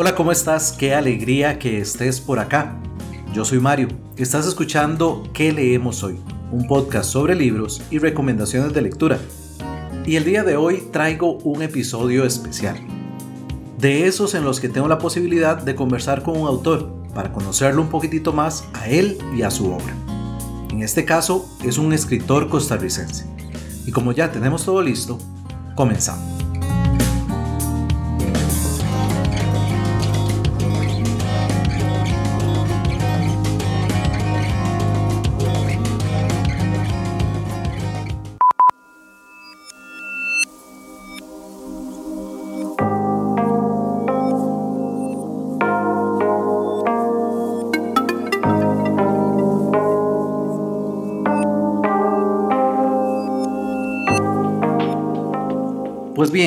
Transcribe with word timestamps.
Hola, 0.00 0.14
¿cómo 0.14 0.30
estás? 0.30 0.70
Qué 0.70 0.94
alegría 0.94 1.58
que 1.58 1.80
estés 1.80 2.20
por 2.20 2.38
acá. 2.38 2.76
Yo 3.34 3.44
soy 3.44 3.58
Mario. 3.58 3.88
Estás 4.16 4.46
escuchando 4.46 5.24
¿Qué 5.34 5.50
leemos 5.50 6.04
hoy? 6.04 6.20
Un 6.52 6.68
podcast 6.68 7.10
sobre 7.10 7.34
libros 7.34 7.82
y 7.90 7.98
recomendaciones 7.98 8.72
de 8.72 8.82
lectura. 8.82 9.18
Y 10.06 10.14
el 10.14 10.24
día 10.24 10.44
de 10.44 10.56
hoy 10.56 10.84
traigo 10.92 11.38
un 11.38 11.62
episodio 11.62 12.24
especial. 12.24 12.76
De 13.76 14.06
esos 14.06 14.34
en 14.34 14.44
los 14.44 14.60
que 14.60 14.68
tengo 14.68 14.86
la 14.86 14.98
posibilidad 14.98 15.60
de 15.60 15.74
conversar 15.74 16.22
con 16.22 16.38
un 16.38 16.46
autor 16.46 16.94
para 17.12 17.32
conocerlo 17.32 17.82
un 17.82 17.88
poquitito 17.88 18.32
más 18.32 18.68
a 18.74 18.88
él 18.88 19.18
y 19.36 19.42
a 19.42 19.50
su 19.50 19.72
obra. 19.72 19.96
En 20.70 20.84
este 20.84 21.04
caso 21.04 21.44
es 21.64 21.76
un 21.76 21.92
escritor 21.92 22.48
costarricense. 22.48 23.26
Y 23.84 23.90
como 23.90 24.12
ya 24.12 24.30
tenemos 24.30 24.64
todo 24.64 24.80
listo, 24.80 25.18
comenzamos. 25.74 26.37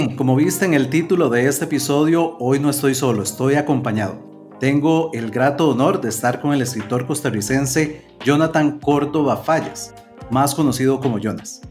Bien, 0.06 0.16
como 0.16 0.36
viste 0.36 0.66
en 0.66 0.74
el 0.74 0.90
título 0.90 1.30
de 1.30 1.48
este 1.48 1.66
episodio, 1.66 2.36
hoy 2.40 2.60
no 2.60 2.70
estoy 2.70 2.96
solo, 2.96 3.22
estoy 3.22 3.56
acompañado. 3.56 4.18
Tengo 4.60 5.12
el 5.14 5.32
grato 5.32 5.70
honor 5.70 6.02
de 6.02 6.10
estar 6.10 6.42
con 6.42 6.54
el 6.54 6.62
escritor 6.62 7.06
costarricense 7.06 8.02
Jonathan 8.24 8.80
Córdoba 8.80 9.38
Fallas, 9.38 9.94
más 10.30 10.56
conocido 10.56 11.00
como 11.00 11.20
Jonas. 11.20 11.62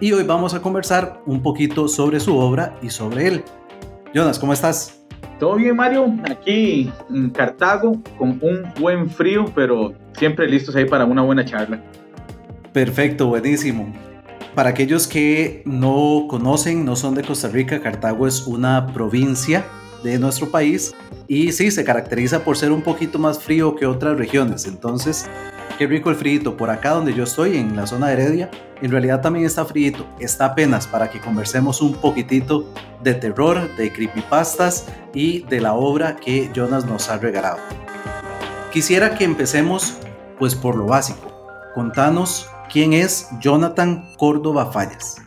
Y 0.00 0.12
hoy 0.12 0.24
vamos 0.24 0.54
a 0.54 0.62
conversar 0.62 1.22
un 1.26 1.42
poquito 1.42 1.88
sobre 1.88 2.20
su 2.20 2.36
obra 2.36 2.76
y 2.82 2.90
sobre 2.90 3.28
él. 3.28 3.44
Jonas, 4.14 4.38
¿cómo 4.38 4.52
estás? 4.52 5.04
Todo 5.38 5.56
bien, 5.56 5.76
Mario. 5.76 6.12
Aquí 6.28 6.90
en 7.10 7.30
Cartago 7.30 8.00
con 8.18 8.40
un 8.42 8.64
buen 8.80 9.08
frío, 9.08 9.44
pero 9.54 9.92
siempre 10.12 10.48
listos 10.48 10.74
ahí 10.76 10.86
para 10.86 11.04
una 11.04 11.22
buena 11.22 11.44
charla. 11.44 11.80
Perfecto, 12.72 13.28
buenísimo. 13.28 13.92
Para 14.56 14.70
aquellos 14.70 15.06
que 15.06 15.60
no 15.66 16.24
conocen, 16.30 16.86
no 16.86 16.96
son 16.96 17.14
de 17.14 17.22
Costa 17.22 17.48
Rica, 17.48 17.82
Cartago 17.82 18.26
es 18.26 18.46
una 18.46 18.86
provincia 18.86 19.66
de 20.02 20.18
nuestro 20.18 20.50
país 20.50 20.94
y 21.28 21.52
sí, 21.52 21.70
se 21.70 21.84
caracteriza 21.84 22.42
por 22.42 22.56
ser 22.56 22.72
un 22.72 22.80
poquito 22.80 23.18
más 23.18 23.38
frío 23.38 23.76
que 23.76 23.84
otras 23.84 24.16
regiones. 24.16 24.64
Entonces, 24.64 25.26
qué 25.76 25.86
rico 25.86 26.08
el 26.08 26.16
frío. 26.16 26.56
Por 26.56 26.70
acá 26.70 26.92
donde 26.92 27.12
yo 27.12 27.24
estoy, 27.24 27.58
en 27.58 27.76
la 27.76 27.86
zona 27.86 28.06
de 28.06 28.14
Heredia, 28.14 28.50
en 28.80 28.90
realidad 28.90 29.20
también 29.20 29.44
está 29.44 29.66
frío. 29.66 29.92
Está 30.20 30.46
apenas 30.46 30.86
para 30.86 31.10
que 31.10 31.20
conversemos 31.20 31.82
un 31.82 31.92
poquitito 31.92 32.64
de 33.02 33.12
terror, 33.12 33.76
de 33.76 33.92
creepypastas 33.92 34.86
y 35.12 35.40
de 35.50 35.60
la 35.60 35.74
obra 35.74 36.16
que 36.16 36.50
Jonas 36.54 36.86
nos 36.86 37.10
ha 37.10 37.18
regalado. 37.18 37.58
Quisiera 38.72 39.18
que 39.18 39.24
empecemos 39.24 39.98
pues 40.38 40.54
por 40.54 40.76
lo 40.76 40.86
básico. 40.86 41.30
Contanos 41.74 42.48
¿Quién 42.76 42.92
es 42.92 43.30
Jonathan 43.40 44.04
Córdoba 44.18 44.66
Fallas? 44.66 45.24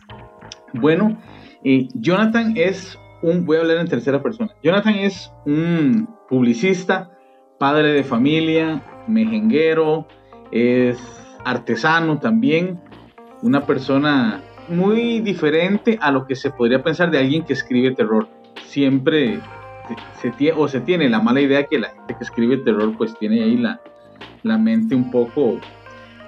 Bueno, 0.72 1.20
eh, 1.64 1.88
Jonathan 1.94 2.52
es 2.54 2.96
un, 3.22 3.44
voy 3.44 3.56
a 3.56 3.60
hablar 3.62 3.78
en 3.78 3.88
tercera 3.88 4.22
persona, 4.22 4.54
Jonathan 4.62 4.94
es 4.94 5.32
un 5.46 6.08
publicista, 6.28 7.10
padre 7.58 7.92
de 7.92 8.04
familia, 8.04 8.84
mejenguero, 9.08 10.06
es 10.52 10.96
artesano 11.44 12.20
también, 12.20 12.80
una 13.42 13.66
persona 13.66 14.44
muy 14.68 15.18
diferente 15.18 15.98
a 16.00 16.12
lo 16.12 16.28
que 16.28 16.36
se 16.36 16.50
podría 16.50 16.84
pensar 16.84 17.10
de 17.10 17.18
alguien 17.18 17.42
que 17.44 17.54
escribe 17.54 17.96
terror. 17.96 18.28
Siempre 18.62 19.40
se, 20.22 20.30
tiene, 20.30 20.56
o 20.56 20.68
se 20.68 20.82
tiene 20.82 21.08
la 21.08 21.20
mala 21.20 21.40
idea 21.40 21.64
que 21.64 21.80
la 21.80 21.88
gente 21.88 22.14
que 22.16 22.22
escribe 22.22 22.58
terror 22.58 22.96
pues 22.96 23.18
tiene 23.18 23.42
ahí 23.42 23.56
la, 23.56 23.80
la 24.44 24.56
mente 24.56 24.94
un 24.94 25.10
poco 25.10 25.58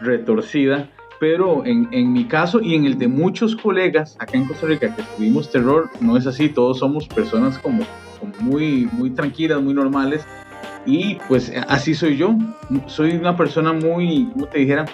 retorcida 0.01 0.89
pero 1.23 1.65
en, 1.65 1.87
en, 1.93 2.13
mi 2.13 2.25
caso 2.25 2.61
y 2.61 2.75
en 2.75 2.85
el 2.85 2.99
de 2.99 3.07
muchos 3.07 3.55
colegas 3.55 4.17
acá 4.19 4.37
en 4.37 4.45
Costa 4.45 4.67
Rica 4.67 4.93
que 4.93 5.03
escribimos 5.03 5.53
terror, 5.53 5.89
no 6.01 6.17
es 6.17 6.27
así, 6.27 6.49
todos 6.49 6.81
somos 6.81 7.07
personas 7.07 7.59
como, 7.59 7.85
como 8.19 8.33
muy, 8.41 8.89
muy 8.91 9.11
tranquilas, 9.11 9.63
muy 9.63 9.73
normales, 9.73 10.27
y 10.85 11.19
pues 11.29 11.53
así 11.69 11.95
soy 11.95 12.17
yo, 12.17 12.37
soy 12.87 13.13
una 13.13 13.37
persona 13.37 13.73
muy, 13.73 14.31
como 14.33 14.47
te 14.47 14.59
dijera, 14.59 14.87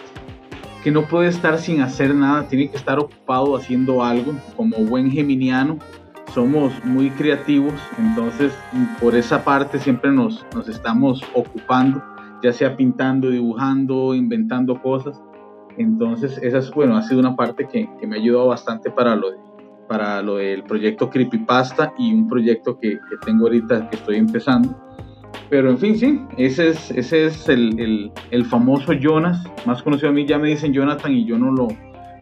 que 0.84 0.90
no 0.90 1.06
puede 1.06 1.28
estar 1.30 1.56
sin 1.56 1.80
hacer 1.80 2.14
nada, 2.14 2.46
tiene 2.46 2.68
que 2.68 2.76
estar 2.76 2.98
ocupado 2.98 3.56
haciendo 3.56 4.04
algo, 4.04 4.34
como 4.54 4.76
buen 4.84 5.10
geminiano, 5.10 5.78
somos 6.34 6.74
muy 6.84 7.08
creativos, 7.08 7.72
entonces 7.96 8.52
por 9.00 9.16
esa 9.16 9.42
parte 9.44 9.78
siempre 9.78 10.12
nos, 10.12 10.44
nos 10.54 10.68
estamos 10.68 11.22
ocupando, 11.32 12.04
ya 12.42 12.52
sea 12.52 12.76
pintando, 12.76 13.30
dibujando, 13.30 14.14
inventando 14.14 14.78
cosas. 14.82 15.18
Entonces, 15.78 16.38
esa 16.42 16.58
es, 16.58 16.70
bueno, 16.72 16.96
ha 16.96 17.02
sido 17.02 17.20
una 17.20 17.36
parte 17.36 17.66
que, 17.66 17.88
que 18.00 18.06
me 18.06 18.16
ha 18.16 18.20
ayudado 18.20 18.48
bastante 18.48 18.90
para 18.90 19.14
lo, 19.14 19.28
para 19.88 20.20
lo 20.22 20.36
del 20.36 20.64
proyecto 20.64 21.08
Creepypasta 21.08 21.94
y 21.98 22.12
un 22.12 22.28
proyecto 22.28 22.78
que, 22.78 22.98
que, 23.08 23.16
tengo 23.24 23.46
ahorita 23.46 23.88
que 23.88 23.96
estoy 23.96 24.16
empezando. 24.16 24.76
Pero 25.48 25.70
en 25.70 25.78
fin, 25.78 25.96
sí, 25.96 26.20
ese 26.36 26.70
es, 26.70 26.90
ese 26.90 27.26
es 27.26 27.48
el, 27.48 27.78
el, 27.78 28.12
el, 28.30 28.44
famoso 28.44 28.92
Jonas, 28.92 29.42
más 29.66 29.82
conocido 29.82 30.10
a 30.10 30.12
mí, 30.12 30.26
ya 30.26 30.38
me 30.38 30.48
dicen 30.48 30.72
Jonathan 30.72 31.12
y 31.12 31.24
yo 31.24 31.38
no 31.38 31.50
lo 31.52 31.68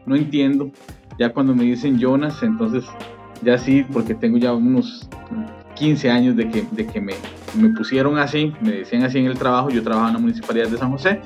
no 0.07 0.17
entiendo. 0.17 0.71
Ya 1.19 1.31
cuando 1.31 1.55
me 1.55 1.65
dicen 1.65 1.99
Jonas, 1.99 2.43
entonces 2.43 2.85
ya 3.43 3.59
sí, 3.59 3.85
porque 3.93 4.15
tengo 4.15 4.39
ya 4.39 4.53
unos 4.53 5.09
15 5.75 6.11
años 6.11 6.37
de 6.37 6.49
que, 6.49 6.65
de 6.71 6.87
que 6.87 7.01
me, 7.01 7.15
me 7.61 7.69
pusieron 7.71 8.19
así, 8.19 8.53
me 8.61 8.73
decían 8.73 9.03
así 9.03 9.19
en 9.19 9.27
el 9.27 9.39
trabajo, 9.39 9.71
yo 9.71 9.83
trabajaba 9.83 10.09
en 10.09 10.15
la 10.15 10.21
Municipalidad 10.21 10.69
de 10.69 10.79
San 10.79 10.91
José, 10.91 11.21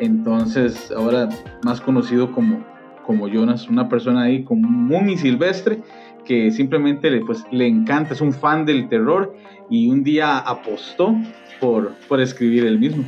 entonces 0.00 0.90
ahora 0.96 1.28
más 1.64 1.80
conocido 1.80 2.32
como, 2.32 2.64
como 3.06 3.28
Jonas, 3.28 3.68
una 3.68 3.88
persona 3.88 4.22
ahí 4.22 4.44
común 4.44 5.08
y 5.10 5.18
silvestre 5.18 5.78
que 6.24 6.50
simplemente 6.50 7.10
le, 7.10 7.24
pues, 7.24 7.44
le 7.50 7.66
encanta, 7.66 8.14
es 8.14 8.20
un 8.20 8.32
fan 8.32 8.66
del 8.66 8.88
terror 8.88 9.34
y 9.70 9.88
un 9.88 10.04
día 10.04 10.38
apostó 10.38 11.14
por, 11.60 11.94
por 12.06 12.20
escribir 12.20 12.64
el 12.66 12.78
mismo. 12.78 13.04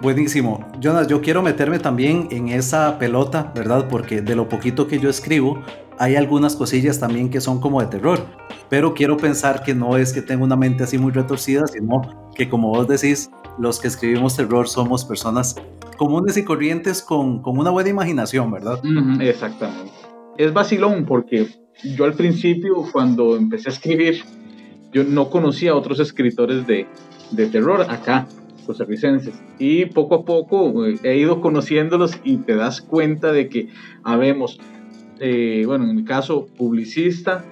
Buenísimo. 0.00 0.66
Jonas, 0.80 1.08
yo 1.08 1.20
quiero 1.20 1.42
meterme 1.42 1.78
también 1.78 2.28
en 2.30 2.48
esa 2.48 2.98
pelota, 2.98 3.52
¿verdad? 3.54 3.86
Porque 3.88 4.22
de 4.22 4.34
lo 4.34 4.48
poquito 4.48 4.88
que 4.88 4.98
yo 4.98 5.10
escribo, 5.10 5.62
hay 6.00 6.16
algunas 6.16 6.56
cosillas 6.56 6.98
también 6.98 7.28
que 7.28 7.42
son 7.42 7.60
como 7.60 7.82
de 7.82 7.86
terror. 7.88 8.18
Pero 8.70 8.94
quiero 8.94 9.18
pensar 9.18 9.62
que 9.62 9.74
no 9.74 9.98
es 9.98 10.14
que 10.14 10.22
tengo 10.22 10.44
una 10.44 10.56
mente 10.56 10.82
así 10.82 10.96
muy 10.96 11.12
retorcida, 11.12 11.66
sino 11.66 12.00
que 12.34 12.48
como 12.48 12.70
vos 12.70 12.88
decís, 12.88 13.30
los 13.58 13.78
que 13.78 13.88
escribimos 13.88 14.34
terror 14.34 14.66
somos 14.66 15.04
personas 15.04 15.56
comunes 15.98 16.38
y 16.38 16.44
corrientes 16.44 17.02
con, 17.02 17.42
con 17.42 17.58
una 17.58 17.68
buena 17.68 17.90
imaginación, 17.90 18.50
¿verdad? 18.50 18.80
exactamente. 19.20 19.92
Es 20.38 20.54
vacilón 20.54 21.04
porque 21.04 21.48
yo 21.94 22.06
al 22.06 22.14
principio, 22.14 22.76
cuando 22.90 23.36
empecé 23.36 23.68
a 23.68 23.72
escribir, 23.72 24.22
yo 24.92 25.04
no 25.04 25.28
conocía 25.28 25.72
a 25.72 25.74
otros 25.74 26.00
escritores 26.00 26.66
de, 26.66 26.86
de 27.30 27.46
terror 27.48 27.82
acá 27.82 28.26
costarricenses. 28.64 29.34
Y 29.58 29.86
poco 29.86 30.14
a 30.14 30.24
poco 30.24 30.86
eh, 30.86 30.96
he 31.02 31.16
ido 31.16 31.40
conociéndolos 31.40 32.18
y 32.24 32.38
te 32.38 32.54
das 32.54 32.80
cuenta 32.80 33.32
de 33.32 33.48
que 33.48 33.68
habemos, 34.04 34.60
eh, 35.20 35.64
bueno, 35.66 35.84
en 35.84 35.94
mi 35.94 36.04
caso, 36.04 36.48
publicista, 36.56 37.44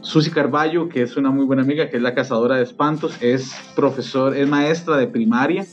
Susi 0.00 0.30
Carballo, 0.30 0.88
que 0.88 1.02
es 1.02 1.16
una 1.16 1.30
muy 1.30 1.44
buena 1.44 1.62
amiga, 1.62 1.90
que 1.90 1.98
es 1.98 2.02
la 2.02 2.14
cazadora 2.14 2.56
de 2.56 2.62
espantos, 2.62 3.14
es 3.20 3.54
profesor, 3.76 4.34
es 4.34 4.48
maestra 4.48 4.96
de 4.96 5.06
primaria. 5.06 5.66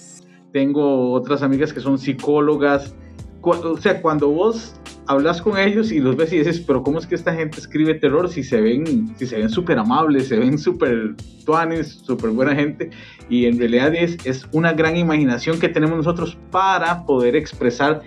Tengo 0.51 1.11
otras 1.11 1.43
amigas 1.43 1.71
que 1.71 1.79
son 1.79 1.97
psicólogas. 1.97 2.93
O 3.41 3.77
sea, 3.77 4.01
cuando 4.01 4.29
vos 4.29 4.75
hablas 5.05 5.41
con 5.41 5.57
ellos 5.57 5.93
y 5.93 5.99
los 5.99 6.17
ves 6.17 6.33
y 6.33 6.39
dices, 6.39 6.59
pero 6.59 6.83
¿cómo 6.83 6.99
es 6.99 7.07
que 7.07 7.15
esta 7.15 7.33
gente 7.33 7.59
escribe 7.59 7.93
terror 7.93 8.27
si 8.27 8.43
se 8.43 8.59
ven 8.59 9.15
si 9.15 9.25
se 9.25 9.37
ven 9.37 9.49
súper 9.49 9.79
amables, 9.79 10.27
se 10.27 10.37
ven 10.37 10.57
súper 10.57 11.15
tuanes, 11.45 12.01
súper 12.05 12.31
buena 12.31 12.53
gente? 12.53 12.89
Y 13.29 13.45
en 13.45 13.57
realidad 13.57 13.95
es, 13.95 14.17
es 14.25 14.45
una 14.51 14.73
gran 14.73 14.97
imaginación 14.97 15.59
que 15.59 15.69
tenemos 15.69 15.95
nosotros 15.95 16.37
para 16.51 17.05
poder 17.05 17.37
expresar 17.37 18.01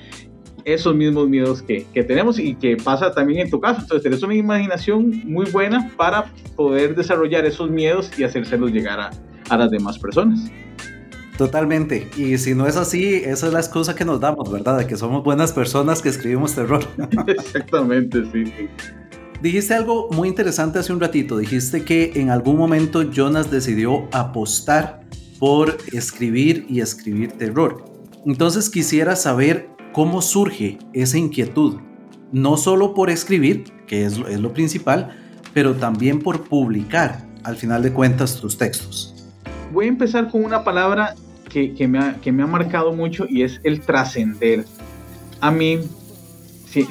esos 0.75 0.94
mismos 0.94 1.28
miedos 1.28 1.62
que, 1.62 1.87
que, 1.93 2.02
tenemos 2.02 2.38
y 2.38 2.55
que 2.55 2.76
pasa 2.76 3.12
también 3.12 3.40
en 3.40 3.50
tu 3.50 3.61
caso. 3.61 3.81
Entonces, 3.81 4.02
tienes 4.02 4.22
una 4.22 4.34
imaginación 4.34 5.22
muy 5.25 5.50
buena 5.50 5.90
para 5.96 6.32
poder 6.56 6.94
desarrollar 6.94 7.44
esos 7.44 7.70
miedos 7.70 8.11
y 8.19 8.25
hacérselos 8.25 8.72
llegar 8.72 9.00
a, 9.00 9.11
a 9.49 9.56
las 9.56 9.70
demás 9.70 9.99
personas. 9.99 10.50
Totalmente. 11.37 12.06
Y 12.19 12.37
si 12.37 12.55
no 12.55 12.67
es 12.67 12.76
así, 12.76 13.14
esa 13.14 13.46
es 13.46 13.52
la 13.52 13.61
excusa 13.61 13.94
que 13.94 14.05
nos 14.05 14.20
damos, 14.20 14.52
¿verdad? 14.52 14.76
De 14.78 14.87
que 14.87 14.96
somos 14.96 15.25
buenas 15.25 15.52
personas 15.52 16.02
que 16.02 16.11
escribimos 16.11 16.55
terror. 16.55 16.84
Exactamente, 17.26 18.25
sí, 18.31 18.44
sí. 18.44 18.69
Dijiste 19.40 19.73
algo 19.73 20.11
muy 20.11 20.28
interesante 20.28 20.78
hace 20.78 20.93
un 20.93 21.00
ratito. 21.00 21.38
Dijiste 21.38 21.82
que 21.82 22.12
en 22.16 22.28
algún 22.28 22.58
momento 22.58 23.11
Jonas 23.11 23.50
decidió 23.50 24.06
apostar 24.12 25.00
por 25.38 25.78
escribir 25.93 26.66
y 26.69 26.82
escribir 26.82 27.32
terror. 27.32 27.87
Entonces 28.26 28.69
quisiera 28.69 29.16
saber 29.16 29.70
cómo 29.92 30.22
surge 30.22 30.78
esa 30.92 31.19
inquietud, 31.19 31.78
no 32.32 32.56
solo 32.56 32.94
por 32.94 33.10
escribir, 33.10 33.64
que 33.87 34.04
es, 34.04 34.19
es 34.28 34.40
lo 34.40 34.52
principal, 34.52 35.16
pero 35.52 35.75
también 35.75 36.20
por 36.20 36.44
publicar, 36.44 37.26
al 37.42 37.56
final 37.56 37.82
de 37.82 37.92
cuentas, 37.92 38.40
tus 38.40 38.56
textos. 38.56 39.14
Voy 39.72 39.87
a 39.87 39.88
empezar 39.88 40.31
con 40.31 40.44
una 40.44 40.64
palabra 40.64 41.14
que, 41.48 41.75
que, 41.75 41.88
me, 41.88 41.98
ha, 41.98 42.14
que 42.20 42.32
me 42.32 42.42
ha 42.42 42.46
marcado 42.46 42.92
mucho 42.92 43.26
y 43.28 43.42
es 43.42 43.60
el 43.64 43.81
trascender. 43.81 44.64
A 45.40 45.50
mí, 45.50 45.78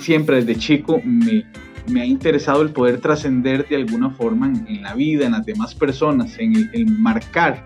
siempre 0.01 0.43
desde 0.43 0.59
chico, 0.59 1.01
me, 1.03 1.45
me 1.89 2.01
ha 2.01 2.05
interesado 2.05 2.61
el 2.61 2.71
poder 2.71 2.99
trascender 2.99 3.67
de 3.67 3.75
alguna 3.75 4.11
forma 4.11 4.47
en, 4.47 4.81
la 4.81 4.93
vida, 4.93 5.25
en 5.25 5.33
las 5.33 5.45
demás 5.45 5.73
personas, 5.73 6.37
en 6.37 6.69
el, 6.73 6.85
marcar 6.87 7.65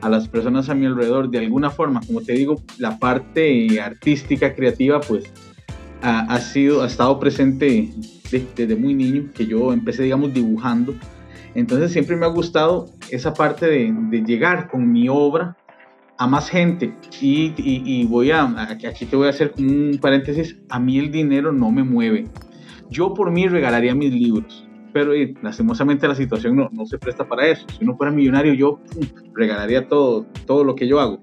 a 0.00 0.08
las 0.08 0.28
personas 0.28 0.68
a 0.68 0.74
mi 0.74 0.86
alrededor 0.86 1.30
de 1.30 1.38
alguna 1.38 1.70
forma. 1.70 2.00
Como 2.06 2.20
te 2.22 2.32
digo, 2.32 2.62
la 2.78 2.98
parte 2.98 3.80
artística, 3.80 4.54
creativa, 4.54 5.00
pues 5.00 5.24
ha, 6.02 6.38
sido, 6.40 6.82
ha 6.82 6.86
estado 6.86 7.18
presente 7.18 7.90
desde, 8.30 8.76
muy 8.76 8.94
niño, 8.94 9.30
que 9.34 9.46
yo 9.46 9.72
empecé, 9.72 10.04
digamos, 10.04 10.32
dibujando. 10.32 10.94
Entonces 11.54 11.92
siempre 11.92 12.16
me 12.16 12.26
ha 12.26 12.30
gustado 12.30 12.90
esa 13.10 13.34
parte 13.34 13.66
de, 13.66 14.24
llegar 14.24 14.70
con 14.70 14.90
mi 14.90 15.08
obra 15.08 15.56
a 16.16 16.26
más 16.26 16.48
gente. 16.48 16.94
Y, 17.20 17.52
y, 17.56 17.82
y, 17.84 18.06
voy 18.06 18.30
a, 18.30 18.44
aquí 18.62 19.06
te 19.06 19.16
voy 19.16 19.26
a 19.26 19.30
hacer 19.30 19.52
un 19.58 19.98
paréntesis, 20.00 20.56
a 20.68 20.78
mí 20.78 20.98
el 20.98 21.10
dinero 21.10 21.52
no 21.52 21.70
me 21.70 21.82
mueve. 21.82 22.26
Yo 22.88 23.14
por 23.14 23.30
mí 23.30 23.46
regalaría 23.46 23.94
mis 23.94 24.12
libros, 24.12 24.66
pero 24.92 25.14
eh, 25.14 25.34
lastimosamente 25.42 26.08
la 26.08 26.14
situación 26.14 26.56
no, 26.56 26.68
no, 26.72 26.86
se 26.86 26.98
presta 26.98 27.26
para 27.26 27.46
eso. 27.46 27.66
Si 27.76 27.84
uno 27.84 27.96
fuera 27.96 28.12
millonario, 28.12 28.54
yo 28.54 28.80
regalaría 29.34 29.88
todo, 29.88 30.26
todo 30.46 30.64
lo 30.64 30.74
que 30.74 30.88
yo 30.88 31.00
hago. 31.00 31.20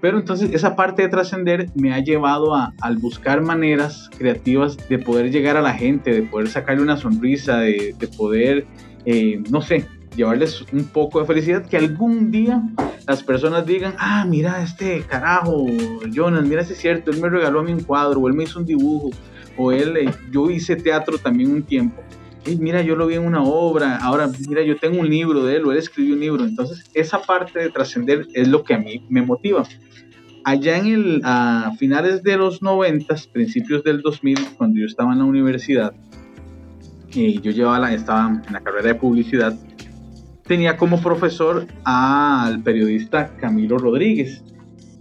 Pero 0.00 0.18
entonces 0.18 0.50
esa 0.54 0.76
parte 0.76 1.02
de 1.02 1.08
trascender 1.08 1.66
me 1.74 1.92
ha 1.92 1.98
llevado 1.98 2.54
a, 2.54 2.72
al 2.80 2.96
buscar 2.96 3.42
maneras 3.42 4.08
creativas 4.16 4.76
de 4.88 4.98
poder 4.98 5.30
llegar 5.30 5.56
a 5.56 5.60
la 5.60 5.74
gente, 5.74 6.12
de 6.12 6.22
poder 6.22 6.48
sacarle 6.48 6.82
una 6.82 6.96
sonrisa, 6.96 7.58
de, 7.58 7.94
de 7.98 8.08
poder, 8.08 8.66
eh, 9.04 9.42
no 9.50 9.60
sé, 9.60 9.86
llevarles 10.16 10.64
un 10.72 10.84
poco 10.84 11.20
de 11.20 11.26
felicidad, 11.26 11.66
que 11.66 11.76
algún 11.76 12.30
día 12.30 12.62
las 13.06 13.22
personas 13.22 13.66
digan, 13.66 13.94
ah, 13.98 14.24
mira 14.26 14.62
este 14.62 15.02
carajo, 15.02 15.66
Jonas, 16.10 16.44
mira 16.44 16.64
si 16.64 16.72
es 16.72 16.78
cierto, 16.78 17.10
él 17.10 17.20
me 17.20 17.28
regaló 17.28 17.60
a 17.60 17.62
mí 17.62 17.72
un 17.72 17.82
cuadro, 17.82 18.20
o 18.20 18.28
él 18.28 18.34
me 18.34 18.44
hizo 18.44 18.58
un 18.58 18.66
dibujo, 18.66 19.10
o 19.56 19.72
él, 19.72 19.96
eh, 19.96 20.10
yo 20.30 20.50
hice 20.50 20.76
teatro 20.76 21.18
también 21.18 21.52
un 21.52 21.62
tiempo. 21.62 22.02
Y 22.46 22.56
mira, 22.56 22.82
yo 22.82 22.96
lo 22.96 23.06
vi 23.06 23.14
en 23.14 23.26
una 23.26 23.42
obra, 23.42 23.96
ahora 23.96 24.30
mira, 24.48 24.62
yo 24.62 24.76
tengo 24.76 25.00
un 25.00 25.08
libro 25.08 25.44
de 25.44 25.56
él, 25.56 25.64
o 25.66 25.72
él 25.72 25.78
escribió 25.78 26.14
un 26.14 26.20
libro. 26.20 26.44
Entonces, 26.44 26.84
esa 26.94 27.20
parte 27.20 27.58
de 27.58 27.70
trascender 27.70 28.26
es 28.34 28.48
lo 28.48 28.64
que 28.64 28.74
a 28.74 28.78
mí 28.78 29.04
me 29.08 29.22
motiva. 29.22 29.64
Allá 30.44 30.78
en 30.78 30.86
el, 30.86 31.20
a 31.22 31.72
finales 31.78 32.22
de 32.22 32.36
los 32.38 32.62
90, 32.62 33.14
principios 33.32 33.84
del 33.84 34.00
2000, 34.00 34.38
cuando 34.56 34.80
yo 34.80 34.86
estaba 34.86 35.12
en 35.12 35.18
la 35.18 35.24
universidad, 35.24 35.92
y 37.12 37.40
yo 37.40 37.50
llevaba 37.50 37.78
la, 37.78 37.92
estaba 37.92 38.40
en 38.46 38.52
la 38.52 38.60
carrera 38.60 38.88
de 38.88 38.94
publicidad, 38.94 39.58
tenía 40.46 40.76
como 40.76 41.00
profesor 41.00 41.66
al 41.84 42.62
periodista 42.62 43.36
Camilo 43.36 43.78
Rodríguez 43.78 44.42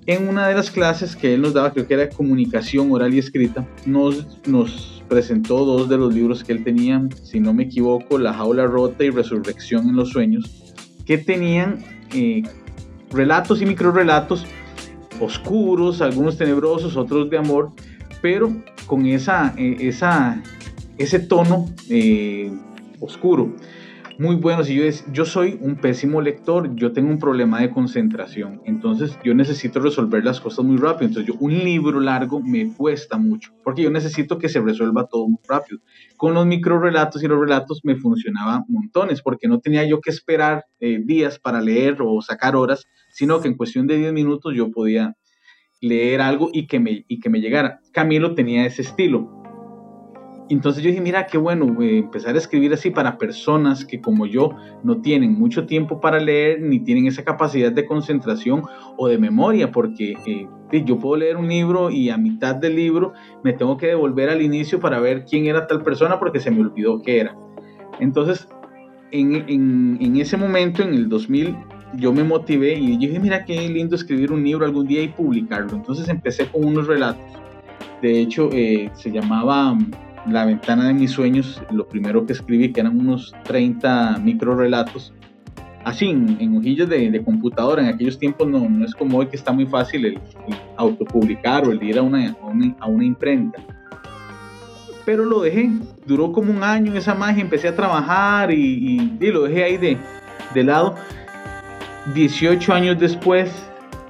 en 0.10 0.28
una 0.28 0.48
de 0.48 0.56
las 0.56 0.72
clases 0.72 1.16
que 1.16 1.36
él 1.36 1.42
nos 1.42 1.54
daba, 1.54 1.72
creo 1.72 1.88
que 1.88 1.94
era 1.94 2.10
comunicación 2.10 2.92
oral 2.92 3.14
y 3.14 3.20
escrita, 3.20 3.68
nos, 3.86 4.26
nos 4.48 4.99
presentó 5.10 5.66
dos 5.66 5.90
de 5.90 5.98
los 5.98 6.14
libros 6.14 6.44
que 6.44 6.54
él 6.54 6.64
tenía, 6.64 7.02
si 7.24 7.40
no 7.40 7.54
me 7.54 7.64
equivoco, 7.64 8.18
La 8.18 8.34
jaula 8.34 8.66
rota 8.66 9.04
y 9.04 9.10
Resurrección 9.10 9.90
en 9.90 9.96
los 9.96 10.10
sueños, 10.10 10.74
que 11.06 11.18
tenían 11.18 11.84
eh, 12.14 12.44
relatos 13.12 13.62
y 13.62 13.66
microrelatos 13.66 14.46
oscuros, 15.20 16.02
algunos 16.02 16.38
tenebrosos, 16.38 16.96
otros 16.96 17.30
de 17.30 17.38
amor, 17.38 17.72
pero 18.22 18.56
con 18.86 19.06
esa, 19.06 19.54
eh, 19.58 19.78
esa, 19.82 20.42
ese 20.98 21.20
tono 21.20 21.66
eh, 21.90 22.52
oscuro 23.00 23.56
muy 24.20 24.36
buenos 24.36 24.70
y 24.70 24.76
yo, 24.76 24.84
yo 25.14 25.24
soy 25.24 25.58
un 25.62 25.78
pésimo 25.78 26.20
lector, 26.22 26.76
yo 26.76 26.92
tengo 26.92 27.10
un 27.10 27.20
problema 27.20 27.62
de 27.62 27.70
concentración, 27.70 28.62
entonces 28.66 29.18
yo 29.24 29.34
necesito 29.34 29.80
resolver 29.80 30.26
las 30.26 30.42
cosas 30.42 30.66
muy 30.66 30.76
rápido, 30.76 31.08
entonces 31.08 31.34
yo 31.34 31.40
un 31.40 31.58
libro 31.58 32.02
largo 32.02 32.42
me 32.42 32.74
cuesta 32.74 33.18
mucho, 33.18 33.54
porque 33.64 33.82
yo 33.82 33.90
necesito 33.90 34.38
que 34.38 34.50
se 34.50 34.60
resuelva 34.60 35.08
todo 35.08 35.26
muy 35.30 35.40
rápido. 35.48 35.80
Con 36.18 36.34
los 36.34 36.46
micro 36.46 36.82
relatos 36.82 37.24
y 37.24 37.30
los 37.30 37.40
relatos 37.40 37.80
me 37.86 37.96
funcionaba 37.96 38.66
montones, 38.68 39.22
porque 39.22 39.48
no 39.48 39.60
tenía 39.62 39.88
yo 39.88 40.02
que 40.02 40.10
esperar 40.10 40.66
eh, 40.82 41.00
días 41.02 41.40
para 41.40 41.62
leer 41.62 42.00
o 42.02 42.22
sacar 42.22 42.58
horas, 42.58 42.88
sino 43.14 43.40
que 43.40 43.48
en 43.48 43.56
cuestión 43.56 43.88
de 43.88 44.00
10 44.00 44.12
minutos 44.12 44.54
yo 44.54 44.70
podía 44.70 45.16
leer 45.80 46.20
algo 46.20 46.50
y 46.52 46.68
que 46.68 46.82
me, 46.82 47.06
y 47.08 47.22
que 47.22 47.30
me 47.30 47.40
llegara. 47.40 47.80
Camilo 47.94 48.36
tenía 48.36 48.66
ese 48.66 48.82
estilo, 48.82 49.39
entonces 50.50 50.84
yo 50.84 50.90
dije, 50.90 51.02
mira, 51.02 51.28
qué 51.28 51.38
bueno 51.38 51.66
empezar 51.82 52.36
a 52.36 52.38
escribir 52.38 52.74
así 52.74 52.90
para 52.90 53.18
personas 53.18 53.86
que 53.86 54.02
como 54.02 54.26
yo 54.26 54.56
no 54.84 55.02
tienen 55.02 55.34
mucho 55.34 55.66
tiempo 55.66 56.02
para 56.02 56.20
leer 56.20 56.62
ni 56.62 56.80
tienen 56.80 57.08
esa 57.08 57.24
capacidad 57.24 57.72
de 57.72 57.86
concentración 57.86 58.64
o 58.98 59.08
de 59.08 59.18
memoria, 59.18 59.72
porque 59.72 60.16
eh, 60.26 60.84
yo 60.86 60.98
puedo 60.98 61.18
leer 61.18 61.38
un 61.38 61.48
libro 61.48 61.92
y 61.92 62.10
a 62.10 62.18
mitad 62.18 62.56
del 62.56 62.76
libro 62.76 63.14
me 63.44 63.54
tengo 63.54 63.78
que 63.78 63.88
devolver 63.88 64.30
al 64.30 64.42
inicio 64.42 64.80
para 64.80 65.00
ver 65.00 65.26
quién 65.26 65.46
era 65.46 65.68
tal 65.68 65.84
persona 65.84 66.20
porque 66.20 66.40
se 66.40 66.50
me 66.50 66.62
olvidó 66.62 67.02
qué 67.02 67.20
era. 67.20 67.36
Entonces, 68.00 68.48
en, 69.12 69.36
en, 69.48 69.98
en 70.02 70.18
ese 70.18 70.38
momento, 70.38 70.82
en 70.82 70.94
el 70.94 71.10
2000, 71.10 71.56
yo 71.96 72.14
me 72.14 72.24
motivé 72.24 72.74
y 72.74 72.98
dije, 72.98 73.20
mira, 73.20 73.46
qué 73.46 73.68
lindo 73.70 73.96
escribir 73.96 74.32
un 74.32 74.44
libro 74.44 74.66
algún 74.66 74.88
día 74.88 75.02
y 75.02 75.10
publicarlo. 75.10 75.76
Entonces 75.76 76.08
empecé 76.10 76.48
con 76.48 76.66
unos 76.66 76.88
relatos. 76.88 77.24
De 78.02 78.20
hecho, 78.20 78.50
eh, 78.54 78.90
se 78.94 79.12
llamaba 79.12 79.78
la 80.28 80.46
ventana 80.46 80.88
de 80.88 80.94
mis 80.94 81.12
sueños, 81.12 81.62
lo 81.72 81.88
primero 81.88 82.26
que 82.26 82.34
escribí, 82.34 82.72
que 82.72 82.82
eran 82.82 83.00
unos 83.00 83.34
30 83.44 84.20
micro 84.20 84.56
relatos, 84.56 85.14
así 85.84 86.10
en, 86.10 86.58
hojillas 86.58 86.90
de, 86.90 87.22
computadora. 87.24 87.82
En 87.82 87.90
aquellos 87.90 88.18
tiempos 88.18 88.48
no, 88.48 88.68
no, 88.68 88.86
es 88.86 88.94
como 88.94 89.18
hoy 89.18 89.28
que 89.28 89.36
está 89.36 89.52
muy 89.52 89.66
fácil 89.66 90.06
el, 90.06 90.20
autopublicar 90.78 91.68
o 91.68 91.72
el 91.72 91.82
ir 91.82 91.98
a 91.98 92.02
una, 92.02 92.36
a 92.80 92.88
una, 92.88 93.06
imprenta. 93.06 93.62
Pero 95.06 95.26
lo 95.26 95.42
dejé, 95.42 95.70
duró 96.06 96.32
como 96.32 96.54
un 96.54 96.64
año 96.64 96.94
esa 96.96 97.16
magia, 97.16 97.42
empecé 97.42 97.68
a 97.68 97.76
trabajar 97.76 98.52
y, 98.52 99.18
y, 99.20 99.32
lo 99.32 99.44
dejé 99.44 99.64
ahí 99.64 99.78
de, 99.78 99.98
de 100.54 100.64
lado. 100.64 100.96
18 102.14 102.74
años 102.74 103.00
después 103.00 103.52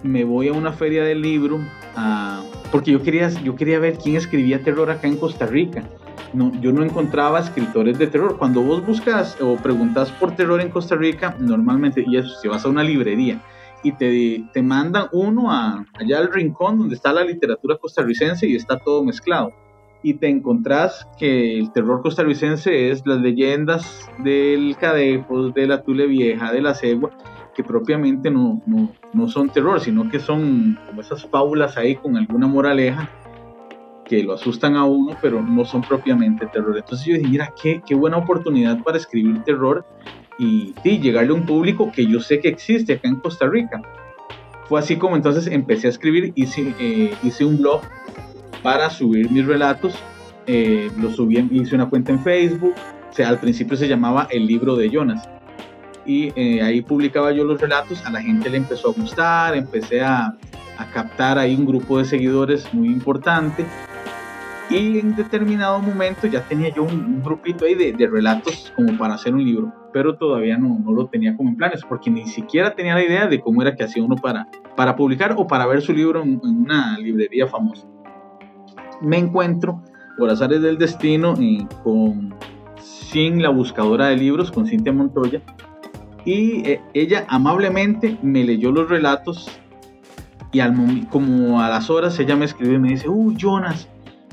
me 0.04 0.24
voy 0.24 0.48
a 0.48 0.54
una 0.54 0.72
feria 0.72 1.04
del 1.04 1.22
libro 1.22 1.60
a 1.96 2.42
porque 2.72 2.92
yo 2.92 3.02
quería, 3.02 3.30
yo 3.30 3.56
quería 3.56 3.80
ver 3.80 3.98
quién 3.98 4.16
escribía 4.16 4.64
terror 4.64 4.90
acá 4.92 5.08
en 5.08 5.18
Costa 5.18 5.46
Rica. 5.46 5.84
No, 6.34 6.52
yo 6.62 6.72
no 6.72 6.84
encontraba 6.84 7.40
escritores 7.40 7.98
de 7.98 8.08
terror. 8.08 8.38
Cuando 8.38 8.62
vos 8.62 8.86
buscas 8.86 9.40
o 9.42 9.56
preguntas 9.56 10.12
por 10.12 10.36
terror 10.36 10.62
en 10.62 10.70
Costa 10.70 10.96
Rica, 10.96 11.36
normalmente, 11.40 12.04
y 12.06 12.18
eso, 12.18 12.30
si 12.42 12.48
vas 12.48 12.66
a 12.66 12.70
una 12.70 12.84
librería 12.84 13.42
y 13.84 13.94
te, 13.94 14.44
te 14.54 14.62
mandan 14.62 15.08
uno 15.12 15.52
a, 15.52 15.86
allá 15.94 16.18
al 16.18 16.32
rincón 16.32 16.78
donde 16.78 16.96
está 16.96 17.14
la 17.14 17.24
literatura 17.24 17.78
costarricense 17.78 18.48
y 18.48 18.56
está 18.56 18.78
todo 18.78 19.04
mezclado. 19.04 19.52
Y 20.02 20.14
te 20.14 20.30
encontrás 20.30 21.08
que 21.18 21.60
el 21.60 21.72
terror 21.74 22.02
costarricense 22.02 22.92
es 22.92 23.06
las 23.06 23.20
leyendas 23.20 24.10
del 24.20 24.76
Cadepos, 24.78 25.54
de 25.54 25.68
la 25.68 25.84
Tule 25.84 26.08
Vieja, 26.08 26.54
de 26.54 26.62
la 26.62 26.74
Cegua, 26.74 27.12
que 27.60 27.64
propiamente 27.66 28.32
no, 28.32 28.62
no, 28.66 28.90
no 29.12 29.28
son 29.28 29.50
terror, 29.50 29.82
sino 29.82 30.10
que 30.10 30.18
son 30.18 30.80
como 30.88 31.02
esas 31.02 31.26
fábulas 31.26 31.76
ahí 31.76 31.98
con 31.98 32.16
alguna 32.16 32.48
moraleja 32.48 33.10
que 34.06 34.24
lo 34.24 34.32
asustan 34.32 34.78
a 34.78 34.86
uno, 34.86 35.18
pero 35.22 35.42
no 35.42 35.66
son 35.66 35.82
propiamente 35.82 36.46
terror. 36.46 36.78
Entonces 36.78 37.06
yo 37.06 37.16
dije, 37.16 37.28
mira, 37.28 37.54
qué, 37.62 37.82
qué 37.86 37.96
buena 37.96 38.16
oportunidad 38.16 38.82
para 38.82 38.96
escribir 38.96 39.44
terror 39.44 39.86
y, 40.38 40.74
y, 40.86 41.00
llegarle 41.00 41.32
a 41.32 41.34
un 41.34 41.46
público 41.46 41.92
que 41.92 42.06
yo 42.06 42.22
sé 42.22 42.40
que 42.40 42.48
existe 42.48 42.94
acá 42.94 43.10
en 43.10 43.18
Costa 43.18 43.46
Rica. 43.46 43.82
Fue 44.70 44.80
así 44.80 44.96
como 44.96 45.18
entonces 45.18 45.48
empecé 45.48 45.88
a 45.88 45.90
escribir, 45.90 46.32
hice, 46.36 46.74
eh, 46.80 47.14
hice 47.24 47.44
un 47.44 47.58
blog 47.58 47.82
para 48.64 48.90
subir 48.90 49.30
mis 49.32 49.46
relatos, 49.46 49.96
eh, 50.48 50.90
lo 50.98 51.12
subí, 51.12 51.46
hice 51.52 51.76
una 51.76 51.90
cuenta 51.90 52.14
en 52.14 52.20
Facebook, 52.20 52.74
o 53.10 53.14
sea, 53.14 53.28
al 53.28 53.40
principio 53.42 53.76
se 53.76 53.90
llamaba 53.90 54.30
El 54.32 54.46
Libro 54.46 54.78
de 54.78 54.90
Jonas 54.90 55.28
y 56.06 56.32
eh, 56.36 56.62
ahí 56.62 56.82
publicaba 56.82 57.32
yo 57.32 57.44
los 57.44 57.60
relatos, 57.60 58.06
a 58.06 58.12
la 58.12 58.22
gente 58.22 58.50
le 58.50 58.58
empezó 58.58 58.90
a 58.90 58.94
gustar, 58.94 59.56
empecé 59.56 60.02
a, 60.02 60.36
a 60.78 60.86
captar 60.94 61.38
ahí 61.38 61.56
un 61.56 61.66
grupo 61.66 61.98
de 61.98 62.06
seguidores 62.06 62.74
muy 62.74 62.88
importante 62.88 63.66
y 64.70 65.00
en 65.00 65.16
determinado 65.16 65.80
momento 65.80 66.28
ya 66.28 66.42
tenía 66.42 66.70
yo 66.70 66.84
un, 66.84 67.24
grupito 67.24 67.66
ahí 67.66 67.74
de, 67.74 67.92
de, 67.92 68.08
relatos 68.08 68.72
como 68.76 68.98
para 68.98 69.16
hacer 69.16 69.34
un 69.34 69.44
libro, 69.44 69.74
pero 69.92 70.16
todavía 70.16 70.58
no, 70.58 70.78
no, 70.80 70.92
lo 70.94 71.08
tenía 71.08 71.36
como 71.36 71.50
en 71.50 71.58
planes, 71.58 71.82
porque 71.88 72.12
ni 72.12 72.28
siquiera 72.28 72.76
tenía 72.76 72.94
la 72.94 73.04
idea 73.04 73.28
de 73.28 73.42
cómo 73.42 73.62
era 73.62 73.76
que 73.76 73.84
hacía 73.84 74.04
uno 74.04 74.16
para, 74.16 74.48
para 74.76 74.96
publicar 74.96 75.34
o 75.38 75.48
para 75.48 75.66
ver 75.66 75.82
su 75.82 75.92
libro 75.92 76.22
en, 76.22 76.40
en 76.44 76.62
una 76.62 77.00
librería 77.00 77.48
famosa. 77.48 77.88
Me 79.02 79.18
encuentro, 79.18 79.84
por 80.18 80.30
azares 80.30 80.62
del 80.62 80.78
destino, 80.78 81.34
eh, 81.40 81.66
con 81.84 82.36
sin 83.10 83.42
la 83.42 83.50
buscadora 83.50 84.08
de 84.08 84.18
libros 84.18 84.52
con 84.52 84.68
Cintia 84.68 84.94
Montoya. 84.94 85.42
Y 86.30 86.62
eh, 86.70 86.80
ella 86.94 87.26
amablemente 87.28 88.20
me 88.22 88.44
leyó 88.44 88.72
los 88.72 88.88
relatos 88.88 89.50
y 90.52 90.60
al 90.60 90.76
como 91.10 91.60
a 91.60 91.70
las 91.70 91.90
horas 91.90 92.20
ella 92.20 92.36
me 92.36 92.46
escribe 92.46 92.76
y 92.76 92.78
me 92.78 92.90
dice, 92.90 93.10
uy, 93.10 93.36
Jonas, 93.36 93.90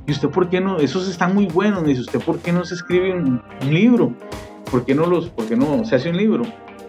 ¿y 0.06 0.12
usted 0.12 0.28
por 0.28 0.50
qué 0.50 0.60
no? 0.60 0.76
Esos 0.76 1.08
están 1.08 1.34
muy 1.34 1.46
buenos. 1.46 1.80
Me 1.80 1.88
dice, 1.88 2.02
¿usted 2.02 2.20
por 2.20 2.40
qué 2.40 2.52
no 2.52 2.66
se 2.66 2.74
escribe 2.74 3.14
un, 3.14 3.40
libro? 3.70 4.12
¿Por 4.70 4.84
qué 4.84 4.94
no 4.94 5.06
los, 5.06 5.30
por 5.30 5.46
qué 5.46 5.56
no 5.56 5.86
se 5.86 5.96
hace 5.96 6.10
un 6.10 6.18
libro? 6.18 6.44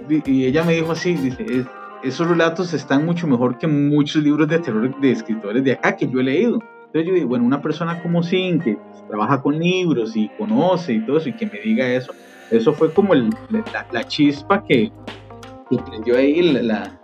Y, 0.09 0.43
ella 0.43 0.65
me 0.65 0.73
dijo 0.73 0.91
así, 0.91 1.13
dice, 1.13 1.65
esos 2.03 2.27
relatos 2.27 2.73
están 2.73 3.05
mucho 3.05 3.27
mejor 3.27 3.57
que 3.57 3.67
muchos 3.67 4.21
libros 4.21 4.49
de 4.49 4.59
terror 4.59 4.99
de 4.99 5.11
escritores 5.13 5.63
de 5.63 5.71
acá 5.71 5.95
que 5.95 6.09
yo 6.09 6.19
he 6.19 6.23
leído. 6.23 6.59
Entonces 6.87 7.07
yo 7.07 7.13
digo, 7.13 7.29
bueno, 7.29 7.45
una 7.45 7.61
persona 7.61 8.01
como 8.03 8.23
Sin, 8.23 8.59
que 8.59 8.77
trabaja 9.07 9.41
con 9.41 9.57
libros 9.57 10.17
y 10.17 10.27
conoce 10.37 10.95
y 10.95 11.05
todo 11.05 11.17
eso, 11.17 11.29
y 11.29 11.33
que 11.37 11.45
me 11.45 11.61
diga 11.61 11.87
eso, 11.87 12.11
eso 12.51 12.73
fue 12.73 12.93
como 12.93 13.13
la, 13.13 14.07
chispa 14.07 14.63
que, 14.63 14.91
que 15.69 15.77
prendió 15.77 16.17
ahí 16.17 16.41
la, 16.41 16.97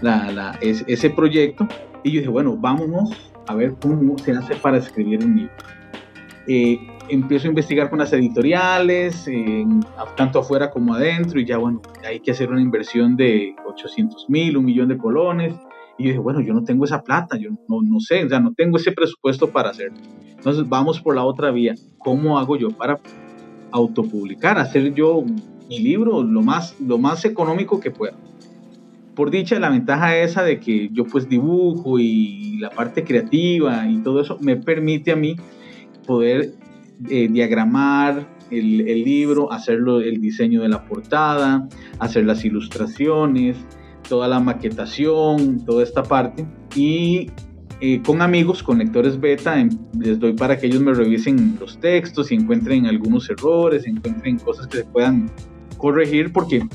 la, 0.00 0.58
ese 0.60 1.10
proyecto. 1.10 1.66
Y 2.02 2.12
yo 2.12 2.18
dije, 2.20 2.30
bueno, 2.30 2.56
vámonos 2.56 3.32
a 3.48 3.54
ver 3.54 3.74
cómo 3.80 4.16
se 4.18 4.32
hace 4.32 4.54
para 4.56 4.78
escribir 4.78 5.24
un 5.24 5.36
libro. 5.36 5.54
Eh, 6.48 6.78
empiezo 7.08 7.46
a 7.46 7.50
investigar 7.50 7.90
con 7.90 7.98
las 7.98 8.12
editoriales, 8.12 9.28
tanto 10.16 10.40
afuera 10.40 10.70
como 10.70 10.94
adentro, 10.94 11.40
y 11.40 11.44
ya 11.44 11.58
bueno, 11.58 11.80
hay 12.04 12.20
que 12.20 12.30
hacer 12.30 12.50
una 12.50 12.60
inversión 12.60 13.16
de 13.16 13.56
800 13.66 14.26
mil, 14.28 14.56
un 14.56 14.64
millón 14.64 14.88
de 14.88 14.96
colones. 14.96 15.54
Y 15.98 16.04
yo 16.04 16.08
dije, 16.10 16.18
bueno, 16.18 16.40
yo 16.40 16.52
no 16.52 16.62
tengo 16.62 16.84
esa 16.84 17.02
plata, 17.02 17.36
yo 17.38 17.50
no, 17.68 17.80
no 17.82 18.00
sé, 18.00 18.24
o 18.24 18.28
sea, 18.28 18.38
no 18.38 18.52
tengo 18.52 18.76
ese 18.76 18.92
presupuesto 18.92 19.50
para 19.50 19.70
hacerlo. 19.70 19.96
Entonces 20.28 20.68
vamos 20.68 21.00
por 21.00 21.16
la 21.16 21.24
otra 21.24 21.50
vía. 21.50 21.74
¿Cómo 21.98 22.38
hago 22.38 22.56
yo 22.56 22.68
para 22.70 23.00
autopublicar, 23.70 24.58
hacer 24.58 24.94
yo 24.94 25.24
mi 25.68 25.78
libro 25.78 26.22
lo 26.22 26.42
más, 26.42 26.76
lo 26.80 26.98
más 26.98 27.24
económico 27.24 27.80
que 27.80 27.90
pueda? 27.90 28.16
por 29.16 29.30
dicha, 29.30 29.58
la 29.58 29.70
ventaja 29.70 30.16
esa 30.18 30.42
de 30.42 30.60
que 30.60 30.90
yo 30.92 31.06
pues 31.06 31.28
dibujo 31.28 31.98
y 31.98 32.58
la 32.60 32.70
parte 32.70 33.02
creativa 33.02 33.88
y 33.88 33.96
todo 34.02 34.20
eso 34.20 34.36
me 34.40 34.56
permite 34.56 35.10
a 35.10 35.16
mí 35.16 35.36
poder 36.06 36.52
eh, 37.08 37.26
diagramar 37.28 38.28
el, 38.50 38.84
libro, 39.02 39.50
hacerlo 39.50 40.00
el 40.00 40.20
diseño 40.20 40.62
de 40.62 40.68
la 40.68 40.84
portada, 40.84 41.66
hacer 41.98 42.26
las 42.26 42.44
ilustraciones, 42.44 43.56
toda 44.08 44.28
la 44.28 44.38
maquetación, 44.38 45.64
toda 45.64 45.82
esta 45.82 46.02
parte. 46.02 46.46
Y 46.76 47.30
eh, 47.80 48.00
con 48.02 48.22
amigos, 48.22 48.62
con 48.62 48.78
lectores 48.78 49.20
beta, 49.20 49.60
em, 49.60 49.68
les 50.00 50.18
doy 50.18 50.32
para 50.32 50.58
que 50.58 50.66
ellos 50.66 50.80
me 50.80 50.94
revisen 50.94 51.56
los 51.60 51.78
textos 51.78 52.32
y 52.32 52.34
encuentren 52.34 52.86
algunos 52.86 53.28
errores, 53.28 53.86
encuentren 53.86 54.38
cosas 54.38 54.66
que 54.66 54.78
se 54.78 54.84
puedan 54.84 55.30
corregir 55.76 56.32
porque 56.32 56.66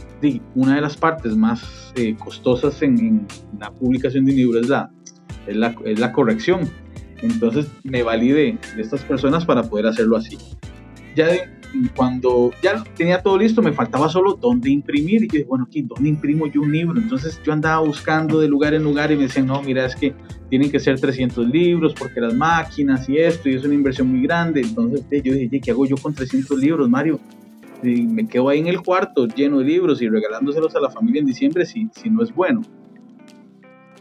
una 0.53 0.75
de 0.75 0.81
las 0.81 0.95
partes 0.95 1.35
más 1.35 1.91
eh, 1.95 2.15
costosas 2.15 2.81
en, 2.83 3.25
la 3.59 3.71
publicación 3.71 4.25
de 4.25 4.31
un 4.31 4.37
libro 4.37 4.59
es 4.59 4.69
la, 4.69 4.91
es 5.47 5.55
la, 5.55 5.75
es 5.85 5.99
la 5.99 6.11
corrección. 6.11 6.69
Entonces 7.21 7.67
me 7.83 8.03
valide 8.03 8.57
de 8.75 8.81
estas 8.81 9.01
personas 9.01 9.45
para 9.45 9.63
poder 9.63 9.87
hacerlo 9.87 10.17
así. 10.17 10.37
Ya 11.15 11.27
cuando 11.95 12.51
ya 12.61 12.83
tenía 12.95 13.21
todo 13.21 13.37
listo, 13.37 13.61
me 13.61 13.71
faltaba 13.73 14.09
solo 14.09 14.33
dónde 14.33 14.69
imprimir. 14.69 15.23
Y 15.23 15.27
yo 15.27 15.31
dije, 15.31 15.45
bueno, 15.45 15.65
aquí, 15.67 15.81
¿dónde 15.81 16.09
imprimo 16.09 16.47
yo 16.47 16.61
un 16.61 16.71
libro? 16.71 16.99
Entonces 16.99 17.39
yo 17.43 17.53
andaba 17.53 17.85
buscando 17.85 18.39
de 18.39 18.47
lugar 18.47 18.73
en 18.73 18.83
lugar 18.83 19.11
y 19.11 19.15
me 19.15 19.23
decían, 19.23 19.47
no, 19.47 19.61
mira, 19.61 19.85
es 19.85 19.95
que 19.95 20.13
tienen 20.49 20.69
que 20.69 20.79
ser 20.79 20.99
300 20.99 21.47
libros 21.47 21.93
porque 21.97 22.19
las 22.19 22.33
máquinas 22.33 23.07
y 23.07 23.17
esto, 23.17 23.49
y 23.49 23.55
es 23.55 23.63
una 23.63 23.73
inversión 23.73 24.07
muy 24.07 24.21
grande. 24.21 24.61
Entonces 24.61 25.05
yo 25.23 25.33
dije, 25.33 25.59
¿qué 25.61 25.71
hago 25.71 25.85
yo 25.85 25.97
con 25.97 26.13
300 26.13 26.59
libros, 26.59 26.89
Mario? 26.89 27.19
y 27.83 28.03
me 28.03 28.27
quedo 28.27 28.49
ahí 28.49 28.59
en 28.59 28.67
el 28.67 28.81
cuarto 28.81 29.27
lleno 29.27 29.59
de 29.59 29.65
libros 29.65 30.01
y 30.01 30.09
regalándoselos 30.09 30.75
a 30.75 30.79
la 30.79 30.89
familia 30.89 31.19
en 31.19 31.25
diciembre 31.25 31.65
si, 31.65 31.89
si 31.93 32.09
no 32.09 32.23
es 32.23 32.33
bueno. 32.33 32.61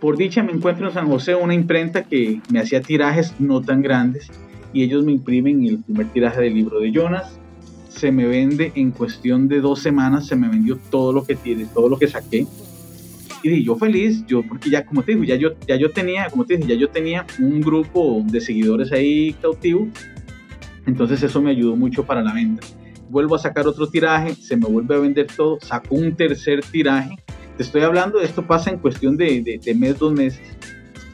Por 0.00 0.16
dicha 0.16 0.42
me 0.42 0.52
encuentro 0.52 0.88
en 0.88 0.94
San 0.94 1.08
José 1.08 1.34
una 1.34 1.54
imprenta 1.54 2.04
que 2.04 2.40
me 2.50 2.60
hacía 2.60 2.80
tirajes 2.80 3.34
no 3.38 3.60
tan 3.60 3.82
grandes 3.82 4.30
y 4.72 4.82
ellos 4.82 5.04
me 5.04 5.12
imprimen 5.12 5.66
el 5.66 5.82
primer 5.82 6.06
tiraje 6.08 6.42
del 6.42 6.54
libro 6.54 6.80
de 6.80 6.92
Jonas. 6.92 7.39
Se 8.00 8.10
me 8.10 8.26
vende 8.26 8.72
en 8.74 8.92
cuestión 8.92 9.46
de 9.46 9.60
dos 9.60 9.80
semanas, 9.80 10.26
se 10.26 10.36
me 10.36 10.48
vendió 10.48 10.78
todo 10.90 11.12
lo 11.12 11.24
que 11.24 11.36
tiene, 11.36 11.66
todo 11.66 11.88
lo 11.88 11.98
que 11.98 12.08
saqué. 12.08 12.46
Y 13.42 13.64
yo 13.64 13.76
feliz, 13.76 14.24
yo 14.26 14.42
porque 14.42 14.70
ya 14.70 14.84
como 14.84 15.02
te 15.02 15.12
digo, 15.12 15.24
ya 15.24 15.36
yo, 15.36 15.50
ya 15.66 15.76
yo 15.76 15.90
tenía, 15.90 16.28
como 16.30 16.44
te 16.44 16.56
dije, 16.56 16.70
ya 16.70 16.74
yo 16.76 16.88
tenía 16.88 17.26
un 17.38 17.60
grupo 17.60 18.22
de 18.24 18.40
seguidores 18.40 18.92
ahí 18.92 19.34
cautivo. 19.34 19.88
Entonces 20.86 21.22
eso 21.22 21.42
me 21.42 21.50
ayudó 21.50 21.76
mucho 21.76 22.04
para 22.04 22.22
la 22.22 22.32
venta 22.32 22.66
vuelvo 23.10 23.34
a 23.34 23.38
sacar 23.38 23.66
otro 23.66 23.88
tiraje, 23.88 24.34
se 24.34 24.56
me 24.56 24.66
vuelve 24.66 24.94
a 24.94 24.98
vender 24.98 25.26
todo, 25.36 25.58
saco 25.60 25.96
un 25.96 26.14
tercer 26.14 26.60
tiraje. 26.62 27.16
Te 27.56 27.62
estoy 27.62 27.82
hablando, 27.82 28.20
esto 28.20 28.46
pasa 28.46 28.70
en 28.70 28.78
cuestión 28.78 29.16
de, 29.16 29.60
de, 29.62 29.74
mes, 29.74 29.98
dos 29.98 30.12
meses. 30.12 30.40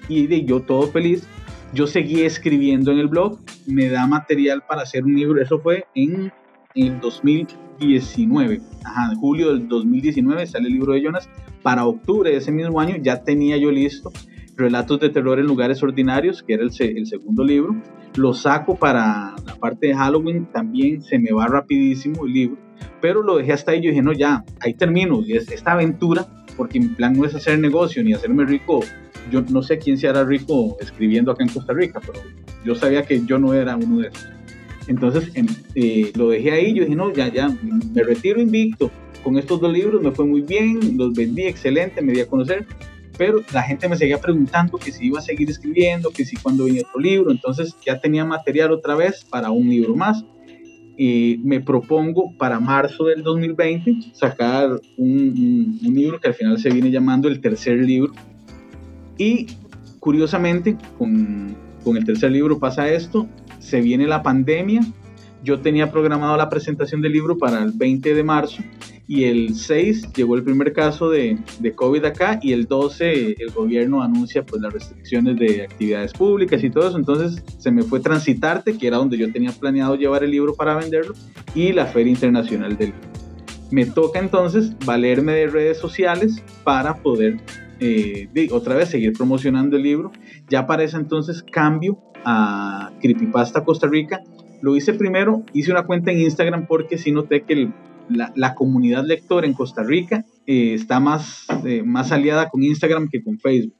Y 0.08 0.26
de 0.26 0.44
yo 0.44 0.60
todo 0.60 0.88
feliz, 0.88 1.26
yo 1.72 1.86
seguí 1.86 2.22
escribiendo 2.22 2.92
en 2.92 2.98
el 2.98 3.08
blog, 3.08 3.40
me 3.66 3.88
da 3.88 4.06
material 4.06 4.62
para 4.68 4.82
hacer 4.82 5.04
un 5.04 5.14
libro, 5.14 5.42
eso 5.42 5.58
fue 5.58 5.86
en 5.94 6.32
el 6.76 7.00
2019, 7.00 8.60
ajá, 8.84 9.12
en 9.12 9.18
julio 9.18 9.48
del 9.48 9.66
2019 9.66 10.46
sale 10.46 10.68
el 10.68 10.74
libro 10.74 10.92
de 10.92 11.02
Jonas, 11.02 11.28
para 11.62 11.86
octubre 11.86 12.30
de 12.30 12.36
ese 12.36 12.52
mismo 12.52 12.80
año 12.80 12.96
ya 13.02 13.24
tenía 13.24 13.56
yo 13.56 13.70
listo 13.70 14.12
Relatos 14.56 15.00
de 15.00 15.10
terror 15.10 15.38
en 15.38 15.46
lugares 15.46 15.82
ordinarios, 15.82 16.42
que 16.42 16.54
era 16.54 16.62
el, 16.62 16.70
el, 16.80 17.06
segundo 17.06 17.44
libro. 17.44 17.76
Lo 18.16 18.32
saco 18.32 18.74
para 18.74 19.34
la 19.44 19.54
parte 19.56 19.88
de 19.88 19.94
Halloween, 19.94 20.46
también 20.46 21.02
se 21.02 21.18
me 21.18 21.30
va 21.30 21.46
rapidísimo 21.46 22.24
el 22.24 22.32
libro, 22.32 22.58
pero 23.02 23.22
lo 23.22 23.36
dejé 23.36 23.52
hasta 23.52 23.72
ahí. 23.72 23.82
Yo 23.82 23.90
dije, 23.90 24.00
no, 24.00 24.14
ya, 24.14 24.44
ahí 24.60 24.72
termino. 24.72 25.20
Y 25.20 25.36
es 25.36 25.50
esta 25.50 25.72
aventura, 25.72 26.26
porque 26.56 26.80
mi 26.80 26.88
plan 26.88 27.12
no 27.12 27.26
es 27.26 27.34
hacer 27.34 27.58
negocio 27.58 28.02
ni 28.02 28.14
hacerme 28.14 28.46
rico. 28.46 28.80
Yo 29.30 29.42
no 29.42 29.60
sé 29.60 29.76
quién 29.76 29.98
se 29.98 30.08
hará 30.08 30.24
rico 30.24 30.78
escribiendo 30.80 31.32
acá 31.32 31.44
en 31.44 31.50
Costa 31.50 31.74
Rica, 31.74 32.00
pero 32.00 32.18
yo 32.64 32.74
sabía 32.74 33.02
que 33.02 33.26
yo 33.26 33.38
no 33.38 33.52
era 33.52 33.76
uno 33.76 33.98
de 33.98 34.08
esos. 34.08 34.35
Entonces 34.88 35.30
em, 35.34 35.46
eh, 35.74 36.12
lo 36.14 36.30
dejé 36.30 36.52
ahí. 36.52 36.74
Yo 36.74 36.84
dije, 36.84 36.96
no, 36.96 37.12
ya, 37.12 37.32
ya, 37.32 37.48
me 37.92 38.02
retiro 38.02 38.40
invicto. 38.40 38.90
Con 39.22 39.38
estos 39.38 39.60
dos 39.60 39.72
libros 39.72 40.02
me 40.02 40.12
fue 40.12 40.24
muy 40.24 40.42
bien, 40.42 40.96
los 40.96 41.12
vendí 41.12 41.42
excelente, 41.42 42.00
me 42.00 42.12
di 42.12 42.20
a 42.20 42.26
conocer 42.26 42.66
pero 43.16 43.40
la 43.52 43.62
gente 43.62 43.88
me 43.88 43.96
seguía 43.96 44.20
preguntando 44.20 44.78
que 44.78 44.92
si 44.92 45.06
iba 45.06 45.18
a 45.18 45.22
seguir 45.22 45.48
escribiendo, 45.48 46.10
que 46.10 46.24
si 46.24 46.36
cuando 46.36 46.64
venía 46.64 46.82
otro 46.86 47.00
libro, 47.00 47.30
entonces 47.30 47.74
ya 47.84 47.98
tenía 47.98 48.24
material 48.24 48.72
otra 48.72 48.94
vez 48.94 49.24
para 49.24 49.50
un 49.50 49.68
libro 49.68 49.94
más. 49.94 50.24
Y 50.98 51.40
me 51.44 51.60
propongo 51.60 52.32
para 52.38 52.58
marzo 52.58 53.04
del 53.04 53.22
2020 53.22 54.12
sacar 54.14 54.80
un, 54.96 55.78
un, 55.84 55.94
libro 55.94 56.18
que 56.18 56.28
al 56.28 56.34
final 56.34 56.58
se 56.58 56.70
viene 56.70 56.90
llamando 56.90 57.28
el 57.28 57.40
tercer 57.40 57.78
libro. 57.78 58.12
Y 59.18 59.46
curiosamente, 59.98 60.76
con, 60.96 61.54
con 61.84 61.98
el 61.98 62.04
tercer 62.04 62.32
libro 62.32 62.58
pasa 62.58 62.90
esto, 62.90 63.26
se 63.66 63.80
viene 63.80 64.06
la 64.06 64.22
pandemia, 64.22 64.80
yo 65.42 65.60
tenía 65.60 65.90
programado 65.90 66.36
la 66.36 66.48
presentación 66.48 67.00
del 67.00 67.12
libro 67.12 67.36
para 67.36 67.62
el 67.64 67.72
20 67.72 68.14
de 68.14 68.22
marzo 68.22 68.62
y 69.08 69.24
el 69.24 69.56
6 69.56 70.12
llegó 70.14 70.36
el 70.36 70.44
primer 70.44 70.72
caso 70.72 71.10
de, 71.10 71.36
COVID 71.74 72.04
acá 72.04 72.38
y 72.40 72.52
el 72.52 72.66
12 72.66 73.36
el 73.38 73.50
gobierno 73.50 74.02
anuncia 74.02 74.46
pues 74.46 74.62
las 74.62 74.72
restricciones 74.72 75.36
de 75.36 75.64
actividades 75.64 76.12
públicas 76.12 76.62
y 76.62 76.70
todo 76.70 76.88
eso, 76.88 76.96
entonces 76.96 77.42
se 77.58 77.72
me 77.72 77.82
fue 77.82 77.98
Transitarte, 77.98 78.78
que 78.78 78.86
era 78.86 78.98
donde 78.98 79.18
yo 79.18 79.32
tenía 79.32 79.50
planeado 79.50 79.96
llevar 79.96 80.22
el 80.22 80.30
libro 80.30 80.54
para 80.54 80.76
venderlo, 80.76 81.14
y 81.54 81.72
la 81.72 81.86
Feria 81.86 82.12
Internacional 82.12 82.76
del 82.76 82.90
Libro. 82.90 83.08
Me 83.72 83.84
toca 83.84 84.20
entonces 84.20 84.76
valerme 84.84 85.32
de 85.32 85.48
redes 85.48 85.78
sociales 85.78 86.40
para 86.62 87.02
poder 87.02 87.38
eh, 87.80 88.28
otra 88.52 88.76
vez 88.76 88.90
seguir 88.90 89.12
promocionando 89.12 89.76
el 89.76 89.82
libro. 89.82 90.12
Ya 90.48 90.66
para 90.68 90.84
ese 90.84 90.96
entonces 90.96 91.42
cambio 91.42 91.98
a 92.26 92.92
Creepypasta 93.00 93.64
Costa 93.64 93.86
Rica. 93.86 94.20
Lo 94.60 94.76
hice 94.76 94.92
primero, 94.92 95.44
hice 95.54 95.70
una 95.70 95.86
cuenta 95.86 96.10
en 96.10 96.20
Instagram 96.20 96.66
porque 96.66 96.98
sí 96.98 97.12
noté 97.12 97.44
que 97.44 97.52
el 97.54 97.72
la, 98.08 98.54
comunidad 98.54 99.04
lectora 99.04 99.46
en 99.46 99.54
Costa 99.54 99.82
Rica 99.82 100.24
eh, 100.46 100.74
está 100.74 101.00
más, 101.00 101.46
eh, 101.64 101.82
más 101.82 102.12
aliada 102.12 102.48
con 102.48 102.62
Instagram 102.62 103.08
que 103.08 103.22
con 103.22 103.38
Facebook. 103.38 103.76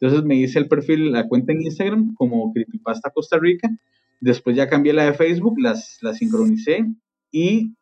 Entonces 0.00 0.24
me 0.24 0.36
hice 0.36 0.58
el 0.58 0.68
perfil, 0.68 1.12
la 1.12 1.28
cuenta 1.28 1.52
en 1.52 1.62
Instagram 1.62 2.14
como 2.14 2.52
Creepypasta 2.52 3.10
Costa 3.10 3.38
Rica. 3.38 3.68
Después 4.20 4.56
ya 4.56 4.68
cambié 4.68 4.92
la 4.92 5.04
de 5.04 5.14
Facebook, 5.14 5.58
las, 5.58 5.98
la 6.02 6.14
sincronicé 6.14 6.86
y 7.30 7.74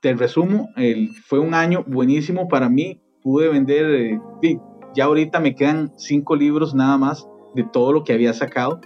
te 0.00 0.14
resumo, 0.14 0.68
el, 0.76 1.10
fue 1.10 1.38
un 1.38 1.54
año 1.54 1.84
buenísimo 1.86 2.48
para 2.48 2.68
mí. 2.68 3.00
Pude 3.22 3.48
vender, 3.48 4.20
eh, 4.42 4.58
ya 4.94 5.04
ahorita 5.04 5.40
me 5.40 5.54
quedan 5.54 5.92
cinco 5.96 6.36
libros 6.36 6.74
nada 6.74 6.96
más 6.96 7.26
de 7.54 7.64
todo 7.64 7.92
lo 7.92 8.04
que 8.04 8.12
había 8.12 8.32
sacado 8.32 8.80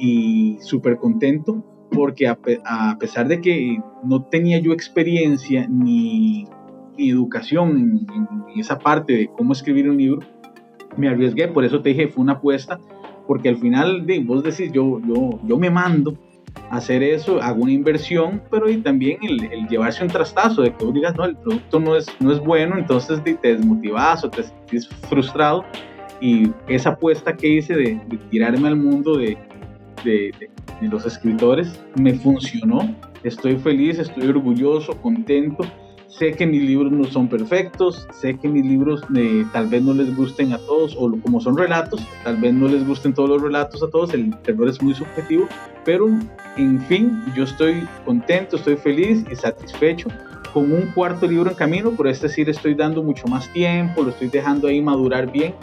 y 0.00 0.58
súper 0.60 0.96
contento 0.96 1.62
porque 1.90 2.26
a, 2.28 2.36
pesar 2.98 3.28
de 3.28 3.40
que 3.40 3.78
no 4.04 4.22
tenía 4.24 4.58
yo 4.58 4.72
experiencia 4.72 5.66
ni, 5.68 6.46
educación 6.96 8.06
en, 8.12 8.60
esa 8.60 8.78
parte 8.78 9.12
de 9.12 9.30
cómo 9.36 9.52
escribir 9.52 9.88
un 9.88 9.96
libro, 9.96 10.20
me 10.96 11.08
arriesgué, 11.08 11.48
por 11.48 11.64
eso 11.64 11.80
te 11.80 11.90
dije, 11.90 12.08
fue 12.08 12.22
una 12.22 12.34
apuesta, 12.34 12.78
porque 13.26 13.48
al 13.48 13.56
final, 13.56 14.06
de, 14.06 14.20
vos 14.20 14.42
decís, 14.42 14.70
yo, 14.72 15.00
yo, 15.06 15.38
yo 15.44 15.56
me 15.56 15.70
mando, 15.70 16.14
hacer 16.70 17.02
eso, 17.02 17.40
hago 17.40 17.62
una 17.62 17.72
inversión, 17.72 18.42
pero 18.50 18.68
y 18.68 18.78
también 18.78 19.18
el, 19.22 19.68
llevarse 19.68 20.02
un 20.02 20.10
trastazo 20.10 20.62
de 20.62 20.70
que 20.72 20.78
tú 20.78 20.92
digas, 20.92 21.16
no, 21.16 21.24
el 21.24 21.36
producto 21.36 21.80
no 21.80 21.96
es, 21.96 22.06
no 22.20 22.32
es 22.32 22.40
bueno, 22.40 22.76
entonces 22.78 23.22
te, 23.22 23.36
desmotivas 23.42 24.24
o 24.24 24.30
te 24.30 24.42
sentís 24.42 24.88
frustrado. 25.08 25.64
Y 26.20 26.50
esa 26.68 26.90
apuesta 26.90 27.34
que 27.34 27.48
hice 27.48 27.74
de, 27.74 28.00
tirarme 28.30 28.68
al 28.68 28.76
mundo 28.76 29.16
de, 29.16 29.38
de, 30.04 30.32
los 30.80 31.06
escritores 31.06 31.78
me 31.96 32.14
funcionó. 32.14 32.94
Estoy 33.22 33.56
feliz, 33.56 33.98
estoy 33.98 34.28
orgulloso, 34.28 34.96
contento 35.00 35.64
sé 36.10 36.32
que 36.32 36.46
mis 36.46 36.62
libros 36.62 36.92
no 36.92 37.04
son 37.04 37.28
perfectos, 37.28 38.06
sé 38.12 38.36
que 38.36 38.48
mis 38.48 38.66
libros 38.66 39.02
eh, 39.16 39.44
tal 39.52 39.68
vez 39.68 39.82
no 39.82 39.94
les 39.94 40.14
gusten 40.14 40.52
a 40.52 40.58
todos, 40.58 40.96
o 40.98 41.10
como 41.22 41.40
son 41.40 41.56
relatos, 41.56 42.04
tal 42.24 42.36
vez 42.36 42.52
no 42.52 42.68
les 42.68 42.86
gusten 42.86 43.14
todos 43.14 43.28
los 43.28 43.42
relatos 43.42 43.82
a 43.82 43.88
todos, 43.88 44.12
el 44.12 44.36
terror 44.42 44.68
es 44.68 44.82
muy 44.82 44.92
subjetivo, 44.92 45.46
pero 45.84 46.08
en 46.56 46.80
fin, 46.82 47.22
yo 47.36 47.44
estoy 47.44 47.86
contento, 48.04 48.56
estoy 48.56 48.76
feliz 48.76 49.24
y 49.30 49.36
satisfecho 49.36 50.08
con 50.52 50.72
un 50.72 50.82
cuarto 50.88 51.26
libro 51.26 51.48
en 51.48 51.56
camino, 51.56 51.92
por 51.92 52.08
es 52.08 52.20
decir, 52.20 52.50
estoy 52.50 52.74
dando 52.74 53.02
mucho 53.02 53.26
más 53.28 53.48
tiempo, 53.52 54.02
lo 54.02 54.10
estoy 54.10 54.28
dejando 54.28 54.66
ahí 54.66 54.82
madurar 54.82 55.30
bien 55.30 55.54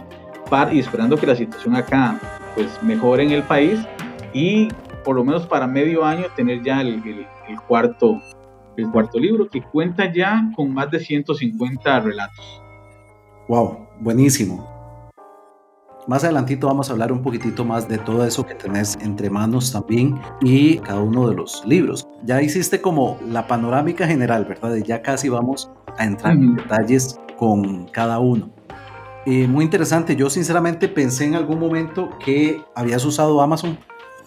para, 0.50 0.74
y 0.74 0.80
esperando 0.80 1.18
que 1.18 1.28
la 1.28 1.36
situación 1.36 1.76
acá 1.76 2.20
pues 2.56 2.82
mejore 2.82 3.24
en 3.24 3.32
el 3.32 3.44
país 3.44 3.80
y 4.38 4.68
por 5.04 5.16
lo 5.16 5.24
menos 5.24 5.48
para 5.48 5.66
medio 5.66 6.06
año 6.06 6.26
tener 6.36 6.64
ya 6.64 6.82
el, 6.82 6.96
el, 7.06 7.28
el 7.48 7.62
cuarto 7.68 8.22
el 8.78 8.92
cuarto 8.92 9.20
libro, 9.20 9.50
que 9.50 9.62
cuenta 9.62 10.12
ya 10.14 10.52
con 10.56 10.72
más 10.72 10.92
de 10.92 11.00
150 11.00 12.00
relatos. 12.00 12.62
Wow, 13.48 13.88
buenísimo. 14.00 14.78
Más 16.08 16.24
adelantito 16.24 16.68
vamos 16.68 16.90
a 16.90 16.94
hablar 16.94 17.12
un 17.12 17.22
poquitito 17.22 17.66
más 17.66 17.90
de 17.90 17.98
todo 17.98 18.26
eso 18.26 18.46
que 18.46 18.56
tenés 18.56 18.98
entre 19.02 19.30
manos 19.30 19.74
también 19.74 20.18
y 20.42 20.78
cada 20.78 21.02
uno 21.02 21.28
de 21.28 21.36
los 21.36 21.66
libros. 21.66 22.08
Ya 22.24 22.42
hiciste 22.42 22.80
como 22.80 23.18
la 23.28 23.46
panorámica 23.48 24.08
general, 24.08 24.46
¿verdad? 24.46 24.76
Y 24.76 24.84
ya 24.84 25.02
casi 25.02 25.28
vamos 25.28 25.70
a 25.98 26.06
entrar 26.06 26.34
en 26.34 26.56
detalles 26.56 27.20
con 27.38 27.88
cada 27.88 28.20
uno. 28.20 28.50
Eh, 29.26 29.48
muy 29.48 29.66
interesante, 29.66 30.16
yo 30.16 30.30
sinceramente 30.30 30.88
pensé 30.88 31.26
en 31.26 31.36
algún 31.36 31.60
momento 31.60 32.12
que 32.24 32.62
habías 32.74 33.04
usado 33.04 33.42
Amazon 33.42 33.78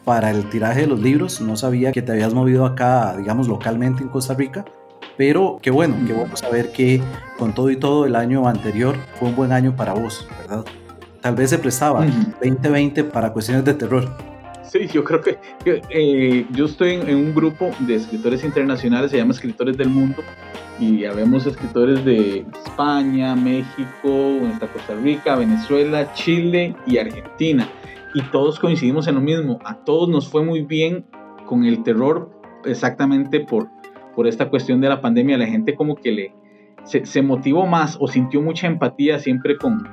para 0.05 0.31
el 0.31 0.49
tiraje 0.49 0.83
de 0.83 0.87
los 0.87 1.01
libros. 1.01 1.41
No 1.41 1.57
sabía 1.57 1.93
que 1.93 2.03
te 2.03 2.13
habías 2.13 2.35
movido 2.35 2.67
acá, 2.67 3.17
digamos, 3.17 3.49
localmente 3.49 4.03
en 4.03 4.09
Costa 4.09 4.35
Rica. 4.35 4.65
Pero 5.17 5.59
qué 5.61 5.71
bueno, 5.71 5.97
qué 6.07 6.13
bueno 6.13 6.37
saber 6.37 6.73
que 6.73 7.03
con 7.39 7.55
todo 7.55 7.71
y 7.71 7.77
todo 7.77 8.07
el 8.07 8.17
año 8.17 8.49
anterior 8.49 8.97
fue 9.17 9.29
un 9.29 9.37
buen 9.37 9.53
año 9.53 9.77
para 9.77 9.93
vos, 9.93 10.27
¿verdad? 10.41 10.65
Tal 11.21 11.35
vez 11.35 11.51
se 11.51 11.59
prestaba 11.59 12.07
2020 12.43 13.05
para 13.05 13.33
cuestiones 13.33 13.65
de 13.65 13.75
terror. 13.75 14.09
Sí, 14.63 14.87
yo 14.87 15.05
creo 15.05 15.21
que, 15.21 15.37
eh, 15.67 16.47
yo 16.53 16.67
estoy 16.67 16.93
en, 16.93 17.17
un 17.17 17.35
grupo 17.35 17.71
de 17.81 17.97
escritores 17.97 18.45
internacionales, 18.45 19.11
se 19.11 19.19
llama 19.19 19.33
Escritores 19.33 19.77
del 19.77 19.91
Mundo, 19.91 20.23
y 20.79 21.05
habemos 21.05 21.45
escritores 21.45 22.05
de 22.05 22.47
España, 22.65 23.35
México, 23.35 24.39
Costa 24.73 24.95
Rica, 25.03 25.35
Venezuela, 25.35 26.11
Chile 26.15 26.75
y 26.87 26.99
Argentina 26.99 27.69
y 28.15 28.23
todos 28.31 28.59
coincidimos 28.59 29.07
en 29.07 29.17
lo 29.17 29.21
mismo. 29.21 29.59
A 29.65 29.77
todos 29.85 30.09
nos 30.09 30.29
fue 30.29 30.45
muy 30.45 30.63
bien 30.63 31.05
con 31.47 31.65
el 31.65 31.83
terror 31.83 32.31
exactamente 32.65 33.41
por, 33.41 33.69
por 34.15 34.27
esta 34.27 34.49
cuestión 34.49 34.81
de 34.81 34.89
la 34.89 35.01
pandemia. 35.01 35.39
La 35.39 35.47
gente 35.47 35.75
como 35.75 35.97
que 35.97 36.13
le 36.13 36.35
se, 36.85 37.23
motivó 37.23 37.67
más 37.67 37.97
o 38.01 38.09
sintió 38.09 38.41
mucha 38.41 38.67
empatía 38.67 39.19
siempre 39.19 39.57
con, 39.57 39.87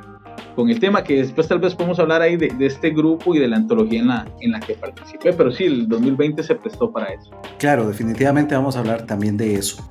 con 0.56 0.70
el 0.70 0.80
tema, 0.80 1.04
que 1.04 1.18
después 1.18 1.48
tal 1.48 1.60
vez 1.60 1.76
podemos 1.76 2.00
hablar 2.00 2.22
ahí 2.22 2.38
de, 2.38 2.54
este 2.60 2.90
grupo 2.92 3.36
y 3.36 3.40
de 3.40 3.48
la 3.48 3.58
antología 3.58 4.02
en 4.02 4.08
la, 4.08 4.28
en 4.42 4.52
la 4.52 4.60
que 4.60 4.74
participé, 4.74 5.34
pero 5.34 5.52
sí, 5.52 5.66
el 5.66 5.88
2020 5.88 6.44
se 6.44 6.56
prestó 6.56 6.92
para 6.92 7.08
eso. 7.08 7.32
Claro, 7.58 7.88
definitivamente 7.88 8.56
vamos 8.56 8.76
a 8.76 8.80
hablar 8.80 9.06
también 9.06 9.38
de 9.38 9.56
eso. 9.56 9.88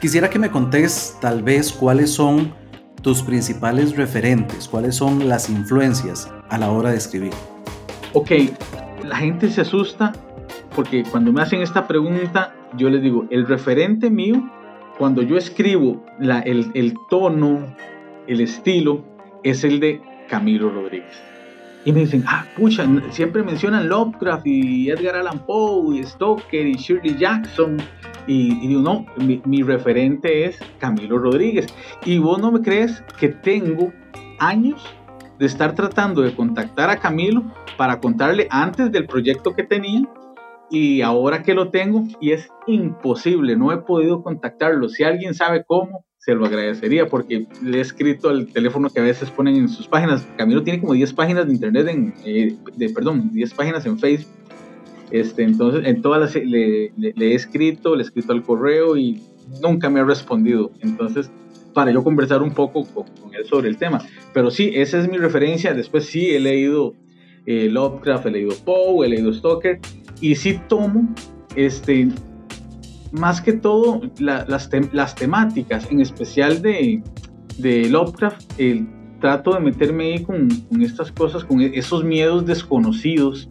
Quisiera 0.00 0.28
que 0.28 0.38
me 0.38 0.50
contés 0.50 1.16
tal 1.20 1.42
vez 1.42 1.72
cuáles 1.72 2.10
son 2.10 2.52
tus 3.02 3.22
principales 3.22 3.96
referentes, 3.96 4.68
cuáles 4.68 4.96
son 4.96 5.28
las 5.28 5.48
influencias 5.48 6.30
a 6.48 6.58
la 6.58 6.70
hora 6.70 6.90
de 6.90 6.96
escribir. 6.96 7.32
Ok, 8.12 8.30
la 9.04 9.16
gente 9.16 9.48
se 9.50 9.60
asusta 9.60 10.12
porque 10.74 11.04
cuando 11.04 11.32
me 11.32 11.40
hacen 11.40 11.62
esta 11.62 11.86
pregunta, 11.86 12.54
yo 12.76 12.90
les 12.90 13.02
digo, 13.02 13.26
el 13.30 13.46
referente 13.46 14.10
mío, 14.10 14.48
cuando 14.98 15.22
yo 15.22 15.36
escribo 15.36 16.04
la, 16.18 16.40
el, 16.40 16.70
el 16.74 16.94
tono, 17.08 17.74
el 18.26 18.40
estilo, 18.40 19.04
es 19.42 19.64
el 19.64 19.80
de 19.80 20.00
Camilo 20.28 20.70
Rodríguez. 20.70 21.22
Y 21.86 21.92
me 21.92 22.00
dicen, 22.00 22.24
ah, 22.26 22.44
pucha, 22.56 22.84
siempre 23.10 23.42
mencionan 23.44 23.88
Lovecraft 23.88 24.46
y 24.46 24.90
Edgar 24.90 25.16
Allan 25.16 25.38
Poe 25.46 25.98
y 25.98 26.04
Stoker 26.04 26.66
y 26.66 26.74
Shirley 26.74 27.16
Jackson. 27.16 27.76
Y, 28.26 28.66
digo, 28.66 28.80
no, 28.80 29.06
mi, 29.18 29.62
referente 29.62 30.44
es 30.44 30.58
Camilo 30.78 31.18
Rodríguez. 31.18 31.66
Y 32.04 32.18
vos 32.18 32.38
no 32.40 32.50
me 32.50 32.60
crees 32.60 33.02
que 33.18 33.28
tengo 33.28 33.92
años 34.38 34.84
de 35.38 35.46
estar 35.46 35.74
tratando 35.74 36.22
de 36.22 36.34
contactar 36.34 36.90
a 36.90 36.98
Camilo 36.98 37.42
para 37.76 38.00
contarle 38.00 38.48
antes 38.50 38.90
del 38.90 39.06
proyecto 39.06 39.54
que 39.54 39.62
tenía 39.62 40.08
y 40.70 41.02
ahora 41.02 41.42
que 41.42 41.54
lo 41.54 41.70
tengo 41.70 42.04
y 42.20 42.32
es 42.32 42.48
imposible, 42.66 43.56
no 43.56 43.72
he 43.72 43.78
podido 43.78 44.22
contactarlo. 44.22 44.88
Si 44.88 45.04
alguien 45.04 45.34
sabe 45.34 45.64
cómo, 45.64 46.04
se 46.18 46.34
lo 46.34 46.44
agradecería 46.44 47.06
porque 47.06 47.46
le 47.62 47.78
he 47.78 47.80
escrito 47.80 48.30
al 48.30 48.48
teléfono 48.48 48.90
que 48.90 48.98
a 48.98 49.04
veces 49.04 49.30
ponen 49.30 49.54
en 49.54 49.68
sus 49.68 49.86
páginas. 49.86 50.26
Camilo 50.36 50.64
tiene 50.64 50.80
como 50.80 50.94
10 50.94 51.12
páginas 51.12 51.46
de 51.46 51.52
internet, 51.52 51.86
en, 51.86 52.14
eh, 52.24 52.56
de, 52.76 52.88
perdón, 52.90 53.30
10 53.32 53.54
páginas 53.54 53.86
en 53.86 53.96
Facebook 53.96 54.45
este, 55.10 55.42
entonces, 55.42 55.84
en 55.84 56.02
todas 56.02 56.20
las 56.20 56.44
le, 56.44 56.92
he 56.96 57.34
escrito, 57.34 57.94
le 57.94 58.02
he 58.02 58.06
escrito 58.06 58.32
al 58.32 58.42
correo 58.42 58.96
y 58.96 59.22
nunca 59.62 59.88
me 59.90 60.00
ha 60.00 60.04
respondido. 60.04 60.70
Entonces, 60.80 61.30
para 61.72 61.92
yo 61.92 62.02
conversar 62.02 62.42
un 62.42 62.52
poco 62.52 62.84
con, 62.84 63.06
él 63.34 63.44
sobre 63.46 63.68
el 63.68 63.76
tema. 63.76 64.02
Pero 64.32 64.50
sí, 64.50 64.72
esa 64.74 64.98
es 64.98 65.08
mi 65.08 65.18
referencia. 65.18 65.74
Después 65.74 66.06
sí, 66.06 66.30
he 66.30 66.40
leído 66.40 66.94
eh, 67.46 67.68
Lovecraft, 67.70 68.26
he 68.26 68.30
leído 68.30 68.54
Poe, 68.64 69.06
he 69.06 69.10
leído 69.10 69.32
Stoker. 69.32 69.78
Y 70.20 70.34
sí 70.34 70.58
tomo, 70.68 71.14
este, 71.54 72.08
más 73.12 73.40
que 73.40 73.52
todo, 73.52 74.00
las, 74.18 74.70
las 74.92 75.14
temáticas, 75.14 75.90
en 75.90 76.00
especial 76.00 76.62
de, 76.62 77.02
de 77.58 77.88
Lovecraft, 77.90 78.58
el, 78.58 78.88
trato 79.20 79.54
de 79.54 79.60
meterme 79.60 80.12
ahí 80.12 80.22
con, 80.22 80.48
con 80.48 80.82
estas 80.82 81.10
cosas, 81.10 81.44
con 81.44 81.60
esos 81.60 82.04
miedos 82.04 82.44
desconocidos 82.46 83.48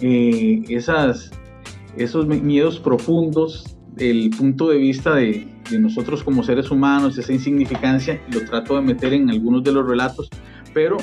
eh, 0.00 0.64
esas, 0.68 1.30
esos 1.96 2.26
miedos 2.26 2.78
profundos, 2.78 3.76
el 3.96 4.30
punto 4.30 4.68
de 4.68 4.78
vista 4.78 5.14
de, 5.14 5.48
nosotros 5.78 6.22
como 6.22 6.42
seres 6.42 6.70
humanos, 6.70 7.18
esa 7.18 7.32
insignificancia, 7.32 8.20
lo 8.32 8.40
trato 8.44 8.76
de 8.76 8.82
meter 8.82 9.12
en 9.12 9.28
algunos 9.28 9.62
de 9.64 9.72
los 9.72 9.86
relatos, 9.86 10.30
pero 10.72 10.96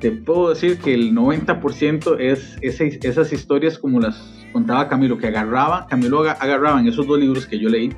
te 0.00 0.10
puedo 0.10 0.50
decir 0.50 0.78
que 0.78 0.92
el 0.92 1.14
90% 1.14 2.18
es 2.20 2.58
esas 2.60 3.32
historias 3.32 3.78
como 3.78 4.00
las 4.00 4.46
contaba 4.52 4.88
Camilo, 4.88 5.16
que 5.16 5.28
agarraba, 5.28 5.86
Camilo 5.86 6.20
agarraba 6.20 6.80
en 6.80 6.88
esos 6.88 7.06
dos 7.06 7.18
libros 7.18 7.46
que 7.46 7.58
yo 7.58 7.68
leí, 7.68 7.92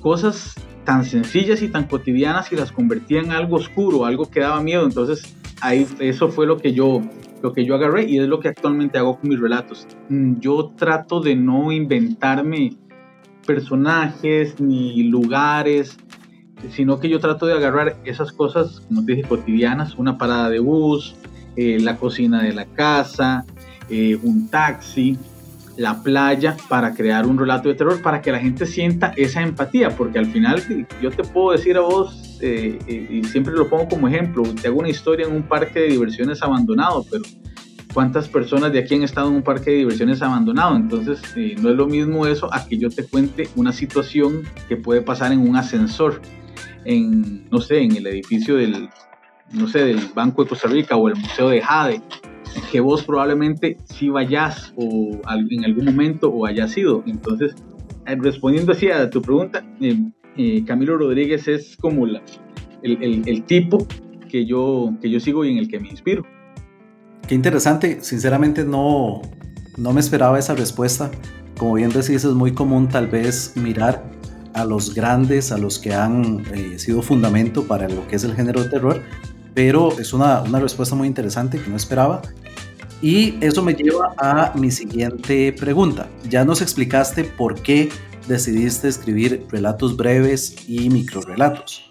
cosas 0.00 0.54
tan 0.84 1.04
sencillas 1.04 1.60
y 1.62 1.68
tan 1.68 1.84
cotidianas 1.84 2.52
y 2.52 2.56
las 2.56 2.72
convertía 2.72 3.20
en 3.20 3.32
algo 3.32 3.56
oscuro, 3.56 4.06
algo 4.06 4.30
que 4.30 4.40
daba 4.40 4.62
miedo. 4.62 4.84
Entonces, 4.84 5.36
ahí 5.60 5.86
eso 5.98 6.28
fue 6.28 6.46
lo 6.46 6.56
que 6.56 6.72
yo 6.72 7.02
lo 7.42 7.52
que 7.52 7.64
yo 7.64 7.74
agarré 7.74 8.04
y 8.08 8.18
es 8.18 8.28
lo 8.28 8.40
que 8.40 8.48
actualmente 8.48 8.98
hago 8.98 9.18
con 9.18 9.30
mis 9.30 9.40
relatos. 9.40 9.86
Mm, 10.08 10.38
yo 10.40 10.72
trato 10.76 11.20
de 11.20 11.36
no 11.36 11.72
inventarme 11.72 12.76
personajes 13.46 14.60
ni 14.60 15.04
lugares, 15.04 15.96
sino 16.70 16.98
que 16.98 17.08
yo 17.08 17.20
trato 17.20 17.46
de 17.46 17.54
agarrar 17.54 17.96
esas 18.04 18.32
cosas, 18.32 18.80
como 18.88 19.04
te 19.04 19.14
dije, 19.14 19.28
cotidianas, 19.28 19.94
una 19.96 20.18
parada 20.18 20.48
de 20.50 20.58
bus, 20.58 21.14
eh, 21.56 21.78
la 21.80 21.96
cocina 21.96 22.42
de 22.42 22.52
la 22.52 22.66
casa, 22.66 23.44
eh, 23.88 24.18
un 24.22 24.48
taxi, 24.48 25.16
la 25.76 26.02
playa, 26.02 26.56
para 26.68 26.94
crear 26.94 27.26
un 27.26 27.38
relato 27.38 27.68
de 27.68 27.74
terror, 27.74 28.00
para 28.02 28.20
que 28.20 28.32
la 28.32 28.38
gente 28.38 28.66
sienta 28.66 29.12
esa 29.16 29.42
empatía, 29.42 29.90
porque 29.90 30.18
al 30.18 30.26
final 30.26 30.62
yo 31.00 31.10
te 31.10 31.22
puedo 31.22 31.52
decir 31.52 31.76
a 31.76 31.82
vos 31.82 32.25
eh, 32.40 32.78
eh, 32.86 33.08
y 33.10 33.24
siempre 33.24 33.54
lo 33.54 33.68
pongo 33.68 33.88
como 33.88 34.08
ejemplo, 34.08 34.42
te 34.60 34.68
hago 34.68 34.80
una 34.80 34.88
historia 34.88 35.26
en 35.26 35.34
un 35.34 35.42
parque 35.42 35.80
de 35.80 35.88
diversiones 35.88 36.42
abandonado, 36.42 37.04
pero 37.10 37.24
¿cuántas 37.94 38.28
personas 38.28 38.72
de 38.72 38.80
aquí 38.80 38.94
han 38.94 39.02
estado 39.02 39.28
en 39.28 39.36
un 39.36 39.42
parque 39.42 39.70
de 39.70 39.76
diversiones 39.78 40.20
abandonado? 40.22 40.76
Entonces, 40.76 41.20
eh, 41.36 41.56
no 41.60 41.70
es 41.70 41.76
lo 41.76 41.86
mismo 41.86 42.26
eso 42.26 42.52
a 42.52 42.66
que 42.66 42.78
yo 42.78 42.90
te 42.90 43.04
cuente 43.06 43.48
una 43.56 43.72
situación 43.72 44.42
que 44.68 44.76
puede 44.76 45.02
pasar 45.02 45.32
en 45.32 45.40
un 45.40 45.56
ascensor, 45.56 46.20
en, 46.84 47.48
no 47.50 47.60
sé, 47.60 47.80
en 47.80 47.96
el 47.96 48.06
edificio 48.06 48.56
del, 48.56 48.88
no 49.52 49.66
sé, 49.66 49.84
del 49.84 50.00
Banco 50.14 50.42
de 50.42 50.50
Costa 50.50 50.68
Rica 50.68 50.96
o 50.96 51.08
el 51.08 51.16
Museo 51.16 51.48
de 51.48 51.62
Jade, 51.62 52.02
que 52.70 52.80
vos 52.80 53.02
probablemente 53.02 53.78
sí 53.84 54.08
vayas 54.08 54.72
o 54.76 55.20
en 55.50 55.64
algún 55.64 55.86
momento 55.86 56.28
o 56.28 56.46
hayas 56.46 56.76
ido. 56.76 57.02
Entonces, 57.06 57.54
respondiendo 58.04 58.72
así 58.72 58.90
a 58.90 59.10
tu 59.10 59.20
pregunta, 59.20 59.64
Camilo 60.66 60.98
Rodríguez 60.98 61.48
es 61.48 61.76
como 61.76 62.06
la, 62.06 62.22
el, 62.82 63.44
tipo 63.44 63.86
que 64.28 64.44
yo, 64.44 64.92
que 65.00 65.10
yo 65.10 65.20
sigo 65.20 65.44
y 65.44 65.52
en 65.52 65.58
el 65.58 65.68
que 65.68 65.80
me 65.80 65.88
inspiro. 65.88 66.24
Qué 67.26 67.34
interesante, 67.34 67.98
sinceramente 68.02 68.64
no, 68.64 69.22
no 69.76 69.92
me 69.92 70.00
esperaba 70.00 70.38
esa 70.38 70.54
respuesta. 70.54 71.10
como 71.58 71.74
bien 71.74 71.90
decís, 71.90 72.24
es 72.24 72.26
muy 72.26 72.52
común 72.52 72.88
tal 72.88 73.06
vez 73.08 73.52
mirar 73.56 74.04
a 74.54 74.64
los 74.64 74.94
grandes, 74.94 75.52
a 75.52 75.58
los 75.58 75.78
que 75.78 75.92
han 75.92 76.42
eh, 76.54 76.78
sido 76.78 77.02
fundamento 77.02 77.64
para 77.64 77.88
lo 77.88 78.06
que 78.08 78.16
es 78.16 78.24
el 78.24 78.34
género 78.34 78.62
de 78.62 78.70
terror, 78.70 79.02
pero 79.54 79.98
es 79.98 80.12
una, 80.12 80.42
una 80.42 80.60
respuesta 80.60 80.94
muy 80.94 81.08
interesante 81.08 81.58
que 81.58 81.68
no 81.68 81.76
esperaba. 81.76 82.22
Y 83.02 83.34
eso 83.44 83.62
me 83.62 83.74
lleva 83.74 84.14
a 84.16 84.52
mi 84.56 84.70
siguiente 84.70 85.52
pregunta. 85.52 86.08
Ya 86.30 86.44
nos 86.44 86.62
explicaste 86.62 87.24
por 87.24 87.60
qué 87.60 87.90
decidiste 88.26 88.88
escribir 88.88 89.46
relatos 89.50 89.96
breves 89.96 90.56
y 90.68 90.90
microrelatos. 90.90 91.88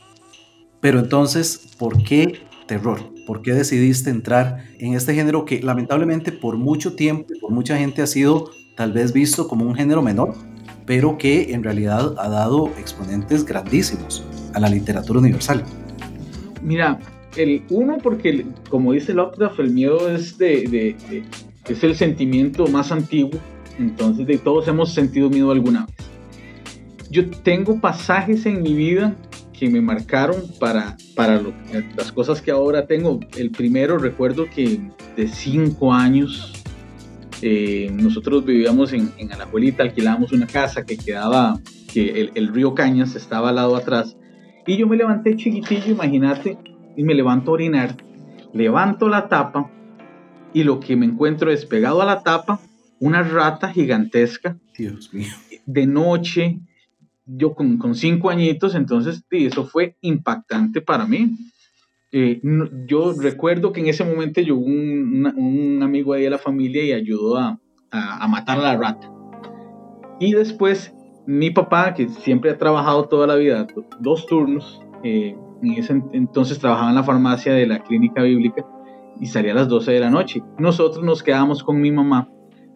Pero 0.81 0.99
entonces, 0.99 1.75
¿por 1.77 2.03
qué 2.03 2.39
terror? 2.67 2.99
¿Por 3.25 3.41
qué 3.41 3.53
decidiste 3.53 4.09
entrar 4.09 4.65
en 4.79 4.93
este 4.93 5.13
género 5.13 5.45
que 5.45 5.61
lamentablemente 5.61 6.31
por 6.31 6.57
mucho 6.57 6.95
tiempo, 6.95 7.33
por 7.41 7.51
mucha 7.51 7.77
gente 7.77 8.01
ha 8.01 8.07
sido 8.07 8.51
tal 8.75 8.91
vez 8.91 9.13
visto 9.13 9.47
como 9.47 9.65
un 9.65 9.75
género 9.75 10.01
menor, 10.01 10.35
pero 10.85 11.17
que 11.17 11.53
en 11.53 11.63
realidad 11.63 12.13
ha 12.19 12.29
dado 12.29 12.67
exponentes 12.77 13.45
grandísimos 13.45 14.23
a 14.53 14.59
la 14.59 14.69
literatura 14.69 15.19
universal? 15.19 15.63
Mira, 16.61 16.99
el 17.35 17.63
uno 17.69 17.97
porque 18.01 18.45
como 18.69 18.93
dice 18.93 19.13
Lovecraft 19.13 19.59
el 19.59 19.71
miedo 19.71 20.09
es 20.09 20.37
de, 20.37 20.95
es 21.67 21.83
el 21.83 21.95
sentimiento 21.95 22.67
más 22.67 22.91
antiguo 22.91 23.39
entonces 23.77 24.25
de 24.25 24.37
todos 24.37 24.67
hemos 24.67 24.93
sentido 24.93 25.29
miedo 25.29 25.51
alguna 25.51 25.85
vez 25.85 26.14
yo 27.09 27.29
tengo 27.29 27.79
pasajes 27.79 28.45
en 28.45 28.61
mi 28.61 28.73
vida 28.73 29.15
que 29.57 29.69
me 29.69 29.81
marcaron 29.81 30.43
para, 30.59 30.97
para 31.15 31.41
las 31.95 32.11
cosas 32.11 32.41
que 32.41 32.51
ahora 32.51 32.87
tengo. 32.87 33.19
El 33.37 33.51
primero, 33.51 33.97
recuerdo 33.97 34.45
que 34.53 34.81
de 35.15 35.27
cinco 35.27 35.93
años, 35.93 36.53
eh, 37.41 37.89
nosotros 37.93 38.45
vivíamos 38.45 38.91
en, 38.93 39.11
en 39.17 39.31
Alajuelita, 39.31 39.83
alquilábamos 39.83 40.31
una 40.33 40.47
casa 40.47 40.85
que 40.85 40.97
quedaba, 40.97 41.59
que 41.93 42.21
el, 42.21 42.31
el, 42.35 42.47
río 42.49 42.75
Cañas 42.75 43.15
estaba 43.15 43.49
al 43.49 43.55
lado 43.55 43.75
atrás. 43.75 44.17
Y 44.67 44.77
yo 44.77 44.87
me 44.87 44.97
levanté 44.97 45.35
chiquitillo, 45.35 45.91
imagínate, 45.91 46.57
y 46.97 47.03
me 47.03 47.13
levanto 47.13 47.51
a 47.51 47.53
orinar, 47.53 47.95
levanto 48.53 49.07
la 49.07 49.27
tapa 49.29 49.71
y 50.53 50.63
lo 50.63 50.79
que 50.79 50.95
me 50.95 51.05
encuentro 51.05 51.51
es 51.51 51.65
pegado 51.65 52.01
a 52.01 52.05
la 52.05 52.23
tapa 52.23 52.59
una 52.99 53.23
rata 53.23 53.69
gigantesca. 53.71 54.57
Dios 54.77 55.13
mío. 55.13 55.33
De 55.65 55.85
noche, 55.85 56.59
yo 57.25 57.53
con, 57.53 57.77
con 57.77 57.95
cinco 57.95 58.29
añitos, 58.29 58.75
entonces 58.75 59.23
sí, 59.29 59.45
eso 59.45 59.65
fue 59.65 59.97
impactante 60.01 60.81
para 60.81 61.05
mí. 61.05 61.35
Eh, 62.11 62.39
yo 62.87 63.13
recuerdo 63.13 63.73
que 63.73 63.81
en 63.81 63.87
ese 63.87 64.05
momento 64.05 64.39
yo 64.39 64.55
un, 64.55 65.25
un, 65.35 65.83
amigo 65.83 66.13
ahí 66.13 66.23
de 66.23 66.29
la 66.29 66.37
familia 66.37 66.83
y 66.83 66.93
ayudó 66.93 67.37
a, 67.37 67.59
a, 67.91 68.23
a, 68.23 68.27
matar 68.27 68.59
a 68.59 68.61
la 68.61 68.77
rata. 68.77 69.11
Y 70.19 70.33
después 70.33 70.93
mi 71.25 71.49
papá, 71.49 71.93
que 71.93 72.07
siempre 72.07 72.51
ha 72.51 72.57
trabajado 72.57 73.07
toda 73.07 73.27
la 73.27 73.35
vida, 73.35 73.67
dos 73.99 74.25
turnos, 74.27 74.81
eh, 75.03 75.35
en 75.61 75.71
ese 75.71 76.01
entonces 76.13 76.59
trabajaba 76.59 76.89
en 76.89 76.95
la 76.95 77.03
farmacia 77.03 77.53
de 77.53 77.65
la 77.65 77.79
clínica 77.79 78.21
bíblica 78.21 78.65
y 79.19 79.25
salía 79.25 79.53
a 79.53 79.55
las 79.55 79.67
12 79.67 79.91
de 79.91 79.99
la 79.99 80.09
noche. 80.09 80.43
Nosotros 80.59 81.03
nos 81.03 81.23
quedábamos 81.23 81.63
con 81.63 81.81
mi 81.81 81.91
mamá 81.91 82.29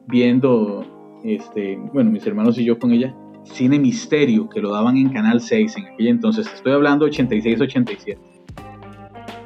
viendo, 0.08 0.84
este, 1.24 1.78
bueno, 1.94 2.12
mis 2.12 2.26
hermanos 2.26 2.58
y 2.58 2.66
yo 2.66 2.80
con 2.80 2.92
ella, 2.92 3.16
cine 3.44 3.80
misterio 3.80 4.50
que 4.50 4.62
lo 4.62 4.72
daban 4.72 4.98
en 4.98 5.10
Canal 5.10 5.42
6 5.42 5.78
en 5.78 5.88
aquel 5.88 6.08
entonces, 6.08 6.48
estoy 6.54 6.74
hablando 6.74 7.08
86-87. 7.08 8.18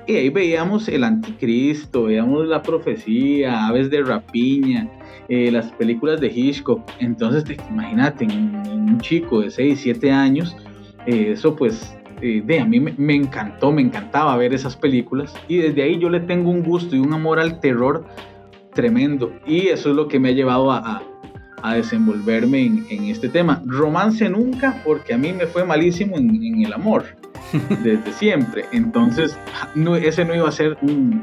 Y 0.06 0.16
ahí 0.16 0.30
veíamos 0.30 0.90
el 0.90 1.04
anticristo, 1.04 2.04
veíamos 2.04 2.46
la 2.48 2.62
profecía, 2.62 3.68
aves 3.68 3.90
de 3.90 4.04
rapiña, 4.04 4.90
eh, 5.30 5.50
las 5.50 5.72
películas 5.72 6.20
de 6.20 6.28
Hitchcock. 6.28 6.82
Entonces, 7.00 7.58
imagínate, 7.70 8.26
un 8.26 9.00
chico 9.00 9.42
de 9.42 9.50
6, 9.50 9.80
7 9.82 10.12
años, 10.12 10.58
eh, 11.06 11.32
eso 11.32 11.56
pues, 11.56 11.98
eh, 12.22 12.42
de, 12.46 12.60
a 12.60 12.66
mí 12.66 12.82
me, 12.82 12.94
me, 12.98 13.16
encantó, 13.16 13.72
me 13.72 13.82
encantaba 13.82 14.36
ver 14.36 14.54
esas 14.54 14.76
películas. 14.76 15.34
Y 15.48 15.58
desde 15.58 15.84
ahí 15.84 15.98
yo 15.98 16.10
le 16.10 16.20
tengo 16.20 16.50
un 16.52 16.64
gusto 16.64 16.98
y 16.98 17.00
un 17.00 17.14
amor 17.14 17.40
al 17.40 17.62
terror 17.62 18.06
tremendo. 18.74 19.32
Y 19.48 19.68
eso 19.68 19.92
es 19.92 19.96
lo 19.96 20.10
que 20.10 20.20
me 20.20 20.30
ha 20.30 20.34
llevado 20.34 20.70
a, 20.70 20.80
a 20.80 21.13
a 21.64 21.76
desenvolverme 21.76 22.66
en, 22.66 22.86
en, 22.90 23.06
este 23.06 23.30
tema. 23.30 23.62
Romance 23.66 24.30
nunca, 24.30 24.82
porque 24.86 25.14
a 25.14 25.18
mí 25.18 25.32
me 25.34 25.48
fue 25.48 25.64
malísimo 25.66 26.18
en, 26.18 26.30
en 26.44 26.66
el 26.66 26.74
amor, 26.74 27.06
desde 27.84 28.12
siempre. 28.14 28.66
Entonces, 28.72 29.36
no, 29.74 29.96
ese 29.96 30.26
no 30.26 30.36
iba 30.36 30.48
a 30.48 30.52
ser 30.52 30.78
un, 30.82 31.22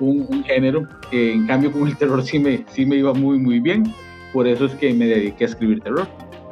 un, 0.00 0.26
un 0.30 0.44
género. 0.44 0.88
que 1.10 1.32
en 1.34 1.46
cambio, 1.46 1.72
con 1.72 1.86
el 1.86 1.96
terror 1.96 2.22
sí 2.22 2.38
me, 2.38 2.64
sí 2.72 2.86
me 2.86 2.96
iba 2.96 3.12
muy, 3.12 3.38
muy 3.38 3.58
bien. 3.58 3.92
Por 4.32 4.46
eso 4.46 4.66
es 4.66 4.74
que 4.76 4.94
me 4.94 5.06
dediqué 5.06 5.44
a 5.44 5.48
escribir 5.48 5.80
terror. 5.80 6.06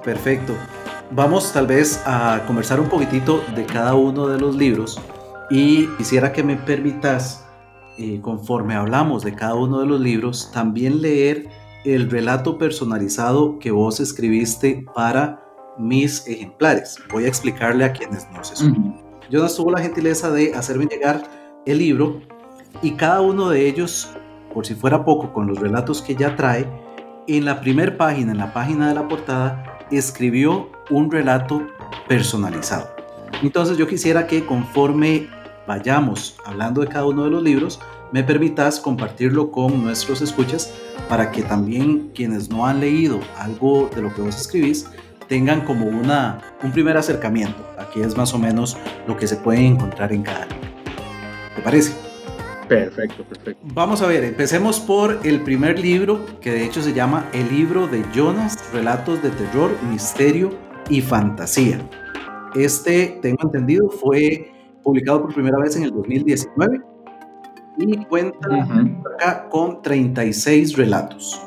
Perfecto. 0.04 0.52
Vamos 1.12 1.52
tal 1.52 1.68
vez 1.68 2.02
a 2.06 2.42
conversar 2.46 2.80
un 2.80 2.88
poquitito 2.88 3.44
de 3.54 3.64
cada 3.64 3.94
uno 3.94 4.26
de 4.26 4.40
los 4.40 4.56
libros 4.56 5.00
y 5.50 5.86
quisiera 5.98 6.32
que 6.32 6.42
me 6.42 6.56
permitas, 6.56 7.46
eh, 7.98 8.18
conforme 8.20 8.74
hablamos 8.74 9.22
de 9.22 9.34
cada 9.34 9.54
uno 9.54 9.80
de 9.80 9.86
los 9.86 10.00
libros, 10.00 10.50
también 10.52 11.02
leer 11.02 11.46
el 11.84 12.10
relato 12.10 12.58
personalizado 12.58 13.58
que 13.58 13.70
vos 13.70 14.00
escribiste 14.00 14.84
para 14.94 15.40
mis 15.78 16.26
ejemplares. 16.26 16.98
Voy 17.12 17.24
a 17.24 17.28
explicarle 17.28 17.84
a 17.84 17.92
quienes 17.92 18.26
no 18.32 18.42
se 18.42 18.54
escuchan. 18.54 18.96
Jonas 19.30 19.56
tuvo 19.56 19.70
la 19.70 19.80
gentileza 19.80 20.30
de 20.30 20.54
hacerme 20.54 20.86
llegar 20.86 21.22
el 21.66 21.78
libro 21.78 22.20
y 22.82 22.92
cada 22.92 23.20
uno 23.20 23.48
de 23.50 23.66
ellos, 23.66 24.10
por 24.52 24.66
si 24.66 24.74
fuera 24.74 25.04
poco, 25.04 25.32
con 25.32 25.46
los 25.46 25.58
relatos 25.58 26.02
que 26.02 26.14
ya 26.14 26.36
trae, 26.36 26.68
en 27.26 27.44
la 27.44 27.60
primera 27.60 27.96
página, 27.96 28.32
en 28.32 28.38
la 28.38 28.52
página 28.52 28.88
de 28.88 28.94
la 28.94 29.08
portada, 29.08 29.78
escribió 29.90 30.70
un 30.90 31.10
relato 31.10 31.66
personalizado. 32.08 32.88
Entonces 33.42 33.76
yo 33.78 33.86
quisiera 33.86 34.26
que 34.26 34.44
conforme 34.44 35.28
vayamos 35.66 36.36
hablando 36.44 36.82
de 36.82 36.88
cada 36.88 37.06
uno 37.06 37.24
de 37.24 37.30
los 37.30 37.42
libros, 37.42 37.80
me 38.14 38.22
permitas 38.22 38.78
compartirlo 38.78 39.50
con 39.50 39.82
nuestros 39.82 40.22
escuchas 40.22 40.72
para 41.08 41.32
que 41.32 41.42
también 41.42 42.12
quienes 42.14 42.48
no 42.48 42.64
han 42.64 42.78
leído 42.78 43.18
algo 43.36 43.90
de 43.92 44.02
lo 44.02 44.14
que 44.14 44.22
vos 44.22 44.40
escribís 44.40 44.86
tengan 45.28 45.62
como 45.62 45.86
una, 45.86 46.40
un 46.62 46.70
primer 46.70 46.96
acercamiento. 46.96 47.68
Aquí 47.76 48.02
es 48.02 48.16
más 48.16 48.32
o 48.32 48.38
menos 48.38 48.76
lo 49.08 49.16
que 49.16 49.26
se 49.26 49.34
puede 49.34 49.66
encontrar 49.66 50.12
en 50.12 50.22
cada 50.22 50.46
libro. 50.46 50.68
¿Te 51.56 51.62
parece? 51.62 51.92
Perfecto, 52.68 53.24
perfecto. 53.24 53.60
Vamos 53.74 54.00
a 54.00 54.06
ver, 54.06 54.22
empecemos 54.22 54.78
por 54.78 55.18
el 55.24 55.40
primer 55.40 55.80
libro, 55.80 56.24
que 56.40 56.52
de 56.52 56.64
hecho 56.64 56.82
se 56.82 56.92
llama 56.92 57.28
El 57.32 57.48
libro 57.48 57.88
de 57.88 58.04
Jonas, 58.14 58.72
Relatos 58.72 59.24
de 59.24 59.30
Terror, 59.30 59.72
Misterio 59.90 60.50
y 60.88 61.00
Fantasía. 61.00 61.80
Este, 62.54 63.18
tengo 63.22 63.38
entendido, 63.42 63.90
fue 63.90 64.52
publicado 64.84 65.22
por 65.22 65.34
primera 65.34 65.58
vez 65.58 65.74
en 65.74 65.82
el 65.82 65.90
2019 65.90 66.93
y 67.78 67.96
cuenta 68.04 68.48
uh 68.48 68.52
-huh. 68.52 69.14
acá 69.14 69.48
con 69.50 69.82
36 69.82 70.76
relatos. 70.76 71.40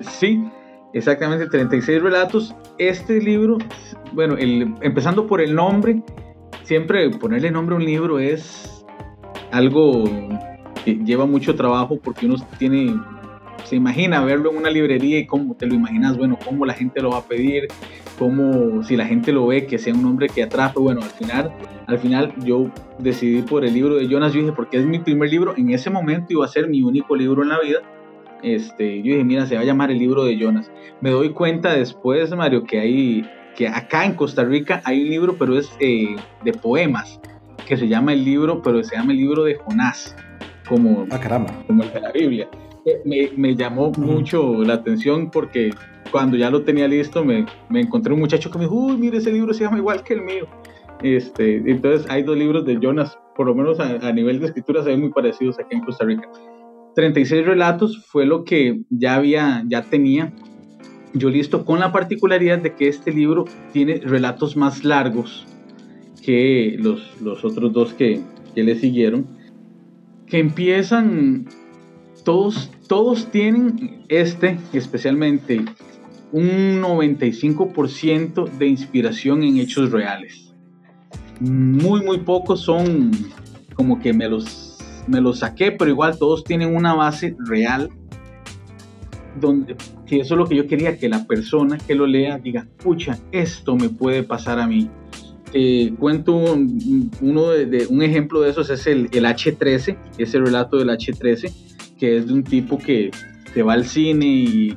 Sí, 0.00 0.44
exactamente 0.92 1.46
36 1.46 2.02
relatos. 2.02 2.54
Este 2.78 3.20
libro, 3.20 3.58
bueno, 4.12 4.36
el, 4.36 4.74
empezando 4.80 5.26
por 5.26 5.40
el 5.40 5.54
nombre, 5.54 6.02
siempre 6.62 7.10
ponerle 7.10 7.50
nombre 7.50 7.74
a 7.74 7.78
un 7.78 7.84
libro 7.84 8.18
es 8.18 8.84
algo 9.52 10.04
que 10.84 10.94
lleva 11.04 11.26
mucho 11.26 11.54
trabajo 11.54 11.98
porque 12.02 12.26
uno 12.26 12.36
tiene 12.58 12.94
se 13.64 13.76
imagina 13.76 14.24
verlo 14.24 14.50
en 14.50 14.58
una 14.58 14.70
librería 14.70 15.18
y 15.18 15.26
cómo 15.26 15.54
te 15.54 15.66
lo 15.66 15.74
imaginas, 15.74 16.16
bueno, 16.16 16.38
cómo 16.44 16.64
la 16.64 16.74
gente 16.74 17.02
lo 17.02 17.10
va 17.10 17.18
a 17.18 17.24
pedir, 17.24 17.66
cómo 18.18 18.82
si 18.82 18.96
la 18.96 19.06
gente 19.06 19.32
lo 19.32 19.46
ve 19.46 19.66
que 19.66 19.78
sea 19.78 19.94
un 19.94 20.02
nombre 20.02 20.28
que 20.28 20.42
atrape, 20.42 20.78
bueno, 20.78 21.02
al 21.02 21.10
final, 21.10 21.52
al 21.86 21.98
final 21.98 22.32
yo 22.44 22.70
decidí 22.98 23.42
por 23.42 23.64
el 23.64 23.74
libro 23.74 23.96
de 23.96 24.08
Jonas, 24.08 24.32
yo 24.32 24.40
dije, 24.40 24.52
porque 24.52 24.78
es 24.78 24.86
mi 24.86 24.98
primer 24.98 25.30
libro, 25.30 25.54
en 25.56 25.70
ese 25.70 25.90
momento 25.90 26.26
iba 26.30 26.44
a 26.44 26.48
ser 26.48 26.68
mi 26.68 26.82
único 26.82 27.16
libro 27.16 27.42
en 27.42 27.50
la 27.50 27.60
vida, 27.60 27.80
este, 28.42 28.98
yo 28.98 29.12
dije, 29.12 29.24
mira, 29.24 29.46
se 29.46 29.56
va 29.56 29.62
a 29.62 29.64
llamar 29.64 29.90
el 29.90 29.98
libro 29.98 30.24
de 30.24 30.36
Jonas. 30.38 30.70
Me 31.00 31.10
doy 31.10 31.30
cuenta 31.30 31.74
después, 31.74 32.34
Mario, 32.34 32.64
que 32.64 32.78
hay, 32.78 33.30
que 33.56 33.66
acá 33.66 34.04
en 34.04 34.14
Costa 34.14 34.44
Rica 34.44 34.82
hay 34.84 35.02
un 35.02 35.10
libro, 35.10 35.36
pero 35.38 35.58
es 35.58 35.70
eh, 35.80 36.16
de 36.44 36.52
poemas, 36.52 37.20
que 37.66 37.76
se 37.76 37.88
llama 37.88 38.12
el 38.12 38.24
libro, 38.24 38.62
pero 38.62 38.82
se 38.84 38.96
llama 38.96 39.12
el 39.12 39.18
libro 39.18 39.44
de 39.44 39.56
Jonás, 39.56 40.14
como, 40.68 41.06
ah, 41.10 41.18
caramba. 41.18 41.52
como 41.66 41.82
el 41.82 41.92
de 41.92 42.00
la 42.00 42.12
Biblia 42.12 42.48
me, 43.04 43.30
me 43.36 43.56
llamó 43.56 43.90
mucho 43.92 44.62
la 44.62 44.74
atención 44.74 45.30
porque 45.30 45.70
cuando 46.10 46.36
ya 46.36 46.50
lo 46.50 46.62
tenía 46.62 46.88
listo 46.88 47.24
me, 47.24 47.46
me, 47.68 47.80
encontré 47.80 48.12
un 48.12 48.20
muchacho 48.20 48.50
que 48.50 48.58
me 48.58 48.64
dijo, 48.64 48.74
uy, 48.74 48.96
mire, 48.96 49.18
ese 49.18 49.32
libro 49.32 49.52
se 49.54 49.64
llama 49.64 49.78
igual 49.78 50.02
que 50.02 50.14
el 50.14 50.22
mío. 50.22 50.46
Este, 51.02 51.56
entonces 51.70 52.08
hay 52.10 52.22
dos 52.22 52.36
libros 52.36 52.64
de 52.64 52.78
Jonas, 52.80 53.18
por 53.34 53.46
lo 53.46 53.54
menos 53.54 53.78
a, 53.80 54.08
a 54.08 54.12
nivel 54.12 54.40
de 54.40 54.46
escritura 54.46 54.82
se 54.82 54.90
ven 54.90 55.00
muy 55.00 55.10
parecidos 55.10 55.58
aquí 55.58 55.74
en 55.76 55.84
Costa 55.84 56.04
Rica. 56.04 56.28
36 56.94 57.44
relatos 57.44 58.04
fue 58.06 58.24
lo 58.24 58.44
que 58.44 58.80
ya 58.90 59.16
había, 59.16 59.62
ya 59.66 59.82
tenía 59.82 60.32
yo 61.18 61.30
listo, 61.30 61.64
con 61.64 61.80
la 61.80 61.92
particularidad 61.92 62.58
de 62.58 62.74
que 62.74 62.88
este 62.88 63.12
libro 63.12 63.46
tiene 63.72 64.00
relatos 64.00 64.56
más 64.56 64.84
largos 64.84 65.46
que 66.22 66.76
los, 66.78 67.20
los 67.20 67.44
otros 67.44 67.72
dos 67.72 67.94
que, 67.94 68.20
que 68.54 68.62
le 68.62 68.74
siguieron, 68.76 69.26
que 70.26 70.38
empiezan 70.38 71.46
todos, 72.24 72.70
todos 72.88 73.30
tienen 73.30 74.04
este, 74.08 74.58
especialmente 74.72 75.64
un 76.36 76.82
95% 76.82 78.50
de 78.58 78.66
inspiración 78.66 79.42
en 79.42 79.56
hechos 79.56 79.90
reales. 79.90 80.52
Muy, 81.40 82.02
muy 82.02 82.18
pocos 82.18 82.60
son 82.60 83.10
como 83.74 83.98
que 84.00 84.12
me 84.12 84.28
los, 84.28 84.76
me 85.06 85.22
los 85.22 85.38
saqué, 85.38 85.72
pero 85.72 85.90
igual 85.90 86.18
todos 86.18 86.44
tienen 86.44 86.76
una 86.76 86.92
base 86.92 87.34
real. 87.38 87.88
Donde, 89.40 89.76
que 90.06 90.20
eso 90.20 90.34
es 90.34 90.38
lo 90.38 90.46
que 90.46 90.56
yo 90.56 90.66
quería, 90.66 90.98
que 90.98 91.08
la 91.08 91.24
persona 91.24 91.78
que 91.78 91.94
lo 91.94 92.06
lea 92.06 92.36
diga, 92.36 92.66
pucha, 92.82 93.18
esto 93.32 93.74
me 93.74 93.88
puede 93.88 94.22
pasar 94.22 94.60
a 94.60 94.66
mí. 94.66 94.90
Eh, 95.54 95.94
cuento 95.98 96.36
un, 96.36 97.10
uno 97.22 97.48
de, 97.48 97.86
un 97.86 98.02
ejemplo 98.02 98.42
de 98.42 98.50
esos 98.50 98.68
es 98.68 98.86
el, 98.86 99.08
el 99.12 99.24
H13, 99.24 99.96
ese 100.18 100.38
relato 100.38 100.76
del 100.76 100.90
H13, 100.90 101.50
que 101.98 102.18
es 102.18 102.26
de 102.26 102.34
un 102.34 102.44
tipo 102.44 102.76
que 102.76 103.10
se 103.54 103.62
va 103.62 103.72
al 103.72 103.86
cine 103.86 104.26
y, 104.26 104.76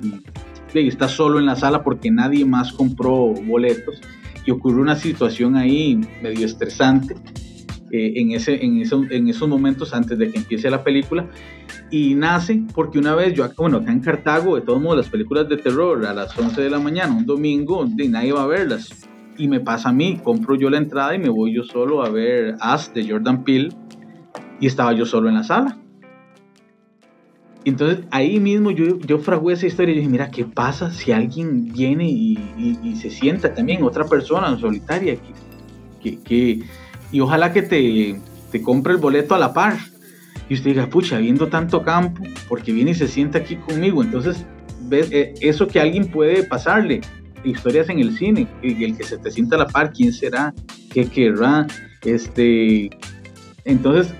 está 0.73 1.07
solo 1.07 1.39
en 1.39 1.45
la 1.45 1.55
sala 1.55 1.83
porque 1.83 2.11
nadie 2.11 2.45
más 2.45 2.71
compró 2.73 3.33
boletos 3.33 4.01
y 4.45 4.51
ocurre 4.51 4.81
una 4.81 4.95
situación 4.95 5.55
ahí 5.55 5.99
medio 6.21 6.45
estresante 6.45 7.15
eh, 7.91 8.13
en, 8.15 8.31
ese, 8.31 8.63
en, 8.63 8.81
en 9.09 9.27
esos 9.29 9.49
momentos 9.49 9.93
antes 9.93 10.17
de 10.17 10.31
que 10.31 10.37
empiece 10.37 10.69
la 10.69 10.83
película 10.83 11.27
y 11.91 12.13
nace 12.13 12.63
porque 12.73 12.99
una 12.99 13.15
vez 13.15 13.33
yo, 13.33 13.49
bueno, 13.57 13.77
acá 13.77 13.91
en 13.91 13.99
Cartago, 13.99 14.55
de 14.55 14.61
todos 14.61 14.81
modos, 14.81 14.97
las 14.97 15.09
películas 15.09 15.49
de 15.49 15.57
terror 15.57 16.05
a 16.05 16.13
las 16.13 16.37
11 16.37 16.61
de 16.61 16.69
la 16.69 16.79
mañana, 16.79 17.15
un 17.15 17.25
domingo, 17.25 17.85
de 17.85 18.07
nadie 18.07 18.31
va 18.31 18.43
a 18.43 18.47
verlas. 18.47 19.07
Y 19.37 19.47
me 19.47 19.59
pasa 19.59 19.89
a 19.89 19.93
mí, 19.93 20.19
compro 20.23 20.55
yo 20.55 20.69
la 20.69 20.77
entrada 20.77 21.15
y 21.15 21.19
me 21.19 21.29
voy 21.29 21.55
yo 21.55 21.63
solo 21.63 22.03
a 22.03 22.09
ver 22.09 22.55
As 22.59 22.93
de 22.93 23.09
Jordan 23.09 23.43
Peele 23.43 23.69
y 24.59 24.67
estaba 24.67 24.93
yo 24.93 25.05
solo 25.05 25.29
en 25.29 25.35
la 25.35 25.43
sala. 25.43 25.79
Entonces 27.65 28.05
ahí 28.11 28.39
mismo 28.39 28.71
yo, 28.71 28.99
yo 28.99 29.19
fragué 29.19 29.53
esa 29.53 29.67
historia 29.67 29.93
y 29.93 29.97
dije, 29.97 30.09
mira, 30.09 30.31
¿qué 30.31 30.45
pasa 30.45 30.91
si 30.91 31.11
alguien 31.11 31.71
viene 31.73 32.09
y, 32.09 32.95
se 33.01 33.09
sienta 33.09 33.53
también, 33.53 33.83
otra 33.83 34.05
persona 34.05 34.57
solitaria? 34.57 35.17
Que, 36.01 36.19
que, 36.19 36.63
y 37.11 37.19
ojalá 37.19 37.51
que 37.51 37.61
te, 37.61 38.19
te 38.51 38.61
compre 38.61 38.93
el 38.93 38.99
boleto 38.99 39.35
a 39.35 39.39
la 39.39 39.53
par. 39.53 39.77
Y 40.47 40.55
usted 40.55 40.71
diga, 40.71 40.87
pucha, 40.87 41.19
viendo 41.19 41.47
tanto 41.47 41.83
campo, 41.83 42.23
porque 42.47 42.71
viene 42.71 42.91
y 42.91 42.95
se 42.95 43.07
sienta 43.07 43.39
aquí 43.39 43.55
conmigo. 43.57 44.01
Entonces, 44.01 44.45
ves 44.81 45.11
eh, 45.11 45.35
eso 45.41 45.67
que 45.67 45.79
alguien 45.79 46.09
puede 46.09 46.43
pasarle. 46.43 47.01
Historias 47.43 47.89
en 47.89 47.99
el 47.99 48.17
cine, 48.17 48.47
el 48.63 48.97
que 48.97 49.03
se 49.03 49.17
te 49.17 49.31
sienta 49.31 49.55
a 49.55 49.59
la 49.59 49.67
par, 49.67 49.93
¿quién 49.93 50.11
será? 50.11 50.53
¿Qué 50.91 51.05
querrá? 51.05 51.67
Este, 52.03 52.89
entonces, 53.65 54.13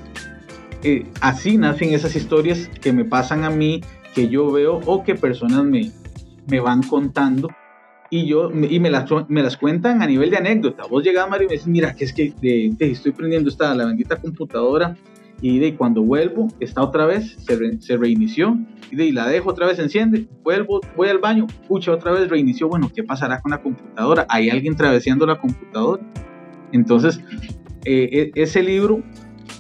eh, 0.84 1.06
así 1.22 1.58
nacen 1.58 1.94
esas 1.94 2.16
historias 2.16 2.70
que 2.82 2.94
me 2.94 3.06
pasan 3.06 3.44
a 3.44 3.50
mí, 3.50 3.82
que 4.14 4.30
yo 4.30 4.52
veo 4.52 4.80
o 4.86 5.04
que 5.04 5.16
personas 5.16 5.64
me, 5.64 5.92
me 6.48 6.60
van 6.60 6.84
contando 6.84 7.50
y 8.10 8.26
yo 8.26 8.50
y 8.52 8.80
me 8.80 8.90
las, 8.90 9.06
me 9.28 9.44
las 9.44 9.58
cuentan 9.58 10.02
a 10.02 10.08
nivel 10.08 10.32
de 10.32 10.38
anécdota. 10.38 10.84
Vos 10.90 11.04
llegás, 11.04 11.30
Mario, 11.30 11.46
y 11.46 11.50
me 11.50 11.54
dices, 11.54 11.68
mira, 11.68 11.94
que 11.94 12.06
es 12.06 12.14
que 12.14 12.34
estoy 12.80 13.12
prendiendo 13.12 13.50
esta, 13.50 13.76
la 13.76 13.86
bendita 13.86 14.16
computadora 14.16 14.96
y 15.42 15.60
de 15.60 15.76
cuando 15.76 16.02
vuelvo 16.02 16.48
está 16.60 16.82
otra 16.82 17.06
vez, 17.06 17.38
se, 17.80 17.98
reinició 17.98 18.58
y 18.92 18.96
de 18.96 19.12
la 19.14 19.28
dejo 19.28 19.50
otra 19.50 19.68
vez, 19.68 19.80
enciende, 19.80 20.28
vuelvo, 20.44 20.82
voy 20.98 21.08
al 21.10 21.20
baño, 21.20 21.48
pucha, 21.68 21.92
otra 21.92 22.12
vez 22.12 22.30
reinició, 22.30 22.68
bueno, 22.68 22.92
¿qué 22.94 23.04
pasará 23.04 23.40
con 23.42 23.52
la 23.52 23.62
computadora? 23.62 24.26
¿Hay 24.30 24.50
alguien 24.50 24.76
traveseando 24.76 25.26
la 25.26 25.40
computadora? 25.40 26.04
Entonces, 26.72 27.22
eh, 27.86 28.32
e, 28.36 28.42
ese 28.42 28.62
libro 28.62 29.02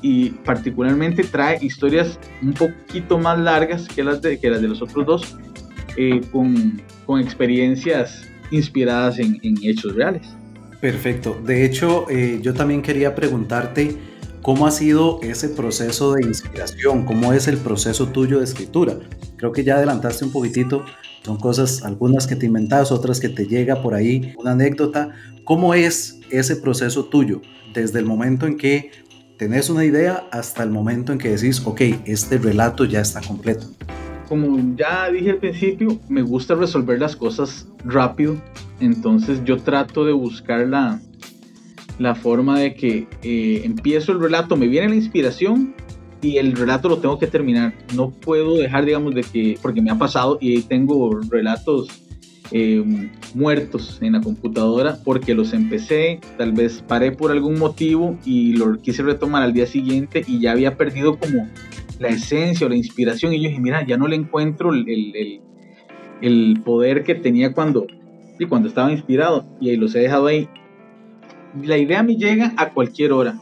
y 0.02 0.30
particularmente 0.30 1.24
trae 1.24 1.58
historias 1.62 2.20
un 2.42 2.54
poquito 2.54 3.18
más 3.18 3.38
largas 3.40 3.88
que 3.88 4.04
las 4.04 4.22
de, 4.22 4.40
que 4.40 4.50
las 4.50 4.62
de 4.62 4.68
los 4.68 4.82
otros 4.82 5.06
dos, 5.06 5.38
eh, 5.98 6.22
con, 6.32 6.82
con, 7.06 7.20
experiencias 7.20 8.28
inspiradas 8.52 9.20
en, 9.20 9.40
en, 9.44 9.58
hechos 9.64 9.96
reales. 9.96 10.28
Perfecto. 10.80 11.40
De 11.46 11.66
hecho, 11.66 12.06
eh, 12.10 12.40
yo 12.42 12.54
también 12.54 12.82
quería 12.82 13.14
preguntarte 13.14 13.98
cómo 14.42 14.66
ha 14.66 14.72
sido 14.72 15.20
ese 15.22 15.50
proceso 15.50 16.14
de 16.14 16.26
inspiración, 16.26 17.06
cómo 17.06 17.34
es 17.34 17.48
el 17.48 17.58
proceso 17.58 18.08
tuyo 18.08 18.40
de 18.40 18.46
escritura. 18.46 18.98
Creo 19.36 19.52
que 19.52 19.64
ya 19.64 19.76
adelantaste 19.76 20.24
un 20.24 20.32
poquitito, 20.32 20.86
son 21.24 21.38
cosas, 21.38 21.84
algunas 21.84 22.28
que 22.28 22.36
te 22.36 22.46
inventas, 22.46 22.92
otras 22.92 23.20
que 23.20 23.30
te 23.30 23.46
llega 23.46 23.82
por 23.82 23.94
ahí, 23.94 24.34
una 24.38 24.52
anécdota. 24.52 25.12
¿Cómo 25.44 25.74
es 25.74 26.20
ese 26.30 26.56
proceso 26.56 27.06
tuyo? 27.06 27.42
Desde 27.74 28.00
el 28.00 28.06
momento 28.06 28.48
en 28.48 28.58
que 28.58 28.92
tenés 29.40 29.70
una 29.70 29.86
idea 29.86 30.28
hasta 30.32 30.64
el 30.64 30.70
momento 30.70 31.14
en 31.14 31.18
que 31.18 31.30
decís, 31.30 31.66
ok, 31.66 31.82
este 32.06 32.38
relato 32.38 32.84
ya 32.84 33.00
está 33.00 33.22
completo. 33.22 33.68
Como 34.28 34.76
ya 34.76 35.10
dije 35.10 35.32
al 35.32 35.38
principio, 35.38 35.98
me 36.10 36.22
gusta 36.22 36.56
resolver 36.56 37.00
las 37.00 37.16
cosas 37.16 37.66
rápido, 37.86 38.36
entonces 38.82 39.42
yo 39.46 39.58
trato 39.58 40.04
de 40.04 40.12
buscar 40.12 40.68
la, 40.68 41.00
la 42.00 42.16
forma 42.16 42.60
de 42.60 42.76
que 42.76 43.08
eh, 43.24 43.62
empiezo 43.64 44.12
el 44.12 44.20
relato, 44.20 44.58
me 44.58 44.68
viene 44.68 44.90
la 44.90 44.96
inspiración 44.96 45.74
y 46.22 46.36
el 46.36 46.52
relato 46.52 46.90
lo 46.90 46.98
tengo 46.98 47.18
que 47.18 47.28
terminar. 47.28 47.74
No 47.96 48.12
puedo 48.12 48.58
dejar, 48.58 48.84
digamos, 48.84 49.16
de 49.16 49.24
que, 49.24 49.58
porque 49.62 49.82
me 49.82 49.90
ha 49.90 49.98
pasado 49.98 50.38
y 50.42 50.64
tengo 50.64 51.18
relatos 51.30 51.88
eh, 52.52 52.84
muertos 53.36 54.00
en 54.02 54.14
la 54.14 54.22
computadora 54.22 54.98
porque 55.04 55.36
los 55.36 55.54
empecé, 55.54 56.20
tal 56.36 56.52
vez 56.52 56.84
paré 56.88 57.12
por 57.12 57.32
algún 57.32 57.60
motivo 57.60 58.18
y 58.26 58.54
lo 58.54 58.82
quise 58.82 59.04
retomar 59.04 59.44
al 59.44 59.54
día 59.54 59.68
siguiente 59.68 60.24
y 60.26 60.40
ya 60.40 60.54
había 60.54 60.76
perdido 60.76 61.20
como 61.20 61.48
la 62.00 62.08
esencia 62.08 62.66
o 62.66 62.70
la 62.70 62.76
inspiración. 62.76 63.34
Y 63.34 63.42
yo 63.42 63.50
dije, 63.50 63.62
mira, 63.62 63.86
ya 63.86 63.98
no 63.98 64.08
le 64.08 64.16
encuentro 64.16 64.74
el, 64.74 65.42
el, 66.22 66.62
poder 66.62 67.04
que 67.04 67.14
tenía 67.14 67.54
cuando, 67.54 67.86
y 68.40 68.46
cuando 68.46 68.68
estaba 68.68 68.92
inspirado 68.92 69.46
y 69.62 69.70
ahí 69.70 69.78
los 69.78 69.94
he 69.94 70.00
dejado 70.00 70.26
ahí. 70.26 70.50
La 71.64 71.78
idea 71.78 72.02
me 72.02 72.16
llega 72.16 72.54
a 72.58 72.72
cualquier 72.72 73.12
hora, 73.12 73.40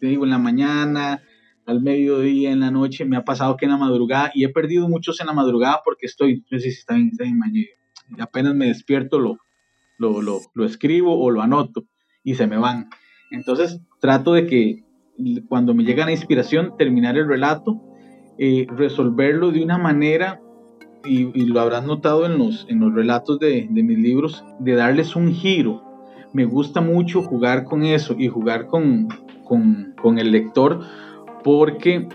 te 0.00 0.06
digo, 0.06 0.24
en 0.24 0.30
la 0.30 0.38
mañana, 0.38 1.22
al 1.66 1.82
mediodía, 1.82 2.52
en 2.52 2.60
la 2.60 2.70
noche, 2.70 3.04
me 3.04 3.16
ha 3.16 3.24
pasado 3.24 3.56
que 3.56 3.64
en 3.64 3.72
la 3.72 3.78
madrugada, 3.78 4.30
y 4.32 4.44
he 4.44 4.48
perdido 4.48 4.88
muchos 4.88 5.20
en 5.20 5.26
la 5.26 5.32
madrugada 5.32 5.80
porque 5.84 6.06
estoy, 6.06 6.44
no 6.50 6.58
sé 6.58 6.70
si 6.70 6.78
está 6.78 6.94
bien, 6.94 7.08
está 7.08 7.24
bien 7.24 7.38
mañana 7.38 7.77
apenas 8.18 8.54
me 8.54 8.66
despierto 8.66 9.18
lo, 9.18 9.38
lo, 9.98 10.20
lo, 10.54 10.64
escribo 10.64 11.18
o 11.18 11.30
lo 11.30 11.42
anoto 11.42 11.84
y 12.24 12.34
se 12.34 12.46
me 12.46 12.56
van. 12.56 12.88
Entonces 13.30 13.80
trato 14.00 14.34
de 14.34 14.46
que 14.46 14.84
cuando 15.48 15.74
me 15.74 15.84
llega 15.84 16.04
la 16.04 16.12
inspiración, 16.12 16.76
terminar 16.78 17.16
el 17.16 17.26
relato, 17.26 17.80
eh, 18.38 18.66
resolverlo 18.70 19.50
de 19.50 19.62
una 19.62 19.78
manera, 19.78 20.40
y, 21.04 21.30
y, 21.40 21.46
lo 21.46 21.60
habrás 21.60 21.84
notado 21.84 22.26
en 22.26 22.38
los, 22.38 22.66
en 22.68 22.80
los 22.80 22.92
relatos 22.92 23.38
de, 23.38 23.68
de, 23.70 23.82
mis 23.82 23.98
libros, 23.98 24.44
de 24.58 24.74
darles 24.74 25.16
un 25.16 25.32
giro. 25.32 25.82
Me 26.32 26.44
gusta 26.44 26.80
mucho 26.80 27.22
jugar 27.22 27.64
con 27.64 27.84
eso 27.84 28.14
y 28.18 28.28
jugar 28.28 28.66
con, 28.66 29.08
con, 29.44 29.94
con 30.00 30.18
el 30.18 30.32
lector, 30.32 30.80
porque 31.44 32.08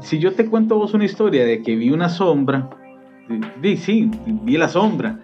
si 0.00 0.18
yo 0.18 0.32
te 0.32 0.46
cuento 0.46 0.76
vos 0.76 0.94
una 0.94 1.04
historia 1.04 1.44
de 1.44 1.62
que 1.62 1.76
vi 1.76 1.90
una 1.90 2.08
sombra, 2.08 2.70
sí, 3.62 3.76
sí, 3.76 4.10
vi 4.26 4.56
la 4.56 4.68
sombra, 4.68 5.20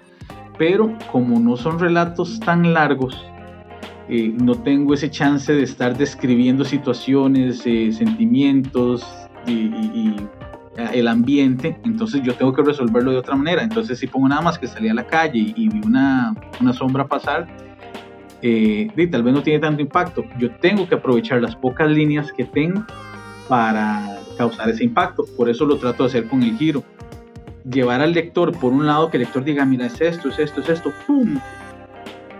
pero 0.58 0.96
como 1.10 1.38
no 1.38 1.56
son 1.56 1.78
relatos 1.78 2.40
tan 2.40 2.72
largos, 2.72 3.16
eh, 4.08 4.34
no 4.42 4.54
tengo 4.54 4.94
ese 4.94 5.10
chance 5.10 5.52
de 5.52 5.62
estar 5.62 5.96
describiendo 5.96 6.64
situaciones, 6.64 7.62
eh, 7.64 7.92
sentimientos 7.92 9.06
y, 9.46 10.14
el 10.94 11.06
ambiente, 11.06 11.78
entonces 11.84 12.22
yo 12.22 12.34
tengo 12.34 12.54
que 12.54 12.62
resolverlo 12.62 13.10
de 13.10 13.18
otra 13.18 13.36
manera. 13.36 13.62
Entonces 13.62 13.98
si 13.98 14.06
pongo 14.06 14.26
nada 14.26 14.40
más 14.40 14.58
que 14.58 14.66
salí 14.66 14.88
a 14.88 14.94
la 14.94 15.06
calle 15.06 15.52
y, 15.54 15.68
vi 15.68 15.80
una, 15.84 16.34
una, 16.60 16.72
sombra 16.72 17.06
pasar, 17.06 17.46
eh, 18.40 18.88
tal 19.10 19.22
vez 19.22 19.34
no 19.34 19.42
tiene 19.42 19.58
tanto 19.58 19.82
impacto. 19.82 20.24
Yo 20.38 20.50
tengo 20.56 20.88
que 20.88 20.94
aprovechar 20.94 21.42
las 21.42 21.54
pocas 21.54 21.90
líneas 21.90 22.32
que 22.32 22.44
tengo 22.44 22.84
para 23.48 24.18
causar 24.38 24.70
ese 24.70 24.84
impacto. 24.84 25.24
Por 25.36 25.50
eso 25.50 25.66
lo 25.66 25.76
trato 25.76 26.04
de 26.04 26.08
hacer 26.08 26.26
con 26.26 26.42
el 26.42 26.56
giro 26.56 26.82
llevar 27.70 28.00
al 28.00 28.12
lector 28.12 28.52
por 28.58 28.72
un 28.72 28.86
lado 28.86 29.10
que 29.10 29.16
el 29.16 29.24
lector 29.24 29.44
diga, 29.44 29.64
mira, 29.64 29.86
es 29.86 30.00
esto, 30.00 30.28
es 30.28 30.38
esto, 30.38 30.60
es 30.60 30.68
esto, 30.68 30.92
¡pum! 31.06 31.38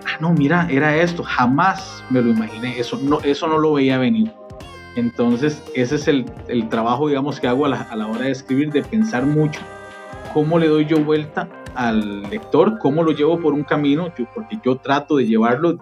Ah, 0.06 0.18
no, 0.20 0.32
mira, 0.32 0.66
era 0.70 0.96
esto, 0.96 1.22
jamás 1.22 2.04
me 2.11 2.20
lo 2.20 2.30
imaginé, 2.30 2.78
eso 2.78 2.98
no, 3.02 3.20
eso 3.20 3.46
no 3.46 3.58
lo 3.58 3.74
veía 3.74 3.98
venir. 3.98 4.32
Entonces, 4.96 5.62
ese 5.74 5.94
es 5.94 6.08
el, 6.08 6.26
el 6.48 6.68
trabajo, 6.68 7.08
digamos, 7.08 7.40
que 7.40 7.48
hago 7.48 7.64
a 7.64 7.68
la, 7.68 7.82
a 7.82 7.96
la, 7.96 8.06
hora 8.06 8.26
de 8.26 8.32
escribir, 8.32 8.70
de 8.72 8.82
pensar 8.82 9.24
mucho 9.24 9.61
cómo 10.32 10.58
le 10.58 10.68
doy 10.68 10.87
yo 10.87 11.02
vuelta 11.02 11.48
al 11.74 12.22
lector, 12.22 12.78
cómo 12.78 13.02
lo 13.02 13.12
llevo 13.12 13.40
por 13.40 13.54
un 13.54 13.64
camino, 13.64 14.12
porque 14.35 14.58
yo 14.64 14.76
trato 14.76 15.16
de 15.16 15.26
llevarlo, 15.26 15.78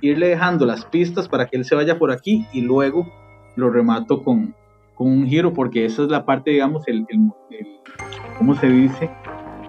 irle 0.00 0.28
dejando 0.28 0.66
las 0.66 0.84
pistas 0.84 1.28
para 1.28 1.46
que 1.46 1.56
él 1.56 1.64
se 1.64 1.74
vaya 1.74 1.98
por 1.98 2.12
aquí 2.12 2.46
y 2.52 2.60
luego 2.60 3.08
lo 3.56 3.70
remato 3.70 4.22
con, 4.22 4.54
con 4.94 5.08
un 5.08 5.26
giro, 5.26 5.52
porque 5.52 5.84
esa 5.84 6.02
es 6.02 6.08
la 6.08 6.24
parte, 6.24 6.50
digamos, 6.50 6.86
el, 6.88 7.06
el, 7.08 7.30
el 7.50 7.66
¿cómo 8.38 8.54
se 8.54 8.68
dice? 8.68 9.10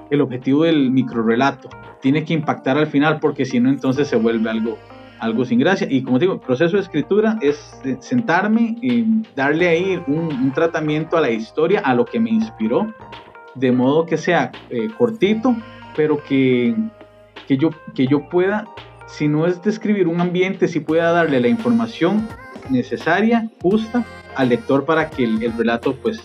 El 0.10 0.22
objetivo 0.22 0.64
del 0.64 0.92
microrelato. 0.92 1.70
Tiene 2.02 2.24
que 2.24 2.34
impactar 2.34 2.78
al 2.78 2.88
final 2.88 3.20
porque 3.20 3.46
si 3.46 3.60
no 3.60 3.70
entonces 3.70 4.08
se 4.08 4.16
vuelve 4.16 4.50
algo, 4.50 4.78
algo 5.20 5.46
sin 5.46 5.60
gracia. 5.60 5.88
Y 5.90 6.04
como 6.04 6.20
digo, 6.20 6.34
el 6.34 6.40
proceso 6.40 6.78
de 6.78 6.84
escritura 6.84 7.38
es 7.42 7.80
sentarme 8.00 8.78
y 8.82 9.24
darle 9.36 9.68
ahí 9.68 10.04
un, 10.08 10.52
tratamiento 10.54 11.18
a 11.18 11.22
la 11.22 11.32
historia, 11.32 11.80
a 11.80 11.96
lo 11.96 12.06
que 12.06 12.20
me 12.20 12.30
inspiró, 12.30 12.94
de 13.56 13.72
modo 13.72 14.06
que 14.06 14.18
sea 14.18 14.52
eh, 14.70 14.88
cortito, 14.98 15.56
pero 15.96 16.22
que 16.24 16.76
que 17.48 17.58
yo, 17.58 17.70
que 17.94 18.08
yo 18.08 18.28
pueda, 18.30 18.66
si 19.08 19.28
no 19.28 19.46
es 19.46 19.62
describir 19.62 20.08
un 20.08 20.22
ambiente, 20.22 20.68
si 20.68 20.80
pueda 20.80 21.12
darle 21.12 21.40
la 21.40 21.48
información 21.48 22.28
necesaria, 22.70 23.50
justa 23.62 24.06
al 24.36 24.50
lector 24.50 24.86
para 24.86 25.10
que 25.10 25.24
el, 25.24 25.54
relato 25.58 25.96
pues 25.96 26.20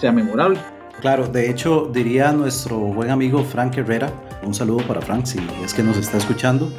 sea 0.00 0.12
memorable. 0.12 0.58
Claro, 1.00 1.26
de 1.26 1.50
hecho 1.50 1.90
diría 1.92 2.32
nuestro 2.32 2.78
buen 2.78 3.10
amigo 3.10 3.44
Frank 3.44 3.76
Herrera, 3.76 4.10
un 4.42 4.54
saludo 4.54 4.86
para 4.86 5.00
Frank 5.00 5.26
si 5.26 5.38
es 5.64 5.74
que 5.74 5.82
nos 5.82 5.96
está 5.96 6.16
escuchando. 6.16 6.70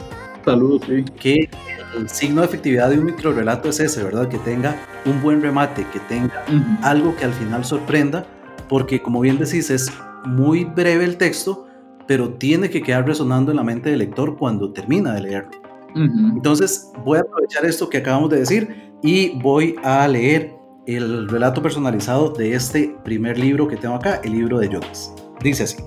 Saludos, 0.43 0.81
sí. 0.87 1.03
Que 1.19 1.49
el 1.95 2.09
signo 2.09 2.41
de 2.41 2.47
efectividad 2.47 2.89
de 2.89 2.99
un 2.99 3.05
microrelato 3.05 3.69
es 3.69 3.79
ese, 3.79 4.03
¿verdad? 4.03 4.27
Que 4.27 4.37
tenga 4.39 4.75
un 5.05 5.21
buen 5.21 5.41
remate, 5.41 5.85
que 5.91 5.99
tenga 6.07 6.43
algo 6.81 7.15
que 7.15 7.25
al 7.25 7.33
final 7.33 7.65
sorprenda, 7.65 8.25
porque 8.69 9.01
como 9.01 9.19
bien 9.19 9.37
decís, 9.37 9.69
es 9.69 9.91
muy 10.25 10.63
breve 10.63 11.05
el 11.05 11.17
texto, 11.17 11.67
pero 12.07 12.29
tiene 12.29 12.69
que 12.69 12.81
quedar 12.81 13.05
resonando 13.05 13.51
en 13.51 13.57
la 13.57 13.63
mente 13.63 13.89
del 13.89 13.99
lector 13.99 14.37
cuando 14.37 14.71
termina 14.71 15.13
de 15.13 15.21
leerlo. 15.21 15.51
Entonces 15.95 16.91
voy 17.03 17.17
a 17.17 17.21
aprovechar 17.21 17.65
esto 17.65 17.89
que 17.89 17.97
acabamos 17.97 18.29
de 18.29 18.39
decir 18.39 18.86
y 19.01 19.39
voy 19.39 19.75
a 19.83 20.07
leer 20.07 20.55
el 20.85 21.27
relato 21.27 21.61
personalizado 21.61 22.29
de 22.29 22.53
este 22.53 22.95
primer 23.03 23.37
libro 23.37 23.67
que 23.67 23.77
tengo 23.77 23.95
acá, 23.95 24.21
el 24.23 24.31
libro 24.31 24.57
de 24.59 24.69
Jonas. 24.69 25.13
Dice 25.41 25.63
así. 25.63 25.77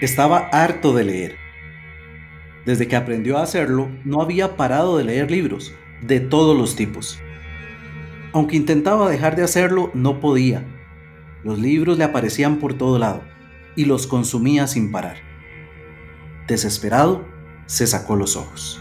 Estaba 0.00 0.48
harto 0.52 0.94
de 0.94 1.04
leer. 1.04 1.36
Desde 2.64 2.88
que 2.88 2.96
aprendió 2.96 3.38
a 3.38 3.42
hacerlo, 3.42 3.88
no 4.04 4.20
había 4.20 4.56
parado 4.56 4.96
de 4.98 5.04
leer 5.04 5.30
libros, 5.30 5.74
de 6.02 6.20
todos 6.20 6.56
los 6.56 6.74
tipos. 6.74 7.20
Aunque 8.32 8.56
intentaba 8.56 9.08
dejar 9.08 9.36
de 9.36 9.44
hacerlo, 9.44 9.90
no 9.94 10.20
podía. 10.20 10.64
Los 11.44 11.58
libros 11.58 11.96
le 11.96 12.04
aparecían 12.04 12.58
por 12.58 12.74
todo 12.74 12.98
lado 12.98 13.22
y 13.76 13.84
los 13.84 14.06
consumía 14.06 14.66
sin 14.66 14.90
parar. 14.90 15.16
Desesperado, 16.46 17.24
se 17.66 17.86
sacó 17.86 18.16
los 18.16 18.36
ojos. 18.36 18.80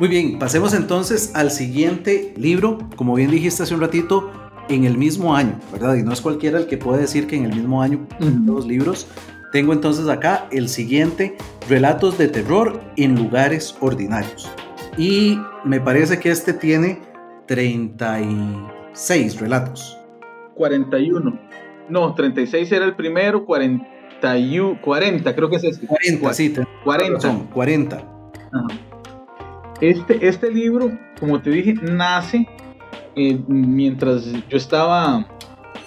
Muy 0.00 0.08
bien, 0.08 0.38
pasemos 0.38 0.72
entonces 0.72 1.32
al 1.34 1.50
siguiente 1.50 2.32
libro, 2.38 2.78
como 2.96 3.14
bien 3.14 3.30
dijiste 3.30 3.64
hace 3.64 3.74
un 3.74 3.82
ratito, 3.82 4.32
en 4.70 4.84
el 4.84 4.96
mismo 4.96 5.36
año, 5.36 5.60
¿verdad? 5.70 5.94
Y 5.96 6.02
no 6.02 6.12
es 6.12 6.22
cualquiera 6.22 6.58
el 6.58 6.68
que 6.68 6.78
puede 6.78 7.02
decir 7.02 7.26
que 7.26 7.36
en 7.36 7.44
el 7.44 7.54
mismo 7.54 7.82
año 7.82 8.06
los 8.46 8.66
libros. 8.66 9.06
Tengo 9.52 9.74
entonces 9.74 10.08
acá 10.08 10.48
el 10.52 10.70
siguiente, 10.70 11.36
Relatos 11.68 12.16
de 12.18 12.28
terror 12.28 12.80
en 12.96 13.14
lugares 13.14 13.76
ordinarios. 13.80 14.50
Y 14.96 15.38
me 15.64 15.80
parece 15.80 16.18
que 16.18 16.30
este 16.30 16.52
tiene 16.52 17.00
36 17.46 19.40
relatos. 19.40 19.96
41. 20.54 21.38
No, 21.88 22.14
36 22.14 22.70
era 22.72 22.84
el 22.84 22.94
primero, 22.94 23.44
40, 23.44 23.86
40 24.80 25.34
creo 25.34 25.50
que 25.50 25.56
es 25.56 25.64
este. 25.64 25.86
40, 25.86 26.32
sí, 26.34 26.54
40. 26.84 27.46
40. 27.52 27.96
Ajá. 27.96 28.90
Este, 29.80 30.26
este 30.26 30.50
libro, 30.50 30.98
como 31.18 31.40
te 31.40 31.50
dije, 31.50 31.72
nace 31.72 32.46
eh, 33.16 33.40
mientras 33.48 34.30
yo 34.48 34.56
estaba 34.56 35.26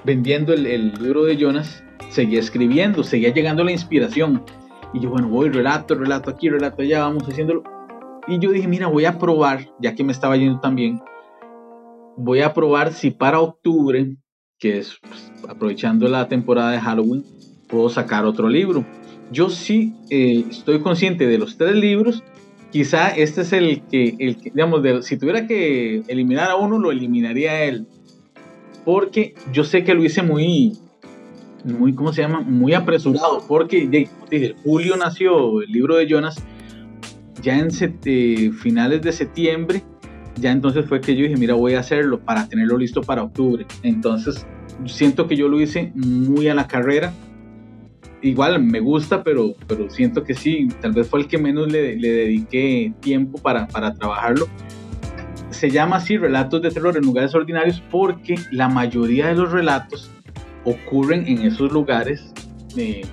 vendiendo 0.04 0.54
el, 0.54 0.94
libro 0.94 1.26
de 1.26 1.38
Jonas, 1.38 1.84
seguía 2.10 2.40
escribiendo, 2.40 3.04
seguía 3.04 3.30
llegando 3.30 3.64
la 3.64 3.72
inspiración. 3.72 4.44
Y 4.94 5.00
yo, 5.00 5.10
bueno, 5.10 5.28
voy 5.30 5.50
relato, 5.50 5.96
relato 5.96 6.32
aquí, 6.32 6.50
relato 6.50 6.82
allá, 6.82 7.02
vamos 7.02 7.24
haciéndolo. 7.24 7.64
Y 8.28 8.40
yo 8.40 8.52
dije, 8.52 8.68
mira, 8.68 8.88
voy 8.88 9.06
a 9.06 9.18
probar, 9.18 9.70
ya 9.80 9.96
que 9.96 10.04
me 10.04 10.12
estaba 10.12 10.38
yendo 10.38 10.60
también, 10.60 11.02
voy 12.18 12.42
a 12.42 12.54
probar 12.54 12.94
si 12.94 13.12
para 13.12 13.40
octubre, 13.40 14.16
que 14.60 14.80
es 14.80 14.98
pues, 15.02 15.32
aprovechando 15.50 16.08
la 16.08 16.28
temporada 16.28 16.72
de 16.72 16.80
Halloween, 16.80 17.26
puedo 17.68 17.90
sacar 17.90 18.26
otro 18.26 18.48
libro. 18.48 18.86
Yo 19.32 19.50
sí 19.50 19.94
eh, 20.10 20.46
estoy 20.50 20.80
consciente 20.80 21.28
de 21.28 21.38
los 21.38 21.58
tres 21.58 21.76
libros 21.76 22.24
quizá 22.74 23.10
este 23.10 23.42
es 23.42 23.54
el 23.54 23.84
que, 23.84 24.16
el 24.18 24.36
digamos, 24.36 25.06
si 25.06 25.16
tuviera 25.16 25.46
que 25.46 26.02
eliminar 26.08 26.50
a 26.50 26.56
uno, 26.56 26.80
lo 26.80 26.92
eliminaría 26.92 27.52
a 27.52 27.64
él. 27.66 27.86
Porque 28.84 29.36
yo 29.54 29.64
sé 29.64 29.84
que 29.84 29.94
lo 29.94 30.04
hice 30.04 30.24
muy, 30.24 30.74
muy, 31.64 31.94
¿cómo 31.94 32.12
se 32.12 32.24
llama? 32.24 32.42
Muy 32.42 32.74
apresurado. 32.74 33.46
Porque, 33.48 34.10
dije, 34.30 34.56
julio 34.64 34.98
nació 34.98 35.62
el 35.62 35.72
libro 35.72 35.98
de 35.98 36.08
Jonas, 36.08 36.44
ya 37.44 37.60
en 37.60 37.70
finales 38.54 39.02
de 39.04 39.12
septiembre, 39.12 39.84
ya 40.40 40.52
entonces 40.52 40.86
fue 40.86 41.00
que 41.00 41.16
yo 41.16 41.24
dije, 41.24 41.38
mira, 41.38 41.54
voy 41.54 41.76
a 41.76 41.82
hacerlo 41.82 42.20
para 42.20 42.48
tenerlo 42.48 42.78
listo 42.78 43.02
para 43.02 43.22
octubre. 43.22 43.68
Entonces, 43.84 44.48
siento 44.86 45.28
que 45.28 45.36
yo 45.36 45.48
lo 45.48 45.62
hice 45.62 45.92
muy 45.94 46.48
a 46.48 46.56
la 46.56 46.68
carrera 46.68 47.14
igual 48.24 48.64
me 48.64 48.80
gusta, 48.80 49.24
pero, 49.24 49.54
pero 49.68 49.90
siento 49.90 50.24
que 50.24 50.34
sí, 50.34 50.70
tal 50.82 50.94
vez 50.94 51.08
fue 51.08 51.20
el 51.20 51.28
que 51.28 51.38
menos 51.38 51.72
le, 51.72 51.96
le 51.98 52.10
dediqué 52.10 52.94
tiempo 53.02 53.38
para, 53.38 53.68
para, 53.68 53.94
trabajarlo. 53.94 54.48
Se 55.52 55.70
llama 55.70 55.98
así 55.98 56.18
Relatos 56.18 56.62
de 56.62 56.72
Terror 56.72 56.98
en 56.98 57.04
lugares 57.04 57.36
ordinarios 57.36 57.84
porque 57.92 58.36
la 58.52 58.70
mayoría 58.70 59.28
de 59.28 59.36
los 59.36 59.52
relatos 59.52 60.10
ocurren 60.64 61.28
en 61.28 61.40
esos 61.40 61.72
lugares 61.72 62.34
eh, 62.78 63.04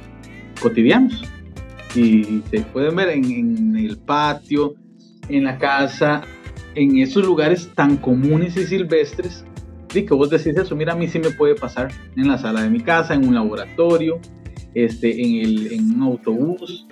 cotidianos. 0.62 1.22
Y 1.94 2.42
se 2.50 2.60
pueden 2.72 2.96
ver 2.96 3.08
en, 3.10 3.24
en 3.24 3.76
el 3.76 3.98
patio, 3.98 4.74
en 5.28 5.44
la 5.44 5.58
casa, 5.58 6.22
en 6.74 6.98
esos 6.98 7.24
lugares 7.24 7.70
tan 7.74 7.96
comunes 7.96 8.56
y 8.56 8.64
silvestres 8.64 9.44
y 9.94 10.04
que 10.04 10.14
vos 10.14 10.30
decís 10.30 10.56
eso, 10.56 10.76
mira, 10.76 10.92
a 10.92 10.96
mí 10.96 11.08
sí 11.08 11.18
me 11.18 11.30
puede 11.30 11.54
pasar 11.54 11.90
en 12.16 12.28
la 12.28 12.38
sala 12.38 12.62
de 12.62 12.70
mi 12.70 12.80
casa, 12.80 13.14
en 13.14 13.26
un 13.26 13.34
laboratorio, 13.34 14.20
este, 14.74 15.10
en, 15.20 15.44
el, 15.44 15.72
en 15.72 15.94
un 15.96 16.02
autobús. 16.02 16.86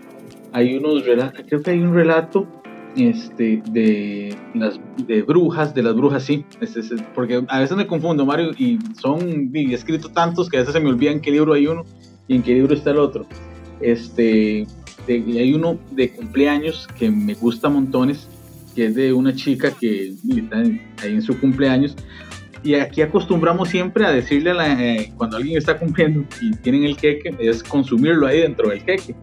Hay 0.53 0.77
unos 0.77 1.05
relatos, 1.07 1.45
creo 1.47 1.63
que 1.63 1.71
hay 1.71 1.79
un 1.79 1.95
relato 1.95 2.49
este, 2.97 3.63
de 3.71 4.35
las 4.55 4.81
de 5.07 5.23
brujas, 5.23 5.75
de 5.75 5.83
las 5.83 5.95
brujas, 5.95 6.25
sí, 6.25 6.45
porque 7.15 7.45
a 7.47 7.61
veces 7.61 7.77
me 7.77 7.87
confundo, 7.87 8.27
Mario, 8.27 8.51
y 8.59 8.79
son 9.01 9.51
y 9.55 9.75
escrito 9.75 10.09
tantos 10.09 10.49
que 10.49 10.57
a 10.57 10.61
veces 10.61 10.75
se 10.75 10.81
me 10.81 10.89
olvida 10.89 11.13
en 11.13 11.21
qué 11.21 11.31
libro 11.31 11.53
hay 11.53 11.67
uno 11.67 11.85
y 12.27 12.37
en 12.37 12.43
qué 12.43 12.55
libro 12.55 12.75
está 12.75 12.91
el 12.91 12.99
otro. 12.99 13.27
Este, 13.81 14.67
y 15.17 15.39
hay 15.39 15.55
uno 15.55 15.79
de 15.91 16.11
cumpleaños 16.11 16.87
que 16.99 17.11
me 17.11 17.35
gusta 17.35 17.69
montones, 17.69 18.29
que 18.75 18.87
es 18.87 18.95
de 18.95 19.13
una 19.13 19.35
chica 19.35 19.71
que 19.71 20.15
está 20.29 20.59
ahí 20.59 21.15
en 21.15 21.23
su 21.23 21.39
cumpleaños, 21.41 21.97
y 22.63 22.75
aquí 22.75 23.03
acostumbramos 23.03 23.69
siempre 23.69 24.05
a 24.05 24.11
decirle 24.11 24.51
a 24.51 24.83
eh, 24.83 25.13
cuando 25.17 25.37
alguien 25.37 25.59
está 25.59 25.79
cumpliendo 25.79 26.25
y 26.41 26.51
tienen 26.57 26.85
el 26.85 26.97
queque, 26.97 27.35
es 27.39 27.63
consumirlo 27.63 28.27
ahí 28.27 28.41
dentro 28.41 28.71
del 28.71 28.85
queque. 28.85 29.15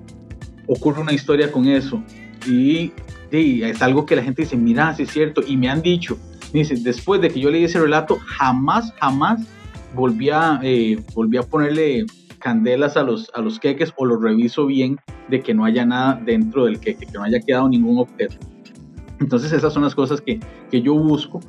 Ocurre 0.67 1.02
una 1.02 1.13
historia 1.13 1.52
con 1.52 1.67
eso. 1.67 2.02
Y, 2.48 2.91
es 3.32 3.82
algo 3.82 4.06
que 4.06 4.15
la 4.15 4.24
gente 4.24 4.43
dice, 4.43 4.56
mira, 4.56 4.95
sí 4.95 5.04
es 5.04 5.12
cierto. 5.12 5.41
Y 5.45 5.58
me 5.58 5.67
han 5.67 5.82
dicho, 5.82 6.17
dice, 6.54 6.76
después 6.78 7.19
de 7.19 7.30
que 7.30 7.41
yo 7.41 7.50
leí 7.50 7.65
ese 7.65 7.82
relato, 7.82 8.17
jamás, 8.26 8.93
jamás 9.02 9.45
volví 9.93 10.30
a, 10.30 10.62
eh, 10.63 10.98
volví 11.13 11.38
a 11.38 11.43
ponerle 11.43 12.06
candelas 12.39 12.95
a 12.95 13.04
los, 13.04 13.30
a 13.34 13.41
los 13.41 13.60
queques 13.60 13.91
o 13.98 14.06
los 14.06 14.21
reviso 14.21 14.65
bien 14.67 14.98
de 15.29 15.41
que 15.41 15.53
no 15.53 15.65
haya 15.65 15.85
nada 15.85 16.21
dentro 16.23 16.65
del 16.65 16.79
queque, 16.79 17.05
que 17.05 17.13
no 17.13 17.23
haya 17.23 17.39
quedado 17.39 17.67
ningún 17.69 17.99
objeto. 17.99 18.38
Entonces 19.19 19.51
esas 19.51 19.73
son 19.73 19.83
las 19.83 19.95
cosas 19.95 20.21
que, 20.21 20.39
que 20.69 20.81
yo 20.81 20.93
busco 20.95 21.39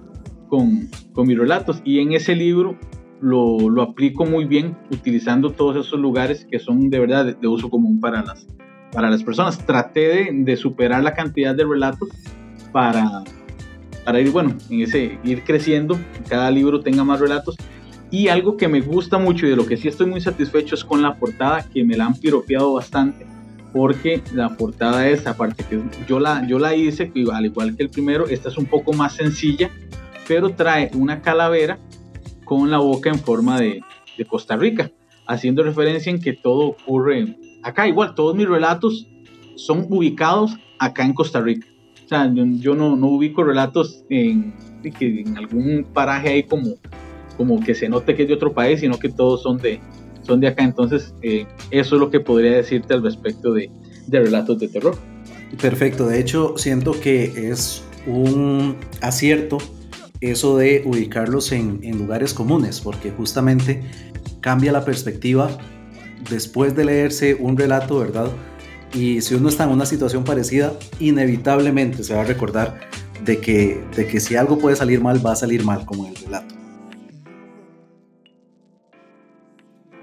con, 0.49 0.89
con 1.13 1.27
mis 1.27 1.39
relatos 1.39 1.83
y 1.85 1.99
en 2.01 2.13
ese 2.13 2.35
libro 2.35 2.79
lo, 3.21 3.69
lo, 3.69 3.83
aplico 3.83 4.25
muy 4.25 4.45
bien 4.45 4.77
utilizando 4.91 5.51
todos 5.51 5.87
esos 5.87 5.99
lugares 5.99 6.47
que 6.51 6.59
son 6.59 6.91
de 6.91 7.01
verdad 7.01 7.37
de, 7.37 7.49
uso 7.49 7.71
común 7.71 7.99
para 7.99 8.23
las, 8.23 8.47
para 8.93 9.11
las 9.11 9.23
personas. 9.23 9.59
Traté 9.59 10.01
de, 10.01 10.29
de, 10.33 10.57
superar 10.57 11.03
la 11.03 11.15
cantidad 11.15 11.55
de 11.55 11.65
relatos 11.65 12.09
para, 12.73 13.25
para 14.05 14.21
ir, 14.21 14.31
bueno, 14.31 14.55
en 14.71 14.83
ese, 14.83 15.19
ir 15.25 15.43
creciendo, 15.45 15.99
cada 16.29 16.51
libro 16.51 16.81
tenga 16.81 17.05
más 17.05 17.21
relatos. 17.21 17.57
Y 18.11 18.29
algo 18.29 18.57
que 18.57 18.69
me 18.69 18.81
gusta 18.81 19.19
mucho 19.19 19.47
y 19.47 19.51
de 19.51 19.57
lo 19.57 19.67
que 19.67 19.77
sí 19.77 19.89
estoy 19.89 20.07
muy 20.07 20.21
satisfecho 20.21 20.77
es 20.77 20.85
con 20.85 21.03
la 21.03 21.17
portada, 21.17 21.69
que 21.69 21.85
me 21.85 21.97
la 21.97 22.07
han 22.07 22.15
piropeado 22.15 22.75
bastante, 22.75 23.27
porque 23.77 24.23
la 24.33 24.57
portada 24.57 25.07
es, 25.07 25.27
aparte 25.27 25.63
que 25.63 25.79
yo 26.09 26.19
la, 26.19 26.47
yo 26.47 26.59
la 26.59 26.75
hice, 26.75 27.13
al 27.31 27.45
igual 27.45 27.77
que 27.77 27.83
el 27.83 27.91
primero, 27.91 28.27
esta 28.27 28.49
es 28.49 28.57
un 28.57 28.65
poco 28.65 28.95
más 28.95 29.13
sencilla, 29.13 29.71
pero 30.27 30.55
trae 30.55 30.91
una 30.95 31.21
calavera 31.21 31.79
con 32.47 32.71
la 32.71 32.79
boca 32.79 33.11
en 33.11 33.19
forma 33.19 33.61
de, 33.61 33.83
Costa 34.31 34.57
Rica, 34.57 34.91
haciendo 35.27 35.63
referencia 35.63 36.09
en 36.09 36.23
que 36.23 36.33
todo 36.33 36.69
ocurre 36.69 37.37
acá. 37.63 37.87
Igual, 37.87 38.15
todos 38.15 38.35
mis 38.35 38.49
relatos 38.49 39.07
son 39.57 39.87
ubicados 39.91 40.57
acá 40.79 41.05
en 41.05 41.13
Costa 41.13 41.43
Rica. 41.43 41.67
O 42.03 42.09
sea, 42.09 42.33
yo, 42.33 42.75
no, 42.75 42.95
ubico 42.95 43.45
relatos 43.45 44.07
en, 44.09 44.55
en 44.83 45.37
algún 45.37 45.87
paraje 45.93 46.31
ahí 46.31 46.45
como, 46.45 46.77
como 47.37 47.61
que 47.61 47.75
se 47.75 47.91
note 47.91 48.15
que 48.15 48.23
es 48.23 48.29
de 48.29 48.35
otro 48.35 48.55
país, 48.55 48.81
sino 48.81 48.99
que 48.99 49.11
todos 49.11 49.43
son 49.43 49.59
de, 49.59 49.81
son 50.27 50.41
de 50.41 50.49
acá. 50.49 50.65
Entonces, 50.65 51.15
eh, 51.23 51.47
eso 51.71 51.97
es 51.97 52.01
lo 52.01 52.11
que 52.11 52.21
podría 52.21 52.57
decirte 52.57 52.95
al 52.95 53.03
respecto 53.03 53.53
de, 53.53 53.71
relatos 54.11 54.59
de 54.59 54.69
terror. 54.69 54.97
Perfecto, 55.61 56.07
de 56.07 56.21
hecho 56.21 56.55
siento 56.57 56.93
que 57.01 57.51
es 57.51 57.83
un 58.07 58.77
acierto 59.01 59.59
eso 60.21 60.57
de 60.57 60.83
ubicarlos 60.85 61.53
en, 61.53 61.81
lugares 61.99 62.35
comunes, 62.35 62.81
porque 62.81 63.11
justamente 63.11 63.83
cambia 64.41 64.73
la 64.73 64.85
perspectiva 64.85 65.51
después 66.31 66.75
de 66.75 66.85
leerse 66.85 67.35
un 67.35 67.57
relato, 67.57 67.99
¿verdad? 67.99 68.31
Y 68.95 69.21
si 69.21 69.35
uno 69.35 69.49
está 69.49 69.65
en 69.65 69.71
una 69.71 69.87
situación 69.87 70.25
parecida, 70.25 70.73
inevitablemente 71.01 72.03
se 72.03 72.15
va 72.15 72.23
a 72.23 72.25
recordar 72.25 72.81
de 73.25 73.39
que, 73.39 73.85
de 73.95 74.07
que 74.07 74.21
si 74.21 74.37
algo 74.37 74.59
puede 74.59 74.77
salir 74.77 75.01
mal, 75.01 75.25
va 75.25 75.33
a 75.33 75.37
salir 75.37 75.65
mal, 75.65 75.85
como 75.85 76.07
el 76.07 76.17
relato. 76.17 76.56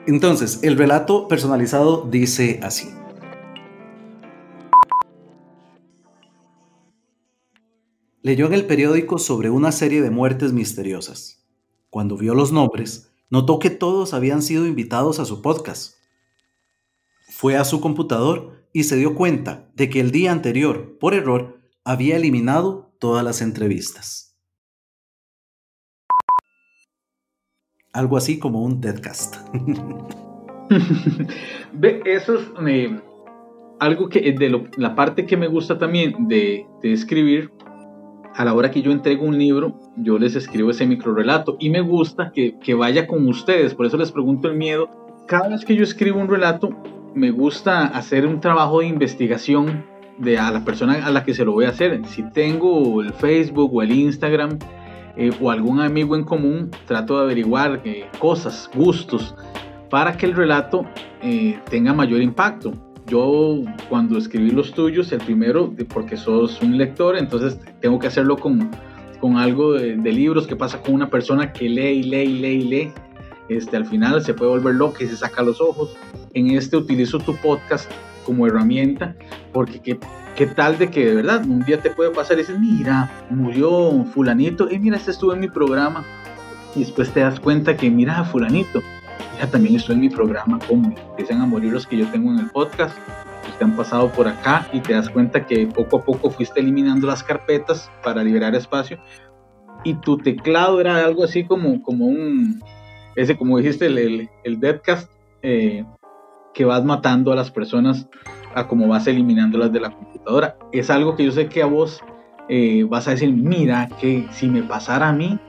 Entonces, 0.06 0.60
el 0.64 0.78
relato 0.78 1.30
personalizado 1.30 2.06
dice 2.10 2.60
así. 2.62 2.90
Leyó 8.22 8.46
en 8.48 8.54
el 8.54 8.66
periódico 8.66 9.18
sobre 9.18 9.50
una 9.50 9.72
serie 9.72 10.02
de 10.02 10.10
muertes 10.10 10.52
misteriosas. 10.52 11.46
Cuando 11.90 12.18
vio 12.18 12.36
los 12.36 12.52
nombres, 12.52 13.12
notó 13.30 13.60
que 13.60 13.70
todos 13.70 14.14
habían 14.14 14.42
sido 14.42 14.66
invitados 14.66 15.20
a 15.20 15.26
su 15.26 15.42
podcast. 15.42 15.94
Fue 17.30 17.56
a 17.56 17.64
su 17.64 17.80
computador 17.80 18.68
y 18.74 18.84
se 18.84 18.98
dio 18.98 19.16
cuenta 19.16 19.70
de 19.76 19.90
que 19.90 20.02
el 20.02 20.12
día 20.12 20.32
anterior, 20.32 20.98
por 21.00 21.14
error, 21.14 21.62
había 21.86 22.18
eliminado 22.18 22.94
todas 23.00 23.24
las 23.24 23.42
entrevistas. 23.42 24.33
Algo 27.94 28.18
así 28.18 28.40
como 28.40 28.64
un 28.64 28.82
deadcast. 28.82 29.36
Ve, 31.74 32.02
eso 32.06 32.36
es 32.36 32.52
eh, 32.68 33.00
algo 33.80 34.10
que 34.10 34.20
de 34.32 34.68
la 34.78 34.96
parte 34.96 35.28
que 35.28 35.38
me 35.38 35.48
gusta 35.48 35.78
también 35.78 36.28
de, 36.28 36.66
escribir. 36.82 37.52
A 38.36 38.46
la 38.46 38.56
hora 38.56 38.72
que 38.72 38.82
yo 38.82 38.92
entrego 38.92 39.26
un 39.26 39.38
libro, 39.38 39.78
yo 39.96 40.18
les 40.18 40.36
escribo 40.36 40.72
ese 40.72 40.88
micro 40.88 41.14
relato 41.14 41.56
y 41.60 41.70
me 41.70 41.82
gusta 41.82 42.32
que, 42.34 42.58
que 42.58 42.74
vaya 42.74 43.06
con 43.06 43.28
ustedes. 43.28 43.76
Por 43.76 43.86
eso 43.86 43.96
les 43.96 44.12
pregunto 44.12 44.48
el 44.48 44.58
miedo. 44.58 44.90
Cada 45.28 45.50
vez 45.50 45.64
que 45.64 45.76
yo 45.76 45.84
escribo 45.84 46.20
un 46.20 46.28
relato, 46.28 46.72
me 47.14 47.30
gusta 47.30 47.86
hacer 47.86 48.26
un 48.26 48.42
trabajo 48.42 48.80
de 48.80 48.88
investigación 48.88 49.86
de 50.18 50.40
a 50.40 50.50
la 50.50 50.66
persona 50.66 51.06
a 51.06 51.12
la 51.12 51.24
que 51.24 51.36
se 51.36 51.46
lo 51.46 51.52
voy 51.52 51.66
a 51.66 51.70
hacer. 51.70 52.04
Si 52.08 52.24
tengo 52.32 53.04
el 53.04 53.14
Facebook 53.14 53.72
o 53.72 53.84
el 53.84 53.92
Instagram 53.92 54.58
eh, 55.16 55.32
o 55.40 55.52
algún 55.52 55.80
amigo 55.80 56.16
en 56.16 56.24
común, 56.24 56.72
trato 56.88 57.18
de 57.18 57.24
averiguar 57.24 57.82
eh, 57.86 58.06
cosas, 58.20 58.70
gustos, 58.74 59.36
para 59.90 60.18
que 60.18 60.26
el 60.26 60.34
relato 60.34 60.86
eh, 61.22 61.60
tenga 61.70 61.94
mayor 61.94 62.22
impacto. 62.22 62.74
Yo 63.06 63.60
cuando 63.90 64.18
escribí 64.18 64.50
los 64.50 64.74
tuyos, 64.74 65.12
el 65.12 65.20
primero, 65.20 65.72
porque 65.94 66.18
sos 66.18 66.62
un 66.62 66.78
lector, 66.78 67.18
entonces 67.18 67.60
tengo 67.80 68.00
que 68.00 68.08
hacerlo 68.08 68.38
con, 68.38 68.72
con 69.20 69.38
algo 69.38 69.74
de, 69.74 69.96
libros 70.12 70.48
que 70.48 70.56
pasa 70.56 70.82
con 70.82 70.96
una 70.96 71.10
persona 71.10 71.54
que 71.54 71.70
lee 71.70 72.00
y 72.00 72.04
lee 72.04 72.28
lee 72.28 72.62
lee. 72.64 72.92
Este, 73.50 73.78
al 73.78 73.86
final 73.86 74.24
se 74.24 74.34
puede 74.34 74.52
volver 74.52 74.76
loca 74.76 75.04
y 75.04 75.08
se 75.08 75.18
saca 75.18 75.44
los 75.44 75.62
ojos. 75.62 75.96
En 76.34 76.50
este 76.52 76.78
utilizo 76.78 77.20
tu 77.20 77.36
podcast 77.36 77.92
como 78.24 78.48
herramienta, 78.48 79.16
porque 79.52 79.80
qué, 79.80 80.00
qué 80.36 80.48
tal 80.48 80.78
de 80.78 80.90
que 80.90 81.06
de 81.06 81.16
verdad 81.16 81.44
un 81.46 81.64
día 81.64 81.80
te 81.80 81.92
puede 81.92 82.12
pasar 82.12 82.38
y 82.38 82.42
dices, 82.42 82.60
mira, 82.60 83.10
murió 83.30 84.04
fulanito, 84.06 84.70
y 84.70 84.80
mira, 84.80 84.98
este 84.98 85.12
estuvo 85.12 85.34
en 85.34 85.40
mi 85.40 85.48
programa, 85.48 86.04
y 86.76 86.80
después 86.80 87.12
te 87.12 87.20
das 87.20 87.40
cuenta 87.40 87.78
que, 87.78 87.90
mira, 87.90 88.24
fulanito, 88.24 88.82
ya 89.40 89.48
también 89.48 89.76
estuvo 89.76 89.94
en 89.94 90.02
mi 90.02 90.10
programa, 90.10 90.60
como 90.68 90.96
empiezan 91.10 91.42
a 91.42 91.46
morir 91.46 91.72
los 91.72 91.86
que 91.86 91.98
yo 91.98 92.08
tengo 92.08 92.32
en 92.32 92.40
el 92.40 92.50
podcast, 92.50 92.98
los 93.46 93.56
que 93.58 93.64
han 93.64 93.76
pasado 93.76 94.12
por 94.12 94.28
acá, 94.28 94.68
y 94.74 94.80
te 94.80 94.94
das 94.94 95.10
cuenta 95.10 95.46
que 95.46 95.68
poco 95.68 95.98
a 95.98 96.04
poco 96.04 96.30
fuiste 96.30 96.60
eliminando 96.60 97.08
las 97.08 97.24
carpetas 97.24 97.92
para 98.04 98.24
liberar 98.24 98.56
espacio, 98.56 98.98
y 99.84 99.96
tu 99.96 100.18
teclado 100.18 100.80
era 100.80 101.04
algo 101.04 101.24
así 101.24 101.44
como, 101.44 101.82
como 101.82 102.06
un, 102.06 102.62
ese 103.16 103.38
como 103.38 103.58
dijiste, 103.58 103.88
el, 103.88 103.98
el, 103.98 104.30
el 104.44 104.60
Deadcast, 104.60 105.12
eh, 105.42 105.84
que 106.54 106.66
vas 106.66 106.84
matando 106.84 107.32
a 107.32 107.36
las 107.36 107.52
personas 107.52 108.08
a 108.56 108.68
como 108.68 108.88
vas 108.88 109.08
eliminándolas 109.08 109.72
de 109.72 109.80
la 109.80 109.92
computadora. 109.92 110.58
Es 110.72 110.90
algo 110.90 111.16
que 111.16 111.26
yo 111.26 111.32
sé 111.32 111.48
que 111.48 111.62
a 111.62 111.66
vos 111.66 112.02
eh, 112.50 112.86
vas 112.88 113.08
a 113.08 113.12
decir, 113.12 113.32
mira, 113.32 113.90
que 114.00 114.28
si 114.32 114.48
me 114.48 114.64
pasara 114.64 115.10
a 115.10 115.14
mí, 115.14 115.40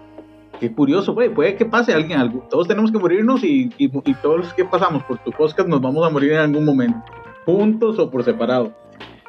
qué 0.60 0.72
curioso, 0.72 1.14
puede, 1.14 1.30
puede 1.30 1.56
que 1.56 1.66
pase 1.66 1.92
alguien 1.92 2.18
algo. 2.18 2.46
Todos 2.50 2.68
tenemos 2.68 2.90
que 2.90 2.98
morirnos 2.98 3.42
y, 3.44 3.70
y, 3.78 3.86
y, 3.86 4.14
todos 4.14 4.38
los 4.38 4.54
que 4.54 4.64
pasamos 4.64 5.02
por 5.04 5.18
tu 5.18 5.30
podcast 5.30 5.68
nos 5.68 5.80
vamos 5.80 6.06
a 6.06 6.10
morir 6.10 6.32
en 6.32 6.38
algún 6.38 6.64
momento, 6.64 7.02
juntos 7.44 7.98
o 7.98 8.10
por 8.10 8.24
separado. 8.24 8.72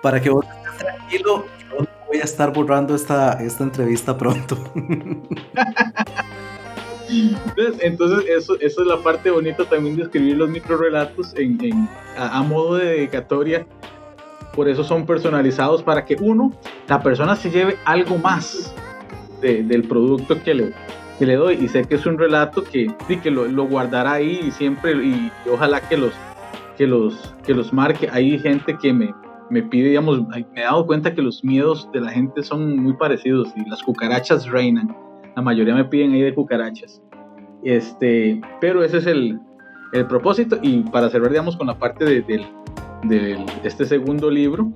Para 0.02 0.22
que 0.22 0.30
vos 0.30 0.46
estés 0.46 0.78
tranquilo, 0.78 1.46
yo 1.72 1.86
voy 2.08 2.18
a 2.18 2.24
estar 2.24 2.54
borrando 2.54 2.96
esta, 2.96 3.34
esta 3.44 3.64
entrevista 3.64 4.18
pronto. 4.18 4.58
Entonces, 7.82 8.30
eso, 8.30 8.56
eso, 8.60 8.82
es 8.82 8.88
la 8.88 8.98
parte 8.98 9.32
bonita 9.32 9.66
también 9.66 9.96
de 9.96 10.04
escribir 10.04 10.38
los 10.38 10.50
microrelatos 10.50 11.34
en, 11.36 11.64
en 11.64 11.90
a, 12.18 12.40
a, 12.40 12.44
modo 12.44 12.76
de 12.76 12.86
dedicatoria. 12.86 13.66
Por 14.54 14.70
eso 14.70 14.84
son 14.84 15.06
personalizados 15.06 15.84
para 15.84 16.06
que 16.06 16.16
uno, 16.20 16.54
la 16.88 17.02
persona 17.02 17.36
se 17.36 17.50
lleve 17.52 17.78
algo 17.86 18.18
más 18.18 18.74
de, 19.42 19.64
del 19.64 19.84
producto 19.84 20.42
que 20.42 20.54
le, 20.54 20.74
que 21.20 21.26
le 21.26 21.36
doy. 21.36 21.58
Y 21.62 21.68
sé 21.68 21.86
que 21.86 21.96
es 21.96 22.06
un 22.06 22.18
relato 22.18 22.64
que, 22.64 22.88
sí, 23.08 23.18
que 23.18 23.32
lo, 23.32 23.46
lo 23.46 23.68
guardará 23.68 24.14
ahí 24.14 24.42
y 24.48 24.52
siempre, 24.52 24.94
y, 24.94 25.32
y 25.46 25.50
ojalá 25.50 25.82
que 25.82 25.98
los, 25.98 26.14
que, 26.78 26.88
los, 26.88 27.34
que 27.46 27.54
los 27.54 27.74
marque. 27.74 28.10
Hay 28.12 28.40
gente 28.40 28.78
que 28.78 28.94
me, 28.94 29.14
me 29.50 29.62
pide, 29.62 29.90
digamos, 29.90 30.26
me 30.28 30.46
he 30.56 30.62
dado 30.62 30.86
cuenta 30.86 31.14
que 31.14 31.22
los 31.22 31.44
miedos 31.44 31.90
de 31.92 32.02
la 32.02 32.12
gente 32.12 32.44
son 32.44 32.78
muy 32.78 32.94
parecidos 32.94 33.50
y 33.58 33.70
las 33.70 33.84
cucarachas 33.84 34.48
reinan 34.48 34.96
la 35.36 35.42
mayoría 35.42 35.76
me 35.76 35.84
piden 35.84 36.14
ahí 36.14 36.22
de 36.22 36.34
cucarachas. 36.34 37.02
Este, 37.66 38.40
pero 38.62 38.84
ese 38.84 39.00
es 39.00 39.08
el, 39.08 39.40
el 39.92 40.06
propósito. 40.06 40.58
Y 40.62 40.82
para 40.84 41.10
cerrar, 41.10 41.32
digamos, 41.32 41.58
con 41.58 41.68
la 41.68 41.78
parte 41.78 42.06
de, 42.06 42.22
de, 42.22 42.46
de, 43.04 43.46
este 43.64 43.86
segundo 43.86 44.30
libro, 44.30 44.72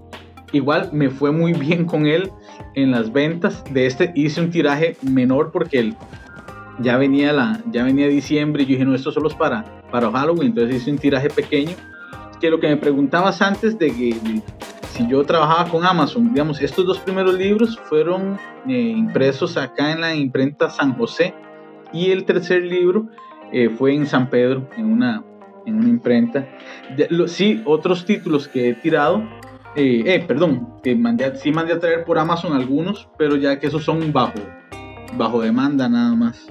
igual 0.51 0.89
me 0.91 1.09
fue 1.09 1.31
muy 1.31 1.53
bien 1.53 1.85
con 1.85 2.07
él 2.07 2.31
en 2.73 2.91
las 2.91 3.13
ventas. 3.13 3.63
De 3.71 3.85
este 3.85 4.11
hice 4.15 4.41
un 4.41 4.49
tiraje 4.49 4.97
menor 5.03 5.51
porque 5.51 5.79
él, 5.79 5.95
ya, 6.79 6.97
venía 6.97 7.31
la, 7.31 7.61
ya 7.71 7.83
venía 7.83 8.07
diciembre 8.07 8.63
y 8.63 8.65
yo 8.65 8.71
dije, 8.71 8.85
no, 8.85 8.95
esto 8.95 9.11
solo 9.11 9.29
es 9.29 9.35
para, 9.35 9.63
para 9.91 10.11
Halloween. 10.11 10.47
Entonces 10.47 10.81
hice 10.81 10.91
un 10.91 10.97
tiraje 10.97 11.29
pequeño. 11.29 11.75
Que 12.41 12.49
lo 12.49 12.59
que 12.59 12.69
me 12.69 12.77
preguntabas 12.77 13.41
antes 13.41 13.77
de 13.77 13.87
que 13.87 14.41
si 14.91 15.07
yo 15.07 15.23
trabajaba 15.25 15.69
con 15.69 15.85
Amazon, 15.85 16.33
digamos, 16.33 16.59
estos 16.61 16.85
dos 16.85 16.97
primeros 16.97 17.35
libros 17.35 17.77
fueron 17.83 18.39
eh, 18.67 18.71
impresos 18.71 19.57
acá 19.57 19.91
en 19.91 20.01
la 20.01 20.15
imprenta 20.15 20.69
San 20.69 20.93
José 20.93 21.35
y 21.93 22.11
el 22.11 22.25
tercer 22.25 22.63
libro 22.63 23.07
eh, 23.51 23.69
fue 23.69 23.93
en 23.93 24.05
San 24.05 24.29
Pedro, 24.29 24.69
en 24.77 24.85
una, 24.85 25.23
en 25.65 25.75
una 25.75 25.89
imprenta. 25.89 26.47
De, 26.95 27.07
lo, 27.09 27.27
sí, 27.27 27.61
otros 27.65 28.05
títulos 28.05 28.47
que 28.47 28.69
he 28.69 28.73
tirado, 28.73 29.23
eh, 29.75 30.03
eh, 30.05 30.23
perdón, 30.27 30.75
que 30.83 30.95
mandé, 30.95 31.35
sí 31.35 31.51
mandé 31.51 31.73
a 31.73 31.79
traer 31.79 32.03
por 32.03 32.17
Amazon 32.17 32.53
algunos, 32.53 33.09
pero 33.17 33.35
ya 33.35 33.59
que 33.59 33.67
esos 33.67 33.83
son 33.83 34.11
bajo, 34.11 34.39
bajo 35.17 35.41
demanda 35.41 35.87
nada 35.89 36.15
más. 36.15 36.47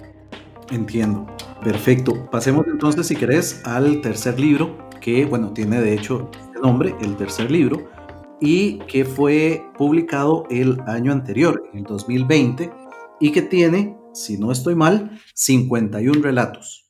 Entiendo. 0.70 1.26
Perfecto. 1.62 2.28
Pasemos 2.30 2.66
entonces, 2.68 3.06
si 3.08 3.16
querés, 3.16 3.66
al 3.66 4.00
tercer 4.00 4.38
libro, 4.38 4.88
que, 5.00 5.24
bueno, 5.24 5.52
tiene 5.52 5.80
de 5.80 5.94
hecho 5.94 6.30
este 6.40 6.60
nombre, 6.60 6.94
el 7.00 7.16
tercer 7.16 7.50
libro, 7.50 7.88
y 8.40 8.78
que 8.80 9.04
fue 9.04 9.64
publicado 9.76 10.44
el 10.50 10.80
año 10.86 11.10
anterior, 11.10 11.64
en 11.72 11.80
el 11.80 11.84
2020, 11.84 12.70
y 13.20 13.32
que 13.32 13.42
tiene, 13.42 13.97
si 14.18 14.38
no 14.38 14.52
estoy 14.52 14.74
mal, 14.74 15.20
51 15.34 16.22
relatos. 16.22 16.86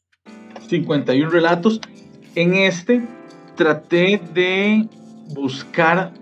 51 0.69 1.31
relatos. 1.31 1.81
En 2.35 2.55
este 2.55 3.03
traté 3.57 4.21
de 4.35 4.89
buscar 5.35 6.13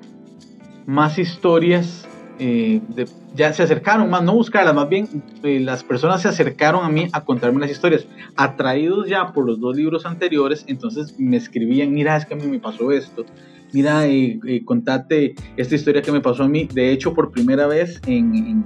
más 0.87 1.19
historias, 1.19 2.07
eh, 2.39 2.81
de, 2.89 3.07
ya 3.35 3.53
se 3.53 3.63
acercaron 3.63 4.09
más, 4.09 4.23
no 4.23 4.35
buscarlas, 4.35 4.75
más 4.75 4.89
bien 4.89 5.23
eh, 5.43 5.61
las 5.61 5.83
personas 5.83 6.23
se 6.23 6.29
acercaron 6.29 6.85
a 6.85 6.89
mí 6.89 7.09
a 7.13 7.25
contarme 7.25 7.61
las 7.61 7.71
historias, 7.71 8.07
atraídos 8.37 9.09
ya 9.09 9.33
por 9.33 9.47
los 9.47 9.61
dos 9.61 9.77
libros 9.77 10.07
anteriores, 10.07 10.65
entonces 10.69 11.19
me 11.19 11.37
escribían, 11.37 11.93
mira, 11.93 12.17
es 12.17 12.25
que 12.25 12.35
a 12.35 12.37
mí 12.37 12.47
me 12.47 12.59
pasó 12.59 12.93
esto, 12.93 13.25
mira, 13.73 14.07
eh, 14.07 14.39
eh, 14.47 14.65
contate 14.65 15.35
esta 15.57 15.75
historia 15.75 16.03
que 16.03 16.13
me 16.13 16.21
pasó 16.21 16.45
a 16.45 16.49
mí. 16.49 16.69
De 16.73 16.93
hecho, 16.93 17.15
por 17.15 17.31
primera 17.31 17.67
vez 17.67 18.01
en, 18.07 18.35
en, 18.35 18.65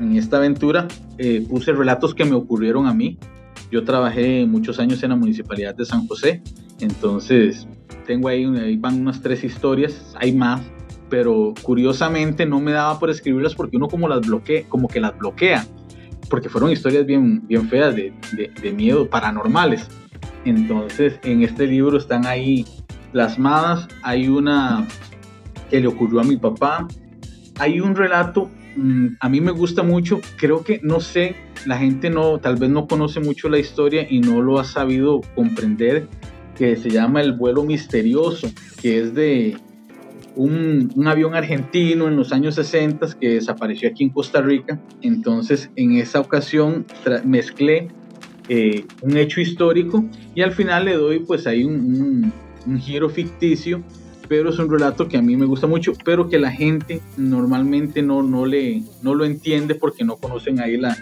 en 0.00 0.16
esta 0.16 0.38
aventura 0.38 0.88
eh, 1.18 1.44
puse 1.48 1.72
relatos 1.72 2.14
que 2.14 2.24
me 2.24 2.34
ocurrieron 2.34 2.86
a 2.86 2.94
mí. 2.94 3.18
Yo 3.70 3.84
trabajé 3.84 4.44
muchos 4.46 4.78
años 4.78 5.02
en 5.02 5.10
la 5.10 5.16
municipalidad 5.16 5.74
de 5.74 5.84
San 5.84 6.06
José, 6.06 6.42
entonces 6.80 7.66
tengo 8.06 8.28
ahí, 8.28 8.44
ahí 8.44 8.76
van 8.76 9.00
unas 9.00 9.22
tres 9.22 9.44
historias, 9.44 10.14
hay 10.18 10.32
más, 10.32 10.60
pero 11.08 11.54
curiosamente 11.62 12.44
no 12.44 12.60
me 12.60 12.72
daba 12.72 12.98
por 12.98 13.10
escribirlas 13.10 13.54
porque 13.54 13.76
uno 13.76 13.88
como 13.88 14.08
las 14.08 14.20
bloquea, 14.20 14.64
como 14.68 14.88
que 14.88 15.00
las 15.00 15.16
bloquea, 15.16 15.66
porque 16.28 16.48
fueron 16.48 16.70
historias 16.70 17.06
bien, 17.06 17.46
bien 17.46 17.68
feas 17.68 17.94
de, 17.94 18.12
de, 18.32 18.50
de 18.60 18.72
miedo, 18.72 19.08
paranormales 19.08 19.88
Entonces, 20.44 21.18
en 21.22 21.42
este 21.42 21.66
libro 21.66 21.98
están 21.98 22.26
ahí 22.26 22.64
plasmadas. 23.12 23.86
Hay 24.02 24.28
una 24.28 24.86
que 25.70 25.80
le 25.80 25.86
ocurrió 25.86 26.20
a 26.20 26.24
mi 26.24 26.36
papá. 26.36 26.88
Hay 27.58 27.80
un 27.80 27.94
relato, 27.94 28.50
mm, 28.76 29.06
a 29.20 29.28
mí 29.28 29.40
me 29.40 29.52
gusta 29.52 29.82
mucho, 29.82 30.20
creo 30.36 30.64
que, 30.64 30.80
no 30.82 31.00
sé, 31.00 31.36
la 31.66 31.78
gente 31.78 32.10
no, 32.10 32.38
tal 32.38 32.56
vez 32.56 32.70
no 32.70 32.86
conoce 32.86 33.20
mucho 33.20 33.48
la 33.48 33.58
historia 33.58 34.06
y 34.08 34.20
no 34.20 34.42
lo 34.42 34.58
ha 34.58 34.64
sabido 34.64 35.20
comprender, 35.34 36.08
que 36.56 36.76
se 36.76 36.90
llama 36.90 37.20
El 37.20 37.32
vuelo 37.32 37.64
misterioso, 37.64 38.50
que 38.80 39.00
es 39.00 39.14
de 39.14 39.56
un, 40.36 41.06
avión 41.06 41.34
argentino 41.34 42.08
en 42.08 42.16
los 42.16 42.32
años 42.32 42.54
60 42.54 43.18
que 43.20 43.34
desapareció 43.34 43.88
aquí 43.88 44.04
en 44.04 44.10
Costa 44.10 44.40
Rica. 44.40 44.80
Entonces, 45.02 45.70
en 45.76 45.92
esa 45.92 46.20
ocasión 46.20 46.86
mezclé 47.24 47.88
eh, 48.48 48.84
un 49.02 49.16
hecho 49.16 49.40
histórico 49.40 50.04
y 50.34 50.42
al 50.42 50.52
final 50.52 50.84
le 50.86 50.94
doy 50.94 51.20
pues 51.20 51.46
ahí 51.46 51.64
un, 51.64 52.32
giro 52.80 53.08
ficticio, 53.08 53.82
pero 54.32 54.48
es 54.48 54.58
un 54.58 54.70
relato 54.70 55.08
que 55.08 55.18
a 55.18 55.20
mí 55.20 55.36
me 55.36 55.44
gusta 55.44 55.66
mucho, 55.66 55.92
pero 56.06 56.26
que 56.26 56.38
la 56.38 56.50
gente 56.50 57.02
normalmente 57.18 58.00
no, 58.00 58.22
no, 58.22 58.46
le, 58.46 58.82
no 59.02 59.14
lo 59.14 59.26
entiende 59.26 59.74
porque 59.74 60.04
no 60.04 60.16
conocen 60.16 60.58
ahí 60.58 60.78
la, 60.78 60.96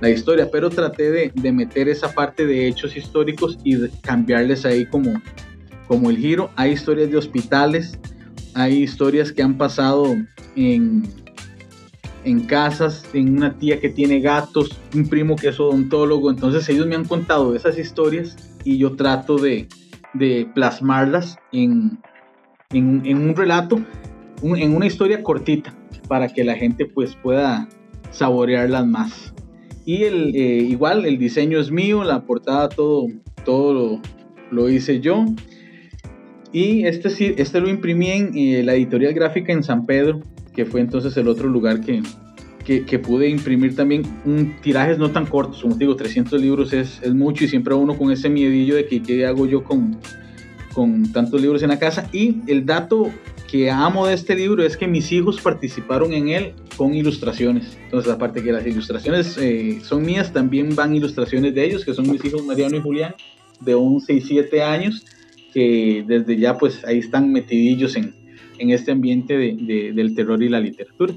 la 0.00 0.08
historia, 0.08 0.48
pero 0.50 0.70
traté 0.70 1.10
de, 1.10 1.30
de, 1.34 1.52
meter 1.52 1.90
esa 1.90 2.14
parte 2.14 2.46
de 2.46 2.68
hechos 2.68 2.96
históricos 2.96 3.58
y 3.64 3.86
cambiarles 4.00 4.64
ahí 4.64 4.86
como, 4.86 5.12
como 5.88 6.08
el 6.08 6.16
giro. 6.16 6.48
Hay 6.56 6.72
historias 6.72 7.10
de 7.10 7.18
hospitales, 7.18 7.98
hay 8.54 8.82
historias 8.82 9.30
que 9.30 9.42
han 9.42 9.58
pasado 9.58 10.16
en, 10.56 11.02
en 12.24 12.40
casas, 12.46 13.04
en 13.12 13.36
una 13.36 13.58
tía 13.58 13.78
que 13.78 13.90
tiene 13.90 14.20
gatos, 14.20 14.74
un 14.94 15.06
primo 15.06 15.36
que 15.36 15.48
es 15.48 15.60
odontólogo, 15.60 16.30
entonces 16.30 16.66
ellos 16.70 16.86
me 16.86 16.94
han 16.94 17.04
contado 17.04 17.54
esas 17.54 17.76
historias 17.76 18.38
y 18.64 18.78
yo 18.78 18.96
trato 18.96 19.36
de, 19.36 19.68
plasmarlas 20.54 21.36
en, 21.52 22.00
en, 22.72 23.16
un 23.16 23.34
relato, 23.34 23.80
en 24.42 24.74
una 24.74 24.86
historia 24.86 25.22
cortita, 25.22 25.74
para 26.08 26.28
que 26.28 26.44
la 26.44 26.54
gente 26.54 26.86
pues 26.86 27.16
pueda 27.16 27.68
saborearlas 28.10 28.86
más. 28.86 29.34
Y 29.84 30.04
el, 30.04 30.34
eh, 30.36 30.66
igual 30.68 31.04
el 31.04 31.18
diseño 31.18 31.58
es 31.58 31.70
mío, 31.70 32.04
la 32.04 32.24
portada 32.24 32.68
todo, 32.68 33.08
todo 33.44 33.74
lo, 33.74 34.02
lo 34.50 34.68
hice 34.68 35.00
yo. 35.00 35.24
Y 36.52 36.84
este, 36.84 37.40
este 37.40 37.60
lo 37.60 37.68
imprimí 37.68 38.10
en 38.10 38.36
eh, 38.36 38.62
la 38.62 38.74
editorial 38.74 39.14
gráfica 39.14 39.52
en 39.52 39.62
San 39.62 39.86
Pedro, 39.86 40.20
que 40.54 40.64
fue 40.64 40.80
entonces 40.80 41.16
el 41.16 41.28
otro 41.28 41.48
lugar 41.48 41.80
que, 41.80 42.02
que, 42.64 42.98
pude 42.98 43.28
imprimir 43.28 43.74
también. 43.74 44.02
Un, 44.24 44.56
tirajes 44.60 44.98
no 44.98 45.10
tan 45.10 45.26
cortos, 45.26 45.62
como 45.62 45.74
te 45.74 45.80
digo, 45.80 45.96
300 45.96 46.40
libros 46.40 46.72
es, 46.72 47.00
es 47.02 47.14
mucho 47.14 47.44
y 47.44 47.48
siempre 47.48 47.74
uno 47.74 47.96
con 47.96 48.12
ese 48.12 48.28
miedillo 48.28 48.76
de 48.76 48.86
que 48.86 49.02
qué 49.02 49.26
hago 49.26 49.46
yo 49.46 49.64
con, 49.64 49.98
con 50.72 51.12
tantos 51.12 51.40
libros 51.40 51.62
en 51.62 51.68
la 51.68 51.78
casa. 51.78 52.08
Y 52.12 52.36
el 52.46 52.66
dato 52.66 53.10
que 53.50 53.70
amo 53.70 54.06
de 54.06 54.14
este 54.14 54.34
libro 54.34 54.62
es 54.62 54.76
que 54.76 54.86
mis 54.86 55.10
hijos 55.12 55.40
participaron 55.40 56.12
en 56.12 56.28
él 56.28 56.52
con 56.76 56.94
ilustraciones. 56.94 57.76
Entonces, 57.84 58.12
aparte 58.12 58.42
que 58.42 58.52
las 58.52 58.66
ilustraciones 58.66 59.36
eh, 59.38 59.80
son 59.82 60.02
mías, 60.02 60.32
también 60.32 60.74
van 60.74 60.94
ilustraciones 60.94 61.54
de 61.54 61.64
ellos, 61.64 61.84
que 61.84 61.94
son 61.94 62.10
mis 62.10 62.24
hijos 62.24 62.44
Mariano 62.44 62.76
y 62.76 62.80
Julián, 62.80 63.14
de 63.60 63.74
11 63.74 64.12
y 64.14 64.20
7 64.20 64.62
años 64.62 65.04
que 65.52 66.04
desde 66.06 66.36
ya 66.36 66.58
pues 66.58 66.84
ahí 66.84 66.98
están 66.98 67.32
metidillos 67.32 67.96
en, 67.96 68.14
en 68.58 68.70
este 68.70 68.92
ambiente 68.92 69.36
de, 69.36 69.92
del 69.94 70.14
terror 70.14 70.42
y 70.42 70.48
la 70.48 70.60
literatura. 70.60 71.14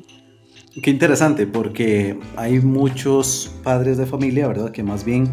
Qué 0.82 0.90
interesante, 0.90 1.46
porque 1.46 2.18
hay 2.36 2.60
muchos 2.60 3.56
padres 3.64 3.98
de 3.98 4.08
familia, 4.08 4.48
¿verdad? 4.48 4.72
Que 4.72 4.82
más 4.82 5.06
bien 5.06 5.30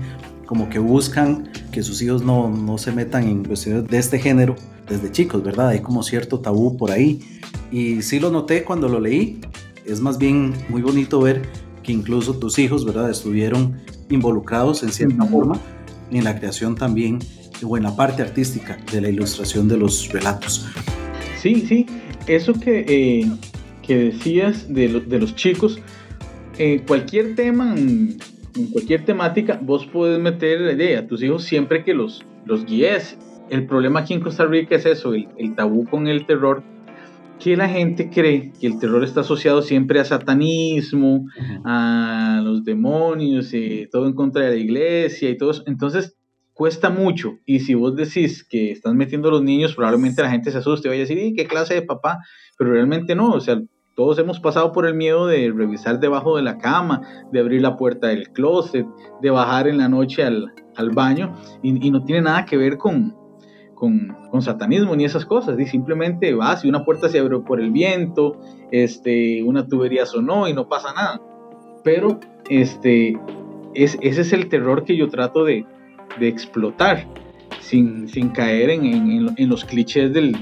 como 0.51 0.69
que 0.69 0.81
buscan 0.81 1.49
que 1.71 1.81
sus 1.81 2.03
hijos 2.03 2.25
no, 2.25 2.49
no 2.51 2.77
se 2.77 2.91
metan 2.91 3.23
en 3.29 3.45
cuestiones 3.45 3.87
de 3.87 3.99
este 3.99 4.19
género 4.19 4.57
desde 4.89 5.13
chicos, 5.13 5.45
¿verdad? 5.45 5.69
Hay 5.69 5.79
como 5.79 6.03
cierto 6.03 6.41
tabú 6.41 6.77
por 6.77 6.91
ahí. 6.91 7.21
Y 7.71 8.03
sí 8.03 8.19
lo 8.19 8.33
noté 8.33 8.65
cuando 8.65 8.89
lo 8.89 8.99
leí. 8.99 9.41
Es 9.87 10.01
más 10.01 10.19
bien 10.19 10.53
muy 10.69 10.83
bonito 10.83 11.21
ver 11.21 11.43
que 11.85 11.93
incluso 11.93 12.35
tus 12.35 12.59
hijos, 12.59 12.85
¿verdad? 12.85 13.09
Estuvieron 13.11 13.79
involucrados 14.09 14.83
en 14.83 14.91
cierta 14.91 15.25
forma 15.25 15.57
en 16.11 16.25
la 16.25 16.37
creación 16.37 16.75
también 16.75 17.21
o 17.65 17.77
en 17.77 17.85
la 17.85 17.95
parte 17.95 18.21
artística 18.23 18.77
de 18.91 19.03
la 19.03 19.09
ilustración 19.09 19.69
de 19.69 19.77
los 19.77 20.09
relatos. 20.09 20.67
Sí, 21.41 21.65
sí, 21.69 21.87
eso 22.27 22.55
que, 22.55 22.85
eh, 22.89 23.31
que 23.87 23.97
decías 23.97 24.67
de, 24.69 25.01
de, 25.01 25.19
los 25.21 25.37
chicos, 25.37 25.79
eh, 26.59 26.83
cualquier 26.89 27.37
tema, 27.37 27.77
en, 28.57 28.67
cualquier 28.69 29.05
temática, 29.05 29.59
vos 29.63 29.87
puedes 29.87 30.19
meter 30.19 30.97
a 30.97 31.07
tus 31.07 31.23
hijos 31.23 31.45
siempre 31.45 31.85
que 31.85 31.95
los, 31.95 32.25
los 32.45 32.65
guíes. 32.65 33.19
El 33.49 33.67
problema 33.67 34.01
aquí 34.01 34.15
en 34.15 34.21
Costa 34.21 34.47
Rica 34.47 34.77
es 34.77 34.87
eso, 34.87 35.13
el, 35.15 35.55
tabú 35.57 35.85
con 35.85 36.07
el 36.07 36.27
terror, 36.27 36.63
que 37.41 37.57
la 37.57 37.69
gente 37.69 38.11
cree 38.11 38.53
que 38.61 38.67
el 38.67 38.79
terror 38.79 39.03
está 39.03 39.21
asociado 39.21 39.63
siempre 39.63 39.99
a 39.99 40.05
satanismo, 40.05 41.27
a 41.65 42.41
los 42.45 42.65
demonios, 42.65 43.53
y 43.55 43.89
todo 43.91 44.07
en 44.07 44.15
contra 44.15 44.45
de 44.45 44.51
la 44.51 44.57
iglesia 44.57 45.31
y 45.31 45.37
todo 45.37 45.51
eso. 45.51 45.65
Entonces, 45.67 46.17
cuesta 46.61 46.91
mucho. 46.91 47.39
Y 47.47 47.61
si 47.61 47.75
vos 47.75 47.97
decís 47.97 48.45
que 48.45 48.71
estás 48.71 48.95
metiendo 48.95 49.29
a 49.29 49.33
los 49.33 49.43
niños, 49.43 49.75
probablemente 49.75 50.21
la 50.23 50.31
gente 50.31 50.51
se 50.51 50.59
asuste 50.59 50.89
y 50.89 50.91
vaya 50.91 51.05
a 51.05 51.07
decir, 51.07 51.35
qué 51.35 51.47
clase 51.47 51.73
de 51.73 51.83
papá? 51.83 52.19
Pero 52.59 52.73
realmente 52.73 53.15
no, 53.15 53.31
o 53.31 53.41
sea, 53.41 53.63
todos 54.01 54.19
hemos 54.19 54.41
pasado 54.41 54.73
por 54.73 54.87
el 54.87 54.95
miedo 54.95 55.27
de 55.27 55.53
revisar 55.55 56.01
debajo 56.01 56.35
de 56.35 56.43
la 56.43 56.57
cama, 56.57 57.03
de 57.31 57.39
abrir 57.39 57.61
la 57.61 57.77
puerta 57.77 58.07
del 58.07 58.31
closet, 58.31 58.87
de 59.21 59.29
bajar 59.29 59.69
en 59.69 59.77
la 59.77 59.91
noche 59.91 60.23
al, 60.25 60.91
baño, 60.95 61.35
y, 61.63 61.91
no 61.91 62.03
tiene 62.03 62.23
nada 62.23 62.47
que 62.47 62.57
ver 62.57 62.79
con, 62.79 63.15
con, 63.75 64.41
satanismo 64.41 64.97
ni 64.97 65.05
esas 65.05 65.27
cosas, 65.27 65.61
y 65.61 65.67
simplemente 65.67 66.33
vas 66.33 66.65
y 66.65 66.69
una 66.71 66.83
puerta 66.83 67.11
se 67.11 67.19
abrió 67.19 67.45
por 67.45 67.61
el 67.61 67.73
viento, 67.73 68.41
este, 68.71 69.43
una 69.43 69.69
tubería 69.69 70.07
sonó 70.07 70.49
y 70.49 70.55
no 70.55 70.67
pasa 70.67 70.95
nada. 70.95 71.21
Pero 71.85 72.21
este, 72.49 73.21
es, 73.75 73.99
ese 74.01 74.23
es 74.23 74.33
el 74.33 74.49
terror 74.49 74.85
que 74.85 74.97
yo 74.97 75.11
trato 75.11 75.45
de, 75.45 75.67
de 76.19 76.27
explotar 76.27 77.07
sin, 77.61 78.09
sin 78.09 78.31
caer 78.31 78.71
en, 78.71 79.35
en, 79.37 79.49
los 79.51 79.67
clichés 79.67 80.11
del, 80.11 80.35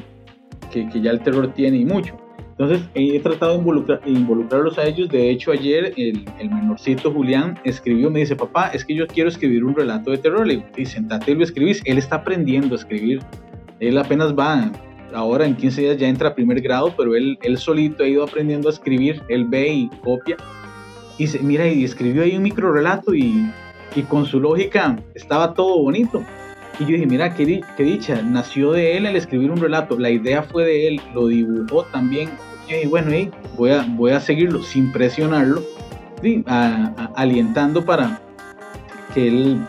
que, 0.70 0.88
que, 0.88 1.00
ya 1.00 1.10
el 1.10 1.22
terror 1.22 1.52
tiene 1.54 1.78
y 1.78 1.84
mucho. 1.84 2.27
Entonces 2.58 2.88
he 2.94 3.20
tratado 3.20 3.52
de 3.52 3.58
involucrar, 3.58 4.00
involucrarlos 4.04 4.78
a 4.78 4.84
ellos. 4.84 5.08
De 5.08 5.30
hecho, 5.30 5.52
ayer 5.52 5.92
el, 5.96 6.24
el, 6.40 6.50
menorcito 6.50 7.12
Julián 7.12 7.58
escribió, 7.64 8.10
me 8.10 8.20
dice, 8.20 8.34
papá, 8.34 8.68
es 8.68 8.84
que 8.84 8.94
yo 8.94 9.06
quiero 9.06 9.28
escribir 9.28 9.64
un 9.64 9.76
relato 9.76 10.10
de 10.10 10.18
terror. 10.18 10.46
Le 10.46 10.56
digo, 10.56 10.66
y 10.76 10.84
sentate 10.84 11.32
y 11.32 11.34
lo 11.36 11.44
escribís. 11.44 11.80
Él 11.84 11.98
está 11.98 12.16
aprendiendo 12.16 12.74
a 12.74 12.78
escribir. 12.78 13.20
Él 13.78 13.96
apenas 13.96 14.34
va, 14.34 14.72
ahora 15.14 15.46
en 15.46 15.54
15 15.54 15.82
días 15.82 15.96
ya 15.98 16.08
entra 16.08 16.30
a 16.30 16.34
primer 16.34 16.60
grado, 16.60 16.92
pero 16.96 17.14
él, 17.14 17.38
él 17.42 17.58
solito 17.58 18.02
ha 18.02 18.08
ido 18.08 18.24
aprendiendo 18.24 18.68
a 18.68 18.72
escribir. 18.72 19.22
Él 19.28 19.44
ve 19.44 19.68
y 19.68 19.88
copia. 20.02 20.36
Y 21.16 21.28
se, 21.28 21.38
mira, 21.38 21.68
y 21.68 21.84
escribió 21.84 22.24
ahí 22.24 22.36
un 22.36 22.42
micro 22.42 22.72
relato 22.72 23.14
y 23.14 23.48
y 23.94 24.02
con 24.02 24.26
su 24.26 24.40
lógica 24.40 24.96
estaba 25.14 25.54
todo 25.54 25.82
bonito. 25.82 26.22
Y 26.78 26.84
yo 26.84 26.90
dije, 26.90 27.06
mira, 27.06 27.34
qué, 27.34 27.64
dicha, 27.78 28.22
nació 28.22 28.72
de 28.72 28.96
él 28.96 29.06
el 29.06 29.16
escribir 29.16 29.50
un 29.50 29.60
relato, 29.60 29.98
la 29.98 30.10
idea 30.10 30.42
fue 30.42 30.64
de 30.64 30.88
él, 30.88 31.00
lo 31.12 31.26
dibujó 31.26 31.82
también. 31.84 32.30
Y 32.68 32.86
bueno, 32.86 33.10
voy, 33.56 33.70
a, 33.70 33.86
voy 33.88 34.12
a 34.12 34.20
seguirlo 34.20 34.62
sin 34.62 34.92
presionarlo, 34.92 35.62
alientando 37.14 37.84
para 37.84 38.20
que 39.14 39.28
él 39.28 39.60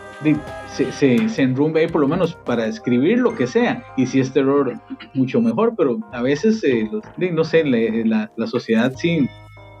se, 0.68 0.92
se, 0.92 1.28
se, 1.28 1.42
enrumbe 1.42 1.80
ahí 1.80 1.88
por 1.88 2.00
lo 2.00 2.08
menos 2.08 2.34
para 2.44 2.66
escribir 2.66 3.18
lo 3.18 3.34
que 3.34 3.46
sea. 3.46 3.82
Y 3.96 4.06
si 4.06 4.20
es 4.20 4.32
terror, 4.32 4.74
mucho 5.14 5.40
mejor, 5.40 5.74
pero 5.76 5.98
a 6.12 6.20
veces, 6.22 6.62
eh, 6.64 6.90
no 7.16 7.44
sé, 7.44 7.64
la, 7.64 8.30
la 8.36 8.46
sociedad 8.46 8.92
sí 8.96 9.28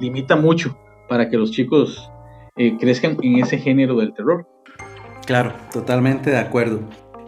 limita 0.00 0.36
mucho 0.36 0.76
para 1.08 1.28
que 1.28 1.36
los 1.36 1.50
chicos 1.50 2.10
eh, 2.56 2.76
crezcan 2.78 3.16
en 3.22 3.38
ese 3.38 3.58
género 3.58 3.96
del 3.96 4.14
terror. 4.14 4.46
Claro, 5.26 5.52
totalmente 5.72 6.30
de 6.30 6.38
acuerdo. 6.38 6.80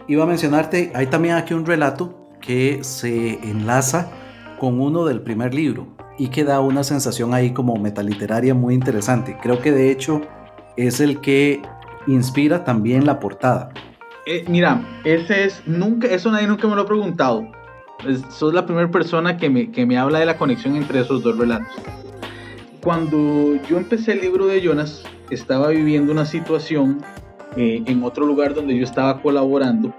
Iba 0.07 0.23
a 0.23 0.27
mencionarte, 0.27 0.91
hay 0.95 1.07
también 1.07 1.35
aquí 1.35 1.53
un 1.53 1.65
relato 1.65 2.27
que 2.41 2.83
se 2.83 3.35
enlaza 3.47 4.11
con 4.59 4.79
uno 4.79 5.05
del 5.05 5.21
primer 5.21 5.53
libro 5.53 5.87
y 6.17 6.27
que 6.27 6.43
da 6.43 6.59
una 6.59 6.83
sensación 6.83 7.33
ahí 7.33 7.51
como 7.51 7.75
metaliteraria 7.75 8.53
muy 8.53 8.73
interesante. 8.73 9.37
Creo 9.41 9.61
que 9.61 9.71
de 9.71 9.91
hecho 9.91 10.21
es 10.77 10.99
el 10.99 11.21
que 11.21 11.61
inspira 12.07 12.63
también 12.63 13.05
la 13.05 13.19
portada. 13.19 13.71
Eh, 14.25 14.45
mira, 14.47 14.81
ese 15.03 15.45
es, 15.45 15.61
nunca, 15.65 16.07
eso 16.07 16.31
nadie 16.31 16.47
nunca 16.47 16.67
me 16.67 16.75
lo 16.75 16.83
ha 16.83 16.85
preguntado. 16.85 17.45
sos 18.29 18.53
la 18.53 18.65
primera 18.65 18.89
persona 18.89 19.37
que 19.37 19.49
me, 19.49 19.71
que 19.71 19.85
me 19.85 19.97
habla 19.97 20.19
de 20.19 20.25
la 20.25 20.37
conexión 20.37 20.75
entre 20.75 21.01
esos 21.01 21.23
dos 21.23 21.37
relatos. 21.37 21.73
Cuando 22.81 23.55
yo 23.69 23.77
empecé 23.77 24.13
el 24.13 24.21
libro 24.21 24.45
de 24.45 24.61
Jonas, 24.61 25.03
estaba 25.29 25.69
viviendo 25.69 26.11
una 26.11 26.25
situación 26.25 27.01
eh, 27.55 27.83
en 27.85 28.03
otro 28.03 28.25
lugar 28.25 28.53
donde 28.53 28.77
yo 28.77 28.83
estaba 28.83 29.21
colaborando, 29.21 29.93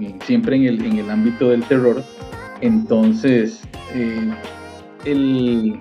eh, 0.00 0.16
siempre 0.24 0.56
en 0.56 0.64
el, 0.64 0.84
en 0.84 0.98
el, 0.98 1.10
ámbito 1.10 1.50
del 1.50 1.62
terror. 1.64 2.02
Entonces, 2.64 3.60
eh, 3.94 4.32
el, 5.04 5.78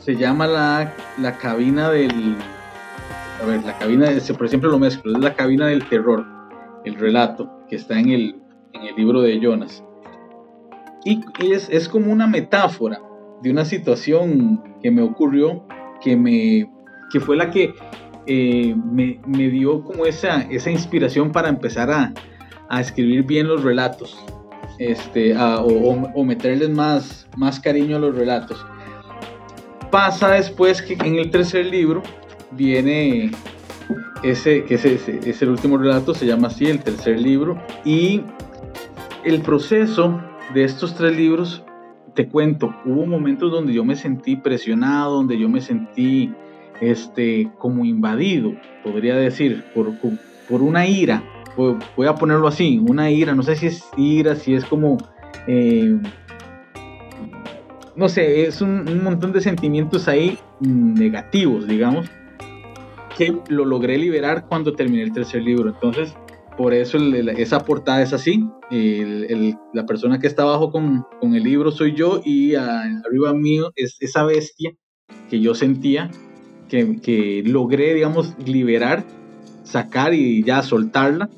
se 0.00 0.16
llama 0.16 0.46
la, 0.46 0.94
la, 1.16 1.38
cabina 1.38 1.88
del... 1.90 2.36
A 3.42 3.46
ver, 3.46 3.64
la 3.64 3.78
cabina, 3.78 4.10
por 4.36 4.46
ejemplo 4.46 4.68
lo 4.68 4.78
mezclo, 4.78 5.16
es 5.16 5.18
la 5.18 5.32
cabina 5.32 5.66
del 5.68 5.88
terror. 5.88 6.26
el 6.84 6.96
relato 6.96 7.50
que 7.70 7.76
está 7.76 7.98
en 7.98 8.10
el, 8.10 8.36
en 8.74 8.82
el 8.82 8.94
libro 8.96 9.22
de 9.22 9.40
Jonas. 9.40 9.82
Y 11.06 11.22
es, 11.50 11.70
es 11.70 11.88
como 11.88 12.12
una 12.12 12.26
metáfora 12.26 13.00
de 13.42 13.50
una 13.50 13.64
situación 13.64 14.62
que 14.82 14.90
me 14.90 15.00
ocurrió, 15.00 15.64
que, 16.02 16.18
me, 16.18 16.70
que 17.10 17.18
fue 17.18 17.36
la 17.36 17.50
que 17.50 17.72
eh, 18.26 18.76
me, 18.92 19.18
me, 19.26 19.48
dio 19.48 19.82
como 19.82 20.04
esa, 20.04 20.42
esa 20.50 20.70
inspiración 20.70 21.32
para 21.32 21.48
empezar 21.48 21.90
a, 21.90 22.12
a 22.68 22.80
escribir 22.82 23.22
bien 23.22 23.48
los 23.48 23.64
relatos 23.64 24.22
este, 24.78 25.36
o, 25.36 26.10
o, 26.14 26.24
meterles 26.24 26.70
más, 26.70 27.26
más 27.36 27.60
cariño 27.60 27.96
a 27.96 28.00
los 28.00 28.14
relatos. 28.14 28.64
Pasa 29.90 30.32
después 30.32 30.82
que 30.82 30.94
en 30.94 31.16
el 31.16 31.30
tercer 31.30 31.66
libro 31.66 32.02
viene 32.50 33.30
ese, 34.22 34.64
que 34.64 34.74
es, 34.74 34.84
es 34.84 35.42
el 35.42 35.48
último 35.50 35.78
relato, 35.78 36.14
se 36.14 36.26
llama 36.26 36.48
así, 36.48 36.66
el 36.66 36.80
tercer 36.80 37.20
libro, 37.20 37.60
y 37.84 38.22
el 39.24 39.40
proceso 39.42 40.20
de 40.54 40.64
estos 40.64 40.94
tres 40.94 41.16
libros, 41.16 41.62
te 42.14 42.28
cuento, 42.28 42.74
hubo 42.84 43.06
momentos 43.06 43.50
donde 43.50 43.74
yo 43.74 43.84
me 43.84 43.96
sentí 43.96 44.36
presionado, 44.36 45.16
donde 45.16 45.38
yo 45.38 45.48
me 45.48 45.60
sentí 45.60 46.32
este, 46.80 47.50
como 47.58 47.84
invadido, 47.84 48.54
podría 48.82 49.16
decir, 49.16 49.64
por, 49.74 49.92
por 50.48 50.62
una 50.62 50.86
ira, 50.86 51.22
voy 51.56 52.06
a 52.06 52.14
ponerlo 52.14 52.48
así, 52.48 52.78
una 52.78 53.10
ira, 53.10 53.34
no 53.34 53.42
sé 53.42 53.56
si 53.56 53.66
es 53.66 53.84
ira, 53.96 54.36
si 54.36 54.54
es 54.54 54.64
como, 54.64 54.98
eh, 55.46 55.98
no 57.96 58.08
sé, 58.08 58.46
es 58.46 58.60
un, 58.60 59.02
montón 59.02 59.32
de 59.32 59.40
sentimientos 59.40 60.06
ahí 60.08 60.38
negativos, 60.60 61.66
digamos, 61.66 62.06
que 63.16 63.34
lo 63.48 63.64
logré 63.64 63.96
liberar 63.96 64.46
cuando 64.46 64.74
terminé 64.74 65.02
el 65.02 65.12
tercer 65.12 65.42
libro. 65.42 65.70
Entonces, 65.70 66.14
por 66.58 66.74
eso 66.74 66.98
esa 66.98 67.64
portada 67.64 68.02
es 68.02 68.12
así. 68.12 68.46
la 69.72 69.86
persona 69.86 70.18
que 70.18 70.26
está 70.26 70.42
abajo 70.42 70.70
con, 70.70 71.06
el 71.22 71.42
libro 71.42 71.70
soy 71.70 71.94
yo 71.94 72.20
y 72.22 72.54
arriba 72.54 73.32
mío 73.32 73.72
es 73.76 73.96
esa 74.00 74.24
bestia 74.24 74.72
que 75.30 75.40
yo 75.40 75.54
sentía, 75.54 76.10
que, 76.68 77.00
que 77.00 77.42
logré, 77.46 77.94
digamos, 77.94 78.36
liberar, 78.44 79.04
sacar 79.64 80.12
y 80.12 80.42
ya 80.42 80.62
soltarla 80.62 81.30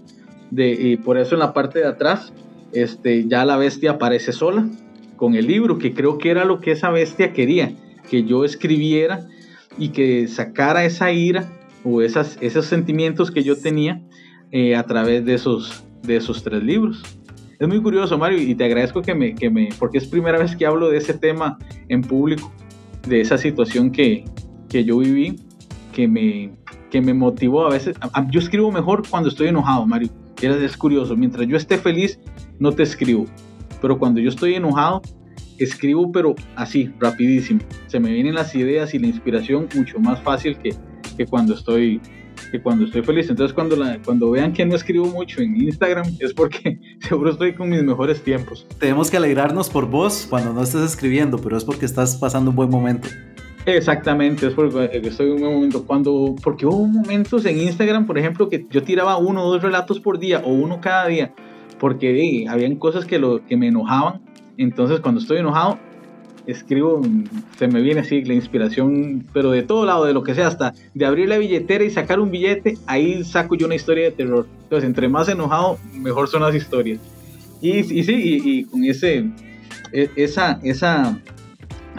y 0.51 0.97
por 0.97 1.19
eso 1.19 1.35
en 1.35 1.41
la 1.41 1.53
parte 1.53 1.81
de 1.81 1.87
atrás 1.87 2.33
este, 2.73 3.27
ya 3.27 3.45
la 3.45 3.57
bestia 3.57 3.93
aparece 3.93 4.33
sola 4.33 4.69
con 5.17 5.35
el 5.35 5.47
libro, 5.47 5.79
que 5.79 5.95
creo 5.95 6.19
que 6.19 6.31
era 6.31 6.45
lo 6.45 6.61
que 6.61 6.73
esa 6.73 6.91
bestia 6.91 7.33
quería, 7.33 7.73
que 8.09 8.25
yo 8.25 8.45
escribiera 8.45 9.27
y 9.77 9.89
que 9.89 10.29
sacara 10.29 10.85
esa 10.85 11.11
ira 11.13 11.49
o 11.85 12.03
esas, 12.03 12.39
esos 12.41 12.67
sentimientos 12.67 13.31
que 13.31 13.43
yo 13.43 13.57
tenía 13.57 14.03
eh, 14.53 14.77
a 14.77 14.85
través 14.85 15.25
de 15.25 15.35
esos, 15.35 15.85
de 16.03 16.17
esos 16.17 16.43
tres 16.43 16.63
libros. 16.63 17.03
Es 17.59 17.67
muy 17.67 17.83
curioso, 17.83 18.17
Mario, 18.17 18.41
y 18.41 18.55
te 18.55 18.65
agradezco 18.65 19.03
que 19.03 19.15
me, 19.15 19.35
que 19.35 19.51
me, 19.51 19.71
porque 19.79 19.99
es 19.99 20.07
primera 20.07 20.39
vez 20.39 20.55
que 20.55 20.65
hablo 20.65 20.89
de 20.89 20.99
ese 20.99 21.15
tema 21.15 21.59
en 21.89 22.03
público, 22.03 22.53
de 23.09 23.21
esa 23.21 23.37
situación 23.37 23.91
que, 23.91 24.25
que 24.69 24.85
yo 24.85 24.99
viví, 24.99 25.41
que 25.93 26.07
me, 26.07 26.53
que 26.91 27.01
me 27.01 27.15
motivó 27.15 27.67
a 27.67 27.71
veces. 27.71 27.97
yo 28.31 28.39
escribo 28.39 28.71
mejor 28.71 29.03
cuando 29.09 29.29
estoy 29.29 29.49
enojado, 29.49 29.85
Mario 29.87 30.11
es 30.43 30.77
curioso, 30.77 31.17
mientras 31.17 31.47
yo 31.47 31.57
esté 31.57 31.79
feliz, 31.79 32.19
no 32.59 32.73
te 32.73 32.83
escribo. 32.83 33.27
Pero 33.81 33.99
cuando 33.99 34.21
yo 34.21 34.29
estoy 34.29 34.55
enojado, 34.55 35.03
escribo, 35.59 36.11
pero 36.13 36.35
así, 36.57 36.93
rapidísimo. 36.99 37.61
Se 37.87 38.01
me 38.01 38.13
vienen 38.13 38.35
las 38.35 38.55
ideas 38.55 38.95
y 38.95 38.99
la 38.99 39.09
inspiración 39.09 39.69
mucho 39.75 39.99
más 39.99 40.21
fácil 40.23 40.57
que, 40.59 40.75
que 41.17 41.27
cuando 41.27 41.55
estoy 41.55 42.01
que 42.51 42.61
cuando 42.61 42.85
estoy 42.85 43.03
feliz. 43.03 43.29
Entonces 43.29 43.55
cuando, 43.55 43.77
la, 43.77 44.01
cuando 44.03 44.31
vean 44.31 44.53
que 44.53 44.65
no 44.65 44.77
escribo 44.77 45.07
mucho 45.07 45.41
en 45.41 45.61
Instagram 45.61 46.07
es 46.19 46.33
porque 46.33 46.81
seguro 47.01 47.31
estoy 47.31 47.55
con 47.55 47.69
mis 47.69 47.83
mejores 47.83 48.23
tiempos. 48.23 48.67
Tenemos 48.79 49.11
que 49.11 49.17
alegrarnos 49.17 49.69
por 49.69 49.89
vos 49.89 50.27
cuando 50.29 50.53
no 50.53 50.63
estés 50.63 50.83
escribiendo, 50.83 51.39
pero 51.39 51.57
es 51.57 51.65
porque 51.65 51.85
estás 51.85 52.17
pasando 52.17 52.51
un 52.51 52.57
buen 52.57 52.71
momento. 52.71 53.09
Exactamente, 53.67 54.47
es 54.47 54.55
porque 54.55 55.01
estoy 55.03 55.31
en 55.31 55.45
un 55.45 55.55
momento 55.55 55.85
cuando, 55.85 56.35
porque 56.43 56.65
hubo 56.65 56.87
momentos 56.87 57.45
en 57.45 57.61
Instagram, 57.61 58.07
por 58.07 58.19
ejemplo, 58.19 58.49
que 58.49 58.67
yo 58.71 58.83
tiraba 58.83 59.19
uno 59.19 59.45
o 59.45 59.53
dos 59.53 59.63
relatos 59.63 60.01
por 60.01 60.19
día 60.19 60.41
o 60.45 60.53
uno 60.53 60.81
cada 60.81 61.07
día, 61.07 61.35
porque 61.79 62.47
habían 62.49 62.77
cosas 62.77 63.05
que, 63.05 63.19
lo, 63.19 63.45
que 63.47 63.57
me 63.57 63.69
enojaban. 63.69 64.21
Entonces, 64.57 65.01
cuando 65.01 65.21
estoy 65.21 65.39
enojado, 65.39 65.79
escribo, 66.47 67.03
se 67.59 67.69
me 67.69 67.83
viene 67.83 68.01
así 68.01 68.25
la 68.25 68.33
inspiración, 68.33 69.27
pero 69.35 69.51
de 69.51 69.63
todo 69.63 69.85
lado, 69.85 70.07
de 70.07 70.15
lo 70.15 70.23
que 70.23 70.35
sea, 70.35 70.47
hasta 70.47 70.73
de 70.95 71.05
abrir 71.05 71.29
la 71.29 71.37
billetera 71.37 71.85
y 71.85 71.91
sacar 71.91 72.21
un 72.21 72.31
billete, 72.31 72.79
ahí 72.87 73.23
saco 73.23 73.55
yo 73.55 73.67
una 73.67 73.75
historia 73.75 74.05
de 74.05 74.13
terror. 74.13 74.47
Entonces, 74.63 74.89
entre 74.89 75.09
más 75.09 75.29
enojado, 75.29 75.79
mejor 75.93 76.29
son 76.29 76.43
las 76.43 76.55
historias. 76.55 77.01
Y, 77.61 77.79
y 77.79 78.05
sí, 78.05 78.15
y, 78.15 78.51
y 78.51 78.65
con 78.65 78.83
ese, 78.85 79.31
e, 79.93 80.11
esa, 80.17 80.59
esa 80.63 81.21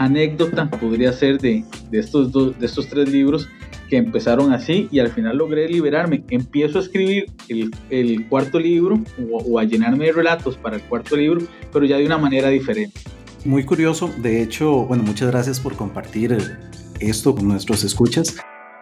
anécdota 0.00 0.68
podría 0.70 1.12
ser 1.12 1.38
de, 1.38 1.62
de, 1.90 1.98
estos 1.98 2.32
dos, 2.32 2.58
de 2.58 2.66
estos 2.66 2.88
tres 2.88 3.08
libros 3.10 3.48
que 3.90 3.98
empezaron 3.98 4.52
así 4.52 4.88
y 4.90 4.98
al 4.98 5.10
final 5.10 5.36
logré 5.36 5.68
liberarme. 5.68 6.24
Empiezo 6.30 6.78
a 6.78 6.82
escribir 6.82 7.26
el, 7.48 7.70
el 7.90 8.26
cuarto 8.28 8.58
libro 8.58 8.98
o, 9.30 9.58
a 9.58 9.64
llenarme 9.64 10.06
de 10.06 10.12
relatos 10.12 10.56
para 10.56 10.76
el 10.76 10.82
cuarto 10.82 11.16
libro, 11.16 11.42
pero 11.72 11.84
ya 11.84 11.98
de 11.98 12.06
una 12.06 12.16
manera 12.16 12.48
diferente. 12.48 12.98
Muy 13.44 13.64
curioso, 13.64 14.10
de 14.22 14.42
hecho, 14.42 14.86
bueno, 14.86 15.02
muchas 15.02 15.30
gracias 15.30 15.60
por 15.60 15.76
compartir 15.76 16.36
esto 17.00 17.34
con 17.34 17.48
nuestros 17.48 17.84
escuchas. 17.84 18.36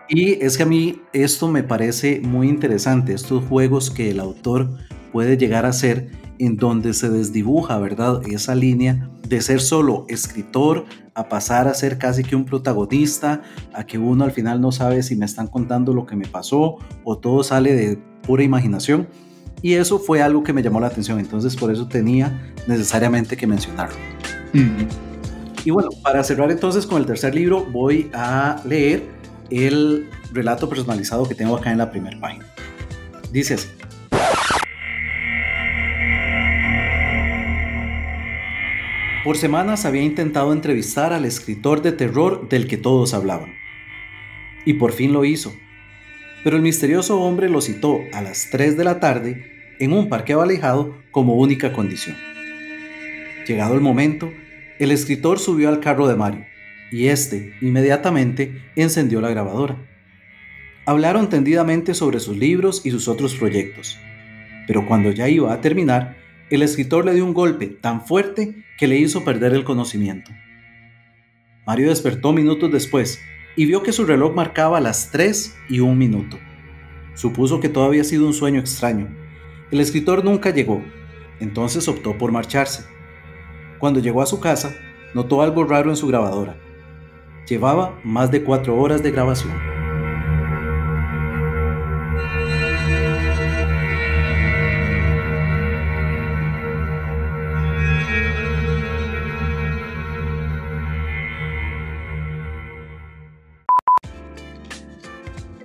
Y 0.08 0.42
es 0.42 0.56
que 0.56 0.62
a 0.62 0.66
mí 0.66 1.02
esto 1.12 1.48
me 1.48 1.62
parece 1.62 2.20
muy 2.20 2.48
interesante, 2.48 3.12
estos 3.12 3.44
juegos 3.44 3.90
que 3.90 4.10
el 4.10 4.20
autor 4.20 4.70
puede 5.12 5.36
llegar 5.36 5.66
a 5.66 5.70
hacer 5.70 6.10
en 6.38 6.56
donde 6.56 6.94
se 6.94 7.10
desdibuja, 7.10 7.78
¿verdad? 7.78 8.22
Esa 8.26 8.54
línea 8.54 9.10
de 9.28 9.40
ser 9.42 9.60
solo 9.60 10.06
escritor 10.08 10.86
a 11.14 11.28
pasar 11.28 11.68
a 11.68 11.74
ser 11.74 11.98
casi 11.98 12.22
que 12.22 12.36
un 12.36 12.44
protagonista, 12.44 13.42
a 13.74 13.84
que 13.84 13.98
uno 13.98 14.24
al 14.24 14.30
final 14.30 14.60
no 14.60 14.72
sabe 14.72 15.02
si 15.02 15.16
me 15.16 15.26
están 15.26 15.48
contando 15.48 15.92
lo 15.92 16.06
que 16.06 16.16
me 16.16 16.26
pasó 16.26 16.76
o 17.04 17.18
todo 17.18 17.42
sale 17.42 17.74
de 17.74 17.98
pura 18.22 18.42
imaginación. 18.42 19.08
Y 19.60 19.74
eso 19.74 19.98
fue 19.98 20.22
algo 20.22 20.44
que 20.44 20.52
me 20.52 20.62
llamó 20.62 20.80
la 20.80 20.86
atención, 20.86 21.18
entonces 21.18 21.56
por 21.56 21.72
eso 21.72 21.88
tenía 21.88 22.54
necesariamente 22.68 23.36
que 23.36 23.46
mencionarlo. 23.46 23.96
Y 25.64 25.70
bueno, 25.70 25.90
para 26.02 26.22
cerrar 26.22 26.50
entonces 26.50 26.86
con 26.86 26.98
el 26.98 27.06
tercer 27.06 27.34
libro, 27.34 27.66
voy 27.72 28.08
a 28.14 28.62
leer 28.64 29.17
el 29.50 30.08
relato 30.32 30.68
personalizado 30.68 31.28
que 31.28 31.34
tengo 31.34 31.56
acá 31.56 31.72
en 31.72 31.78
la 31.78 31.90
primera 31.90 32.18
página. 32.20 32.46
Dice 33.32 33.54
así. 33.54 33.68
Por 39.24 39.36
semanas 39.36 39.84
había 39.84 40.02
intentado 40.02 40.52
entrevistar 40.52 41.12
al 41.12 41.24
escritor 41.24 41.82
de 41.82 41.92
terror 41.92 42.48
del 42.48 42.66
que 42.66 42.76
todos 42.76 43.12
hablaban. 43.14 43.54
Y 44.64 44.74
por 44.74 44.92
fin 44.92 45.12
lo 45.12 45.24
hizo. 45.24 45.54
Pero 46.44 46.56
el 46.56 46.62
misterioso 46.62 47.20
hombre 47.20 47.48
lo 47.48 47.60
citó 47.60 48.00
a 48.12 48.22
las 48.22 48.48
3 48.50 48.76
de 48.76 48.84
la 48.84 49.00
tarde 49.00 49.76
en 49.80 49.92
un 49.92 50.08
parqueo 50.08 50.40
alejado 50.40 50.96
como 51.10 51.34
única 51.34 51.72
condición. 51.72 52.16
Llegado 53.46 53.74
el 53.74 53.80
momento, 53.80 54.32
el 54.78 54.92
escritor 54.92 55.38
subió 55.38 55.68
al 55.68 55.80
carro 55.80 56.06
de 56.06 56.16
Mario 56.16 56.46
y 56.90 57.08
éste 57.08 57.54
inmediatamente 57.60 58.62
encendió 58.76 59.20
la 59.20 59.30
grabadora. 59.30 59.76
Hablaron 60.86 61.28
tendidamente 61.28 61.94
sobre 61.94 62.20
sus 62.20 62.36
libros 62.36 62.82
y 62.84 62.90
sus 62.90 63.08
otros 63.08 63.34
proyectos, 63.34 63.98
pero 64.66 64.86
cuando 64.86 65.10
ya 65.10 65.28
iba 65.28 65.52
a 65.52 65.60
terminar, 65.60 66.16
el 66.50 66.62
escritor 66.62 67.04
le 67.04 67.14
dio 67.14 67.24
un 67.26 67.34
golpe 67.34 67.66
tan 67.66 68.06
fuerte 68.06 68.64
que 68.78 68.86
le 68.86 68.96
hizo 68.96 69.24
perder 69.24 69.52
el 69.52 69.64
conocimiento. 69.64 70.30
Mario 71.66 71.90
despertó 71.90 72.32
minutos 72.32 72.72
después 72.72 73.20
y 73.54 73.66
vio 73.66 73.82
que 73.82 73.92
su 73.92 74.06
reloj 74.06 74.34
marcaba 74.34 74.80
las 74.80 75.10
3 75.10 75.56
y 75.68 75.80
un 75.80 75.98
minuto. 75.98 76.38
Supuso 77.14 77.60
que 77.60 77.68
todo 77.68 77.84
había 77.84 78.04
sido 78.04 78.26
un 78.26 78.32
sueño 78.32 78.60
extraño. 78.60 79.08
El 79.70 79.80
escritor 79.80 80.24
nunca 80.24 80.50
llegó, 80.50 80.82
entonces 81.40 81.88
optó 81.88 82.16
por 82.16 82.32
marcharse. 82.32 82.84
Cuando 83.78 84.00
llegó 84.00 84.22
a 84.22 84.26
su 84.26 84.40
casa, 84.40 84.74
notó 85.12 85.42
algo 85.42 85.64
raro 85.64 85.90
en 85.90 85.96
su 85.96 86.06
grabadora. 86.06 86.56
Llevaba 87.48 87.98
más 88.04 88.30
de 88.30 88.42
cuatro 88.42 88.76
horas 88.76 89.02
de 89.02 89.10
grabación. 89.10 89.78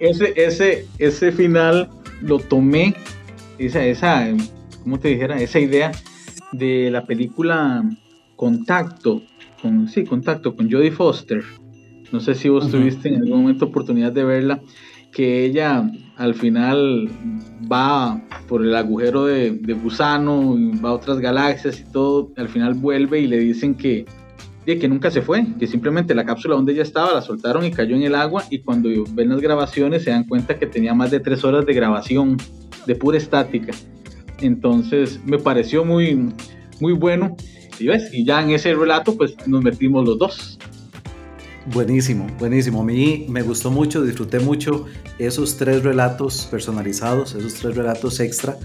ese, 0.03 0.33
ese, 0.35 0.87
ese 0.99 1.31
final 1.31 1.89
lo 2.21 2.37
tomé, 2.37 2.93
esa, 3.57 3.85
esa, 3.85 4.27
¿cómo 4.83 4.99
te 4.99 5.07
dijera? 5.07 5.41
Esa 5.41 5.59
idea 5.59 5.91
de 6.51 6.91
la 6.91 7.05
película 7.05 7.83
Contacto, 8.35 9.21
con, 9.61 9.87
sí, 9.87 10.03
Contacto, 10.03 10.55
con 10.55 10.69
Jodie 10.69 10.91
Foster. 10.91 11.43
No 12.13 12.19
sé 12.19 12.35
si 12.35 12.47
vos 12.47 12.69
tuviste 12.69 13.09
en 13.09 13.23
algún 13.23 13.41
momento 13.41 13.65
oportunidad 13.65 14.11
de 14.11 14.23
verla. 14.23 14.61
que 15.11 15.45
ella 15.45 15.91
al 16.15 16.35
final 16.35 17.09
va 17.71 18.21
por 18.47 18.63
el 18.63 18.75
agujero 18.75 19.25
de, 19.25 19.51
de, 19.51 19.73
gusano 19.73 20.55
y 20.57 20.77
va 20.77 20.89
a 20.89 20.93
otras 20.93 21.19
galaxias 21.19 21.79
y 21.79 21.91
todo, 21.91 22.31
al 22.37 22.49
final 22.49 22.75
vuelve 22.75 23.19
y 23.19 23.27
le 23.27 23.39
dicen 23.39 23.75
que, 23.75 24.05
que 24.65 24.87
nunca 24.87 25.11
se 25.11 25.21
fue, 25.21 25.45
que 25.59 25.67
simplemente 25.67 26.15
la 26.15 26.25
cápsula 26.25 26.55
donde 26.55 26.73
ella 26.73 26.83
estaba 26.83 27.13
la 27.13 27.21
soltaron 27.21 27.65
y 27.65 27.71
cayó 27.71 27.95
en 27.95 28.03
el 28.03 28.15
agua 28.15 28.43
y 28.49 28.59
cuando 28.59 28.89
ven 29.13 29.29
las 29.29 29.41
grabaciones 29.41 30.03
se 30.03 30.11
dan 30.11 30.23
cuenta 30.23 30.57
que 30.57 30.67
tenía 30.67 30.93
más 30.93 31.11
de 31.11 31.19
tres 31.19 31.43
horas 31.43 31.65
de 31.65 31.73
grabación 31.73 32.37
de 32.85 32.95
pura 32.95 33.17
estática. 33.17 33.73
Entonces 34.39 35.19
me 35.25 35.37
pareció 35.37 35.83
muy, 35.83 36.29
muy 36.79 36.93
bueno. 36.93 37.35
Y, 37.79 37.87
ves, 37.87 38.13
y 38.13 38.23
ya 38.23 38.41
en 38.41 38.51
ese 38.51 38.73
relato 38.75 39.17
pues 39.17 39.35
nos 39.47 39.63
metimos 39.63 40.05
los 40.05 40.17
dos. 40.19 40.59
Buenísimo, 41.71 42.27
buenísimo. 42.39 42.81
A 42.81 42.83
mí 42.83 43.25
me 43.29 43.41
gustó 43.41 43.71
mucho, 43.71 44.03
disfruté 44.03 44.39
mucho 44.39 44.85
esos 45.17 45.55
tres 45.55 45.81
relatos 45.81 46.45
personalizados, 46.51 47.35
esos 47.35 47.53
tres 47.53 47.75
relatos 47.77 48.19
extra, 48.19 48.57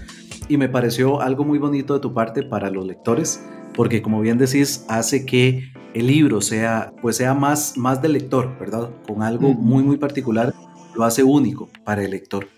y 0.49 0.57
me 0.57 0.67
pareció 0.67 1.21
algo 1.21 1.45
muy 1.45 1.59
bonito 1.59 1.93
de 1.93 2.01
tu 2.01 2.13
parte 2.13 2.43
para 2.43 2.69
los 2.69 2.85
lectores, 2.85 3.41
porque 3.73 4.01
como 4.01 4.19
bien 4.19 4.37
decís, 4.37 4.83
hace 4.89 5.25
que 5.25 5.71
el 5.93 6.07
libro 6.07 6.41
sea, 6.41 6.91
pues 7.01 7.15
sea 7.15 7.33
más, 7.33 7.77
más 7.77 8.01
del 8.01 8.13
lector, 8.13 8.59
¿verdad? 8.59 8.89
Con 9.07 9.23
algo 9.23 9.53
muy, 9.53 9.81
muy 9.81 9.95
particular, 9.95 10.53
lo 10.93 11.05
hace 11.05 11.23
único 11.23 11.69
para 11.85 12.03
el 12.03 12.11
lector. 12.11 12.49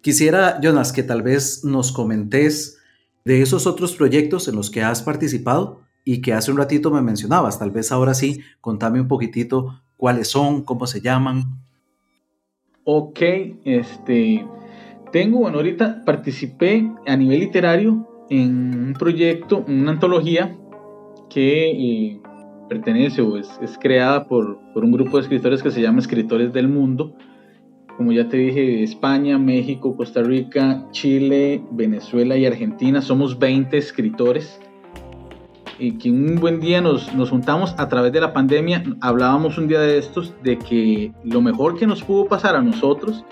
Quisiera, 0.00 0.58
Jonas, 0.62 0.90
que 0.92 1.02
tal 1.02 1.20
vez 1.20 1.64
nos 1.64 1.92
comentes 1.92 2.78
de 3.26 3.42
esos 3.42 3.66
otros 3.66 3.94
proyectos 3.94 4.48
en 4.48 4.56
los 4.56 4.70
que 4.70 4.82
has 4.82 5.02
participado 5.02 5.82
y 6.04 6.20
que 6.20 6.32
hace 6.32 6.50
un 6.50 6.58
ratito 6.58 6.90
me 6.90 7.02
mencionabas. 7.02 7.58
Tal 7.58 7.70
vez 7.70 7.92
ahora 7.92 8.14
sí, 8.14 8.40
contame 8.60 9.00
un 9.00 9.08
poquitito 9.08 9.80
cuáles 9.96 10.28
son, 10.28 10.62
cómo 10.62 10.86
se 10.86 11.00
llaman. 11.00 11.44
Ok, 12.84 13.20
este, 13.64 14.44
tengo, 15.12 15.40
bueno, 15.40 15.58
ahorita 15.58 16.04
participé 16.04 16.90
a 17.06 17.16
nivel 17.16 17.40
literario 17.40 18.08
en 18.30 18.86
un 18.86 18.92
proyecto, 18.94 19.64
una 19.68 19.92
antología 19.92 20.56
que 21.28 21.70
eh, 21.70 22.20
pertenece 22.68 23.20
o 23.22 23.36
es, 23.36 23.50
creada 23.80 24.26
por, 24.26 24.58
por, 24.72 24.84
un 24.84 24.92
grupo 24.92 25.16
de 25.16 25.22
escritores 25.22 25.62
que 25.62 25.70
se 25.70 25.82
llama 25.82 25.98
Escritores 25.98 26.52
del 26.52 26.68
Mundo. 26.68 27.14
Como 27.96 28.12
ya 28.12 28.28
te 28.28 28.38
dije, 28.38 28.82
España, 28.82 29.38
México, 29.38 29.94
Costa 29.94 30.22
Rica, 30.22 30.86
Chile, 30.90 31.62
Venezuela 31.72 32.36
y 32.36 32.46
Argentina. 32.46 33.02
Somos 33.02 33.38
20 33.38 33.76
escritores 33.76 34.58
y 35.80 35.92
que 35.92 36.10
un 36.10 36.36
buen 36.36 36.60
día 36.60 36.80
nos, 36.80 37.12
nos, 37.14 37.30
juntamos 37.30 37.74
a 37.78 37.88
través 37.88 38.12
de 38.12 38.20
la 38.20 38.32
pandemia, 38.32 38.84
hablábamos 39.00 39.56
un 39.56 39.66
día 39.66 39.80
de 39.80 39.98
estos 39.98 40.34
de 40.42 40.58
que 40.58 41.12
lo 41.24 41.40
mejor 41.40 41.78
que 41.78 41.86
nos 41.86 42.02
pudo 42.02 42.26
pasar 42.26 42.54
a 42.54 42.60
nosotros 42.60 43.24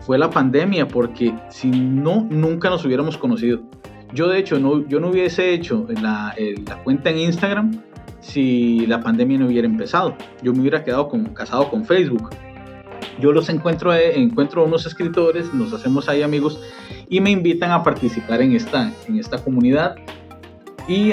fue 0.00 0.16
la 0.16 0.30
pandemia, 0.30 0.86
porque 0.86 1.34
si 1.50 1.68
no, 1.68 2.26
nunca 2.30 2.70
nos 2.70 2.84
hubiéramos 2.84 3.18
conocido. 3.18 3.60
Yo 4.14 4.28
de 4.28 4.38
hecho, 4.38 4.58
no, 4.60 4.86
yo 4.86 5.00
no 5.00 5.08
hubiese 5.08 5.52
hecho 5.52 5.86
la, 6.00 6.34
la 6.66 6.82
cuenta 6.84 7.10
en 7.10 7.18
Instagram 7.18 7.82
si 8.20 8.86
la 8.86 9.00
pandemia 9.00 9.38
no 9.38 9.46
hubiera 9.46 9.66
empezado. 9.66 10.16
Yo 10.42 10.52
me 10.52 10.60
hubiera 10.60 10.84
quedado 10.84 11.08
con, 11.08 11.24
casado 11.34 11.68
con 11.68 11.84
Facebook. 11.84 12.30
Yo 13.20 13.32
los 13.32 13.48
encuentro, 13.48 13.92
eh, 13.92 14.18
encuentro 14.18 14.62
a 14.62 14.64
unos 14.66 14.86
escritores, 14.86 15.52
nos 15.52 15.72
hacemos 15.72 16.08
ahí 16.08 16.22
amigos 16.22 16.60
y 17.08 17.20
me 17.20 17.30
invitan 17.30 17.72
a 17.72 17.82
participar 17.82 18.40
en 18.40 18.52
esta, 18.52 18.92
en 19.08 19.18
esta 19.18 19.38
comunidad 19.38 19.96
y 20.88 21.12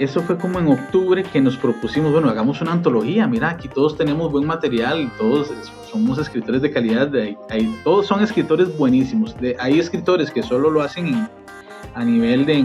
eso 0.00 0.20
fue 0.22 0.36
como 0.36 0.58
en 0.58 0.66
octubre 0.66 1.22
que 1.22 1.40
nos 1.40 1.56
propusimos, 1.56 2.12
bueno, 2.12 2.28
hagamos 2.28 2.60
una 2.60 2.72
antología, 2.72 3.28
mira, 3.28 3.50
aquí 3.50 3.68
todos 3.68 3.96
tenemos 3.96 4.32
buen 4.32 4.44
material, 4.44 5.10
todos 5.16 5.52
somos 5.88 6.18
escritores 6.18 6.60
de 6.60 6.72
calidad, 6.72 7.06
de, 7.06 7.38
todos 7.84 8.06
son 8.06 8.20
escritores 8.20 8.76
buenísimos. 8.76 9.40
De, 9.40 9.56
hay 9.60 9.78
escritores 9.78 10.32
que 10.32 10.42
solo 10.42 10.70
lo 10.70 10.82
hacen 10.82 11.28
a 11.94 12.04
nivel 12.04 12.44
de, 12.44 12.64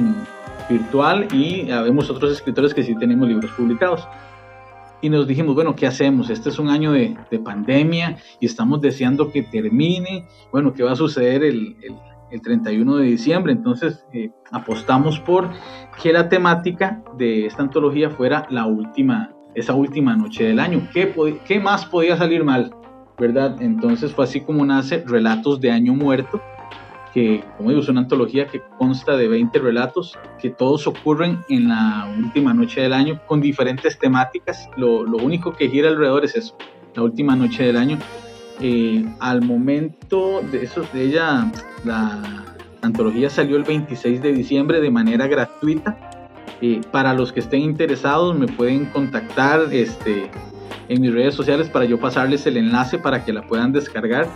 virtual 0.67 1.27
y 1.31 1.65
vemos 1.65 2.09
otros 2.09 2.31
escritores 2.31 2.73
que 2.73 2.81
sí 2.81 2.95
tenemos 2.97 3.27
libros 3.27 3.51
publicados. 3.51 4.07
Y 4.99 5.09
nos 5.09 5.27
dijimos, 5.27 5.53
bueno, 5.53 5.75
¿qué 5.75 5.85
hacemos? 5.85 6.31
Este 6.31 6.49
es 6.49 6.57
un 6.57 6.69
año 6.69 6.91
de, 6.91 7.15
pandemia 7.45 8.17
y 8.39 8.47
estamos 8.47 8.81
deseando 8.81 9.31
que 9.31 9.43
termine. 9.43 10.25
Bueno, 10.51 10.73
¿qué 10.73 10.81
va 10.81 10.93
a 10.93 10.95
suceder 10.95 11.43
el 11.43 11.75
31 12.29 12.97
de 12.97 13.05
diciembre. 13.05 13.53
Entonces 13.53 14.05
eh, 14.13 14.31
apostamos 14.51 15.19
por 15.19 15.49
que 16.01 16.13
la 16.13 16.29
temática 16.29 17.01
de 17.17 17.45
esta 17.45 17.63
antología 17.63 18.09
fuera 18.09 18.45
la 18.49 18.65
última, 18.65 19.31
esa 19.55 19.73
última 19.73 20.15
noche 20.15 20.45
del 20.45 20.59
año. 20.59 20.87
¿Qué, 20.93 21.13
qué 21.45 21.59
más 21.59 21.85
podía 21.85 22.17
salir 22.17 22.43
mal? 22.43 22.71
¿Verdad? 23.17 23.61
Entonces 23.61 24.13
fue 24.13 24.25
así 24.25 24.41
como 24.41 24.65
nace 24.65 25.03
Relatos 25.05 25.59
de 25.59 25.71
Año 25.71 25.95
Muerto, 25.95 26.39
que 27.13 27.43
como 27.57 27.69
digo 27.69 27.81
es 27.81 27.89
una 27.89 28.01
antología 28.01 28.45
que 28.45 28.61
consta 28.77 29.17
de 29.17 29.27
20 29.27 29.57
relatos 29.57 30.19
que 30.39 30.51
todos 30.51 30.85
ocurren 30.85 31.39
en 31.49 31.67
la 31.67 32.13
última 32.15 32.53
noche 32.53 32.81
del 32.81 32.93
año 32.93 33.19
con 33.25 33.41
diferentes 33.41 33.97
temáticas. 33.97 34.69
Lo, 34.77 35.03
lo 35.03 35.17
único 35.17 35.51
que 35.51 35.67
gira 35.67 35.89
alrededor 35.89 36.25
es 36.25 36.35
eso, 36.35 36.55
la 36.93 37.01
última 37.01 37.35
noche 37.35 37.63
del 37.63 37.77
año 37.77 37.97
eh, 38.59 39.05
al 39.19 39.43
momento 39.43 40.41
de 40.51 40.63
eso, 40.63 40.83
de 40.91 41.03
ella, 41.03 41.51
la 41.83 42.45
antología 42.81 43.29
salió 43.29 43.55
el 43.55 43.63
26 43.63 44.21
de 44.21 44.33
diciembre 44.33 44.81
de 44.81 44.89
manera 44.89 45.27
gratuita. 45.27 45.97
Eh, 46.61 46.81
para 46.91 47.13
los 47.13 47.31
que 47.31 47.39
estén 47.39 47.61
interesados, 47.61 48.37
me 48.37 48.47
pueden 48.47 48.85
contactar 48.85 49.67
este, 49.71 50.31
en 50.89 51.01
mis 51.01 51.13
redes 51.13 51.35
sociales 51.35 51.69
para 51.69 51.85
yo 51.85 51.99
pasarles 51.99 52.47
el 52.47 52.57
enlace 52.57 52.97
para 52.97 53.23
que 53.23 53.31
la 53.31 53.43
puedan 53.43 53.71
descargar. 53.71 54.27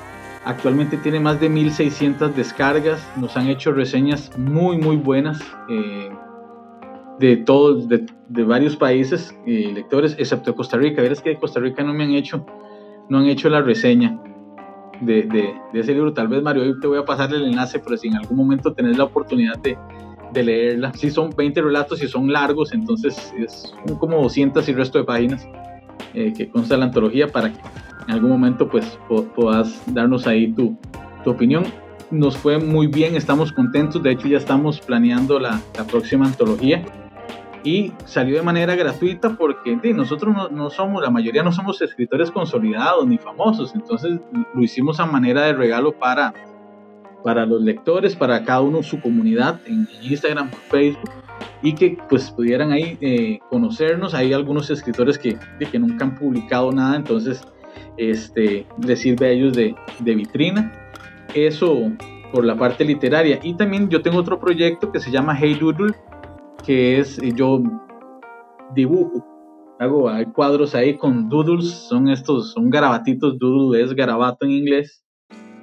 Actualmente 0.45 0.97
tiene 0.97 1.19
más 1.19 1.39
de 1.39 1.49
1600 1.49 2.35
descargas. 2.35 3.01
Nos 3.17 3.35
han 3.37 3.47
hecho 3.47 3.71
reseñas 3.71 4.37
muy, 4.37 4.77
muy 4.77 4.97
buenas 4.97 5.41
eh, 5.67 6.09
de 7.19 7.37
todos, 7.37 7.87
de, 7.87 8.05
de 8.29 8.43
varios 8.43 8.75
países 8.75 9.35
lectores, 9.45 10.15
excepto 10.19 10.55
Costa 10.55 10.77
Rica. 10.77 11.01
Verás 11.01 11.21
que 11.21 11.29
de 11.29 11.37
Costa 11.37 11.59
Rica 11.59 11.83
no 11.83 11.93
me 11.93 12.03
han 12.03 12.11
hecho 12.11 12.45
no 13.11 13.17
han 13.17 13.27
hecho 13.27 13.49
la 13.49 13.61
reseña 13.61 14.17
de, 15.01 15.23
de, 15.23 15.53
ese 15.77 15.93
libro. 15.93 16.13
Tal 16.13 16.29
vez, 16.29 16.41
Mario, 16.41 16.63
hoy 16.63 16.79
te 16.79 16.87
voy 16.87 16.97
a 16.97 17.03
pasar 17.03 17.33
el 17.33 17.43
enlace, 17.43 17.79
pero 17.79 17.97
si 17.97 18.07
en 18.07 18.15
algún 18.15 18.37
momento 18.37 18.71
tenés 18.71 18.97
la 18.97 19.03
oportunidad 19.03 19.59
de, 19.59 19.77
de 20.31 20.43
leerla. 20.43 20.93
Si 20.93 21.11
son 21.11 21.29
20 21.35 21.61
relatos 21.61 22.01
y 22.01 22.07
son 22.07 22.31
largos, 22.31 22.71
entonces 22.71 23.33
es 23.37 23.73
como 23.99 24.21
200 24.21 24.65
y 24.69 24.73
resto 24.73 24.97
de 24.97 25.03
páginas 25.03 25.45
eh, 26.13 26.31
que 26.31 26.47
consta 26.47 26.77
la 26.77 26.85
antología 26.85 27.27
para 27.27 27.51
que 27.51 27.59
en 28.07 28.13
algún 28.13 28.29
momento 28.29 28.69
pues 28.69 28.97
puedas 29.35 29.83
darnos 29.93 30.25
ahí 30.25 30.53
tu, 30.53 30.77
tu, 31.25 31.31
opinión. 31.31 31.65
Nos 32.11 32.37
fue 32.37 32.59
muy 32.59 32.87
bien, 32.87 33.17
estamos 33.17 33.51
contentos, 33.51 34.01
de 34.01 34.11
hecho 34.11 34.29
ya 34.29 34.37
estamos 34.37 34.79
planeando 34.79 35.37
la, 35.37 35.59
la 35.77 35.83
próxima 35.83 36.27
antología 36.27 36.81
y 37.63 37.91
salió 38.05 38.37
de 38.37 38.41
manera 38.41 38.75
gratuita 38.75 39.35
porque 39.35 39.75
nosotros 39.93 40.51
no, 40.51 40.69
somos, 40.69 41.01
la 41.01 41.09
mayoría 41.09 41.43
no 41.43 41.51
somos 41.51 41.81
escritores 41.81 42.31
consolidados 42.31 43.05
ni 43.07 43.17
famosos, 43.17 43.75
entonces 43.75 44.19
lo 44.53 44.61
hicimos 44.61 44.99
a 44.99 45.05
manera 45.05 45.43
de 45.43 45.53
regalo 45.53 45.91
para, 45.91 46.33
para 47.23 47.45
los 47.45 47.61
lectores, 47.61 48.15
para 48.15 48.43
cada 48.43 48.61
uno 48.61 48.81
su 48.83 48.99
comunidad 48.99 49.59
en 49.67 49.87
Instagram, 50.01 50.49
Facebook 50.69 51.11
y 51.61 51.73
que 51.73 51.97
pues 52.09 52.31
pudieran 52.31 52.71
ahí 52.71 52.97
eh, 53.01 53.39
conocernos. 53.49 54.13
Hay 54.13 54.33
algunos 54.33 54.69
escritores 54.69 55.17
que, 55.17 55.37
que 55.71 55.79
nunca 55.79 56.05
han 56.05 56.15
publicado 56.15 56.71
nada, 56.71 56.95
entonces 56.95 57.41
este, 57.97 58.65
les 58.83 58.99
sirve 58.99 59.27
a 59.27 59.29
ellos 59.29 59.53
de, 59.53 59.75
de 59.99 60.15
vitrina. 60.15 60.71
Eso 61.33 61.91
por 62.31 62.45
la 62.45 62.55
parte 62.55 62.85
literaria. 62.85 63.39
Y 63.43 63.53
también 63.53 63.89
yo 63.89 64.01
tengo 64.01 64.17
otro 64.17 64.39
proyecto 64.39 64.91
que 64.91 64.99
se 64.99 65.11
llama 65.11 65.37
Hey 65.37 65.57
Doodle, 65.59 65.93
que 66.65 66.99
es 66.99 67.19
yo 67.35 67.61
dibujo, 68.75 69.25
hago 69.79 70.09
hay 70.09 70.25
cuadros 70.25 70.75
ahí 70.75 70.97
con 70.97 71.29
doodles, 71.29 71.69
son 71.69 72.09
estos, 72.09 72.53
son 72.53 72.69
garabatitos, 72.69 73.37
doodle 73.39 73.81
es 73.81 73.93
garabato 73.93 74.45
en 74.45 74.51
inglés. 74.51 75.03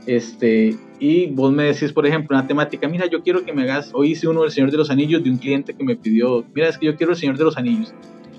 Este, 0.07 0.75
y 0.99 1.27
vos 1.27 1.53
me 1.53 1.65
decís, 1.65 1.93
por 1.93 2.07
ejemplo, 2.07 2.37
una 2.37 2.47
temática, 2.47 2.89
mira, 2.89 3.07
yo 3.07 3.23
quiero 3.23 3.45
que 3.45 3.53
me 3.53 3.63
hagas, 3.63 3.91
hoy 3.93 4.13
hice 4.13 4.27
uno 4.27 4.43
del 4.43 4.51
Señor 4.51 4.71
de 4.71 4.79
los 4.79 4.91
Anillos 4.91 5.23
de 5.23 5.31
un 5.31 5.37
cliente 5.37 5.75
que 5.75 5.85
me 5.85 5.97
pidió, 5.97 6.45
mira, 6.55 6.69
es 6.69 6.79
que 6.79 6.87
yo 6.87 6.97
quiero 6.97 7.13
el 7.13 7.19
Señor 7.19 7.37
de 7.37 7.45
los 7.45 7.59
Anillos. 7.59 7.95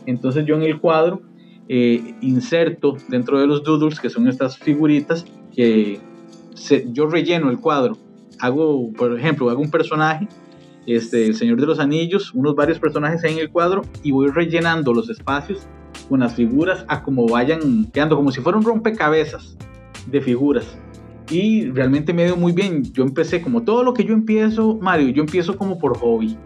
Entonces 0.05 0.45
yo 0.45 0.55
en 0.55 0.63
el 0.63 0.79
cuadro 0.79 1.21
eh, 1.67 2.15
inserto 2.21 2.97
dentro 3.07 3.39
de 3.39 3.45
los 3.45 3.63
doodles, 3.63 3.99
que 3.99 4.09
son 4.09 4.27
estas 4.27 4.57
figuritas, 4.57 5.25
que 5.55 5.99
yo 6.91 7.07
relleno 7.07 7.51
el 7.51 7.59
cuadro. 7.59 7.97
Hago, 8.39 8.91
por 8.93 9.17
ejemplo, 9.17 9.49
hago 9.49 9.61
un 9.61 9.69
personaje 9.69 10.27
este, 10.95 11.27
El 11.27 11.35
Señor 11.35 11.59
de 11.59 11.67
los 11.67 11.79
Anillos, 11.79 12.33
unos 12.33 12.55
varios 12.55 12.79
personajes 12.79 13.23
en 13.23 13.37
el 13.37 13.49
cuadro 13.49 13.83
y 14.03 14.11
voy 14.11 14.29
rellenando 14.29 14.93
los 14.93 15.09
espacios 15.09 15.67
con 16.07 16.21
las 16.21 16.33
figuras 16.33 16.83
a 16.87 17.03
como 17.03 17.27
vayan 17.27 17.85
quedando, 17.91 18.15
como 18.15 18.31
si 18.31 18.41
fuera 18.41 18.57
un 18.57 18.63
rompecabezas 18.63 19.57
de 20.07 20.21
figuras. 20.21 20.77
Y 21.29 21.69
realmente 21.69 22.11
me 22.11 22.25
dio 22.25 22.35
muy 22.35 22.53
bien. 22.53 22.83
Yo 22.91 23.03
empecé, 23.03 23.41
como 23.41 23.61
todo 23.61 23.83
lo 23.83 23.93
que 23.93 24.03
yo 24.03 24.13
empiezo, 24.13 24.79
Mario, 24.81 25.09
yo 25.09 25.21
empiezo 25.21 25.55
como 25.57 25.77
por 25.77 25.97
hobby. 25.97 26.37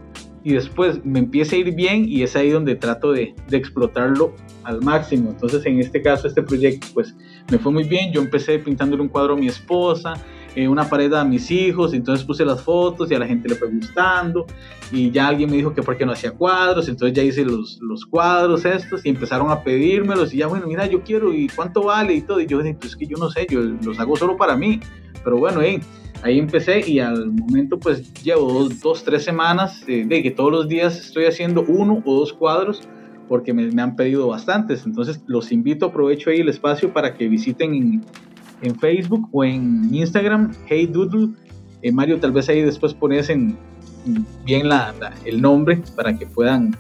y 0.46 0.52
después 0.52 1.00
me 1.06 1.20
empieza 1.20 1.56
a 1.56 1.60
ir 1.60 1.74
bien 1.74 2.04
y 2.06 2.22
es 2.22 2.36
ahí 2.36 2.50
donde 2.50 2.76
trato 2.76 3.14
de, 3.14 3.34
de, 3.48 3.56
explotarlo 3.56 4.36
al 4.66 4.82
máximo. 4.82 5.30
Entonces 5.30 5.66
en 5.66 5.80
este 5.80 6.02
caso, 6.02 6.28
este 6.28 6.44
proyecto 6.44 6.86
pues 6.94 7.16
me 7.50 7.58
fue 7.58 7.72
muy 7.72 7.86
bien. 7.86 8.12
Yo 8.12 8.20
empecé 8.20 8.60
pintándole 8.60 9.04
un 9.04 9.08
cuadro 9.08 9.36
a 9.36 9.38
mi 9.38 9.48
esposa, 9.48 10.16
eh, 10.56 10.68
una 10.68 10.90
pared 10.90 11.14
a 11.14 11.24
mis 11.24 11.50
hijos, 11.52 11.94
entonces 11.94 12.26
puse 12.26 12.46
las 12.46 12.62
fotos 12.62 13.10
y 13.12 13.16
a 13.16 13.20
la 13.20 13.28
gente 13.28 13.50
le 13.50 13.56
fue 13.56 13.70
gustando 13.70 14.46
y 14.92 15.10
ya 15.12 15.28
alguien 15.28 15.50
me 15.50 15.58
dijo 15.58 15.74
que 15.74 15.82
por 15.82 15.98
qué 15.98 16.06
no 16.06 16.12
hacía 16.12 16.32
cuadros, 16.32 16.88
entonces 16.88 17.16
ya 17.16 17.24
hice 17.24 17.44
los, 17.44 17.80
los 17.82 18.06
cuadros 18.06 18.66
estos 18.66 19.06
y 19.06 19.10
empezaron 19.10 19.50
a 19.50 19.64
pedírmelos 19.64 20.34
y 20.34 20.38
ya 20.38 20.48
bueno, 20.48 20.68
mira, 20.68 20.86
yo 20.86 21.02
quiero 21.02 21.34
y 21.34 21.48
cuánto 21.48 21.84
vale 21.84 22.14
y 22.14 22.22
todo. 22.22 22.40
Y 22.40 22.46
yo 22.46 22.60
dije, 22.60 22.76
pues 22.80 22.92
es 22.92 22.96
que 22.96 23.08
yo 23.08 23.18
no 23.18 23.30
sé, 23.30 23.48
yo 23.50 23.62
los 23.62 24.00
hago 24.00 24.16
solo 24.16 24.38
para 24.38 24.56
mí. 24.56 24.80
Pero 25.24 25.38
bueno, 25.38 25.62
ahí 25.62 26.40
empecé 26.40 26.88
y 26.88 27.00
al 27.00 27.32
momento 27.32 27.80
pues 27.80 28.14
llevo 28.24 28.70
dos, 28.82 29.04
tres 29.04 29.24
semanas 29.24 29.86
de 29.86 30.22
que 30.22 30.32
todos 30.32 30.52
los 30.52 30.68
días 30.68 31.00
estoy 31.00 31.26
haciendo 31.26 31.64
uno 31.68 32.02
o 32.06 32.20
dos 32.20 32.34
cuadros 32.34 32.82
porque 33.28 33.54
me, 33.54 33.82
han 33.82 33.96
pedido 33.96 34.28
bastantes. 34.28 34.86
Entonces 34.86 35.22
los 35.28 35.52
invito, 35.52 35.88
aprovecho 35.88 36.30
ahí 36.30 36.40
el 36.40 36.50
espacio 36.50 36.94
para 36.94 37.16
que 37.16 37.28
visiten 37.28 38.04
en, 38.64 38.76
Facebook 38.80 39.30
o 39.32 39.44
en 39.44 39.94
Instagram, 39.94 40.52
Hey 40.68 40.88
Doodle. 40.88 41.30
Eh, 41.82 41.92
Mario, 41.92 42.20
tal 42.20 42.32
vez 42.32 42.48
ahí 42.50 42.62
después 42.62 42.94
pones 42.94 43.30
en, 43.30 43.58
bien 44.46 44.70
la, 44.70 44.94
el 45.26 45.42
nombre 45.42 45.82
para 45.96 46.18
que 46.18 46.26
puedan, 46.26 46.76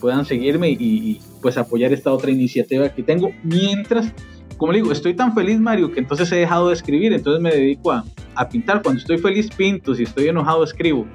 puedan 0.00 0.24
seguirme 0.24 0.70
y, 0.70 1.20
pues 1.40 1.56
apoyar 1.56 1.92
esta 1.92 2.12
otra 2.12 2.30
iniciativa 2.30 2.88
que 2.88 3.02
tengo. 3.02 3.30
Mientras, 3.42 4.12
como 4.56 4.72
digo, 4.72 4.92
estoy 4.92 5.14
tan 5.14 5.34
feliz, 5.34 5.58
Mario, 5.58 5.90
que 5.90 6.00
entonces 6.00 6.30
he 6.32 6.36
dejado 6.36 6.68
de 6.68 6.74
escribir, 6.74 7.12
entonces 7.12 7.42
me 7.42 7.50
dedico 7.50 7.92
a, 7.92 8.04
a 8.34 8.48
pintar. 8.48 8.82
Cuando 8.82 9.00
estoy 9.00 9.18
feliz, 9.18 9.48
pinto, 9.54 9.94
si 9.94 10.04
estoy 10.04 10.28
enojado, 10.28 10.64
escribo. 10.64 11.06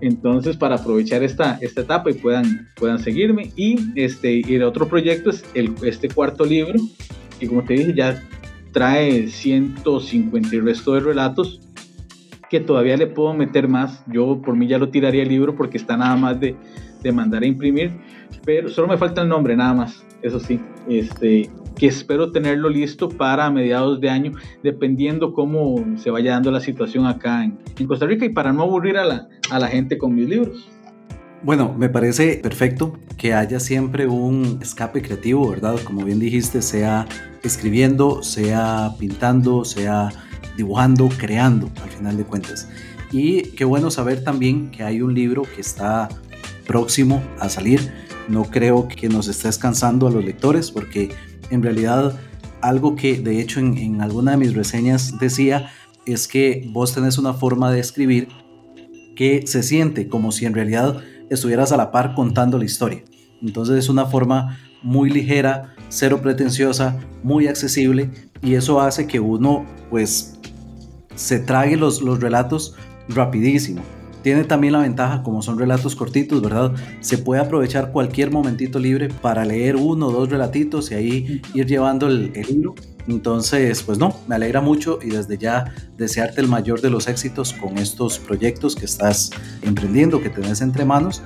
Entonces, 0.00 0.56
para 0.56 0.76
aprovechar 0.76 1.22
esta, 1.22 1.58
esta 1.60 1.80
etapa 1.80 2.10
y 2.10 2.14
puedan, 2.14 2.68
puedan 2.76 2.98
seguirme. 2.98 3.50
Y, 3.56 3.78
este, 3.96 4.42
y 4.46 4.54
el 4.54 4.62
otro 4.62 4.88
proyecto 4.88 5.30
es 5.30 5.44
el, 5.54 5.74
este 5.82 6.08
cuarto 6.08 6.44
libro. 6.44 6.78
Y 7.40 7.46
como 7.46 7.64
te 7.64 7.74
dije, 7.74 7.94
ya 7.96 8.22
trae 8.72 9.28
150 9.28 10.54
y 10.54 10.60
resto 10.60 10.94
de 10.94 11.00
relatos 11.00 11.60
que 12.50 12.60
todavía 12.60 12.96
le 12.96 13.06
puedo 13.06 13.34
meter 13.34 13.68
más. 13.68 14.02
Yo 14.06 14.40
por 14.40 14.56
mí 14.56 14.66
ya 14.66 14.78
lo 14.78 14.88
tiraría 14.88 15.22
el 15.22 15.28
libro 15.28 15.54
porque 15.54 15.76
está 15.76 15.96
nada 15.96 16.16
más 16.16 16.40
de, 16.40 16.56
de 17.02 17.12
mandar 17.12 17.42
a 17.42 17.46
imprimir, 17.46 17.92
pero 18.44 18.68
solo 18.68 18.88
me 18.88 18.96
falta 18.96 19.22
el 19.22 19.28
nombre 19.28 19.56
nada 19.56 19.74
más, 19.74 20.04
eso 20.22 20.40
sí, 20.40 20.60
este, 20.88 21.50
que 21.76 21.86
espero 21.86 22.32
tenerlo 22.32 22.68
listo 22.68 23.08
para 23.08 23.50
mediados 23.50 24.00
de 24.00 24.10
año, 24.10 24.32
dependiendo 24.62 25.32
cómo 25.32 25.84
se 25.96 26.10
vaya 26.10 26.32
dando 26.32 26.50
la 26.50 26.60
situación 26.60 27.06
acá 27.06 27.44
en, 27.44 27.58
en 27.78 27.86
Costa 27.86 28.06
Rica 28.06 28.24
y 28.24 28.30
para 28.30 28.52
no 28.52 28.62
aburrir 28.62 28.96
a 28.96 29.04
la, 29.04 29.28
a 29.50 29.58
la 29.58 29.68
gente 29.68 29.96
con 29.96 30.14
mis 30.14 30.28
libros. 30.28 30.68
Bueno, 31.42 31.72
me 31.72 31.88
parece 31.88 32.40
perfecto 32.42 32.98
que 33.16 33.32
haya 33.32 33.60
siempre 33.60 34.08
un 34.08 34.58
escape 34.60 35.02
creativo, 35.02 35.48
¿verdad? 35.48 35.76
Como 35.84 36.04
bien 36.04 36.18
dijiste, 36.18 36.62
sea 36.62 37.06
escribiendo, 37.44 38.24
sea 38.24 38.94
pintando, 38.98 39.64
sea 39.64 40.10
dibujando, 40.56 41.08
creando, 41.16 41.70
al 41.80 41.90
final 41.90 42.16
de 42.16 42.24
cuentas. 42.24 42.68
Y 43.12 43.42
qué 43.52 43.64
bueno 43.64 43.92
saber 43.92 44.24
también 44.24 44.72
que 44.72 44.82
hay 44.82 45.00
un 45.00 45.14
libro 45.14 45.42
que 45.42 45.60
está 45.60 46.08
próximo 46.66 47.22
a 47.38 47.48
salir. 47.48 47.92
No 48.28 48.42
creo 48.44 48.88
que 48.88 49.08
nos 49.08 49.28
estés 49.28 49.58
cansando 49.58 50.08
a 50.08 50.10
los 50.10 50.24
lectores, 50.24 50.72
porque 50.72 51.10
en 51.50 51.62
realidad 51.62 52.18
algo 52.60 52.96
que 52.96 53.20
de 53.20 53.40
hecho 53.40 53.60
en, 53.60 53.78
en 53.78 54.00
alguna 54.00 54.32
de 54.32 54.38
mis 54.38 54.54
reseñas 54.54 55.20
decía 55.20 55.70
es 56.04 56.26
que 56.26 56.68
vos 56.72 56.92
tenés 56.92 57.16
una 57.16 57.32
forma 57.32 57.70
de 57.70 57.78
escribir 57.78 58.26
que 59.14 59.46
se 59.46 59.62
siente 59.62 60.08
como 60.08 60.32
si 60.32 60.44
en 60.44 60.54
realidad 60.54 61.00
estuvieras 61.30 61.72
a 61.72 61.76
la 61.76 61.90
par 61.90 62.14
contando 62.14 62.58
la 62.58 62.64
historia. 62.64 63.02
Entonces 63.42 63.76
es 63.76 63.88
una 63.88 64.06
forma 64.06 64.58
muy 64.82 65.10
ligera, 65.10 65.74
cero 65.88 66.20
pretenciosa, 66.22 66.98
muy 67.22 67.46
accesible 67.46 68.10
y 68.42 68.54
eso 68.54 68.80
hace 68.80 69.06
que 69.06 69.20
uno 69.20 69.66
pues 69.90 70.38
se 71.14 71.38
trague 71.40 71.76
los, 71.76 72.02
los 72.02 72.20
relatos 72.20 72.74
rapidísimo. 73.08 73.82
Tiene 74.22 74.44
también 74.44 74.72
la 74.72 74.80
ventaja, 74.80 75.22
como 75.22 75.42
son 75.42 75.58
relatos 75.58 75.94
cortitos, 75.94 76.42
¿verdad? 76.42 76.72
Se 77.00 77.18
puede 77.18 77.40
aprovechar 77.40 77.92
cualquier 77.92 78.30
momentito 78.30 78.78
libre 78.78 79.08
para 79.08 79.44
leer 79.44 79.76
uno 79.76 80.06
o 80.06 80.12
dos 80.12 80.28
relatitos 80.28 80.90
y 80.90 80.94
ahí 80.94 81.42
ir 81.54 81.66
llevando 81.66 82.08
el, 82.08 82.32
el 82.34 82.46
libro 82.46 82.74
entonces, 83.08 83.82
pues 83.82 83.98
no, 83.98 84.14
me 84.28 84.34
alegra 84.34 84.60
mucho 84.60 84.98
y 85.02 85.08
desde 85.08 85.38
ya 85.38 85.72
desearte 85.96 86.42
el 86.42 86.46
mayor 86.46 86.82
de 86.82 86.90
los 86.90 87.08
éxitos 87.08 87.54
con 87.54 87.78
estos 87.78 88.18
proyectos 88.18 88.76
que 88.76 88.84
estás 88.84 89.30
emprendiendo, 89.62 90.20
que 90.20 90.28
tenés 90.28 90.60
entre 90.60 90.84
manos. 90.84 91.22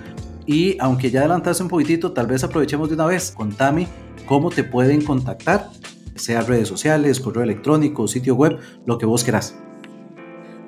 Y 0.47 0.76
aunque 0.78 1.11
ya 1.11 1.20
adelantaste 1.20 1.62
un 1.62 1.68
poquitito, 1.68 2.12
tal 2.12 2.28
vez 2.28 2.45
aprovechemos 2.45 2.88
de 2.88 2.95
una 2.95 3.07
vez. 3.07 3.32
Contame 3.32 3.88
cómo 4.26 4.51
te 4.51 4.62
pueden 4.62 5.05
contactar, 5.05 5.70
sea 6.14 6.43
redes 6.43 6.68
sociales, 6.68 7.18
correo 7.18 7.43
electrónico, 7.43 8.07
sitio 8.07 8.36
web, 8.36 8.59
lo 8.86 8.97
que 8.97 9.07
vos 9.07 9.24
quieras. 9.24 9.57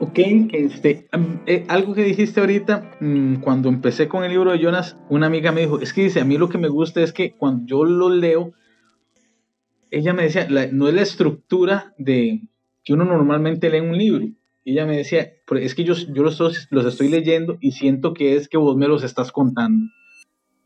Ok, 0.07 0.19
este, 0.53 1.09
eh, 1.47 1.65
algo 1.67 1.95
que 1.95 2.05
dijiste 2.05 2.39
ahorita, 2.41 2.91
mm, 3.01 3.37
cuando 3.37 3.71
empecé 3.71 4.07
con 4.07 4.23
el 4.23 4.33
libro 4.33 4.53
de 4.53 4.59
Jonas, 4.59 4.99
una 5.09 5.29
amiga 5.29 5.51
me 5.51 5.63
dijo, 5.63 5.81
es 5.81 5.95
que 5.95 6.03
dice, 6.03 6.21
a 6.21 6.27
mí 6.27 6.37
lo 6.37 6.51
que 6.51 6.59
me 6.59 6.69
gusta 6.69 7.01
es 7.01 7.15
que 7.15 7.33
cuando 7.33 7.65
yo 7.65 7.87
lo 7.87 8.11
leo, 8.11 8.53
ella 9.91 10.13
me 10.13 10.25
decía, 10.25 10.47
no 10.73 10.89
es 10.89 10.95
la 10.95 11.01
estructura 11.01 11.95
de 11.97 12.43
que 12.85 12.93
uno 12.93 13.07
normalmente 13.07 13.71
lee 13.71 13.81
un 13.81 13.97
libro. 13.97 14.27
Ella 14.67 14.85
me 14.85 14.95
decía, 14.95 15.33
es 15.59 15.75
que 15.75 15.85
yo, 15.85 15.95
yo 15.95 16.23
los, 16.23 16.69
los 16.69 16.85
estoy 16.85 17.09
leyendo 17.09 17.57
y 17.63 17.73
siento 17.73 18.13
que 18.13 18.37
es 18.37 18.51
que 18.51 18.59
vos 18.59 18.77
me 18.77 18.89
los 18.89 19.05
estás 19.05 19.33
contando. 19.33 19.87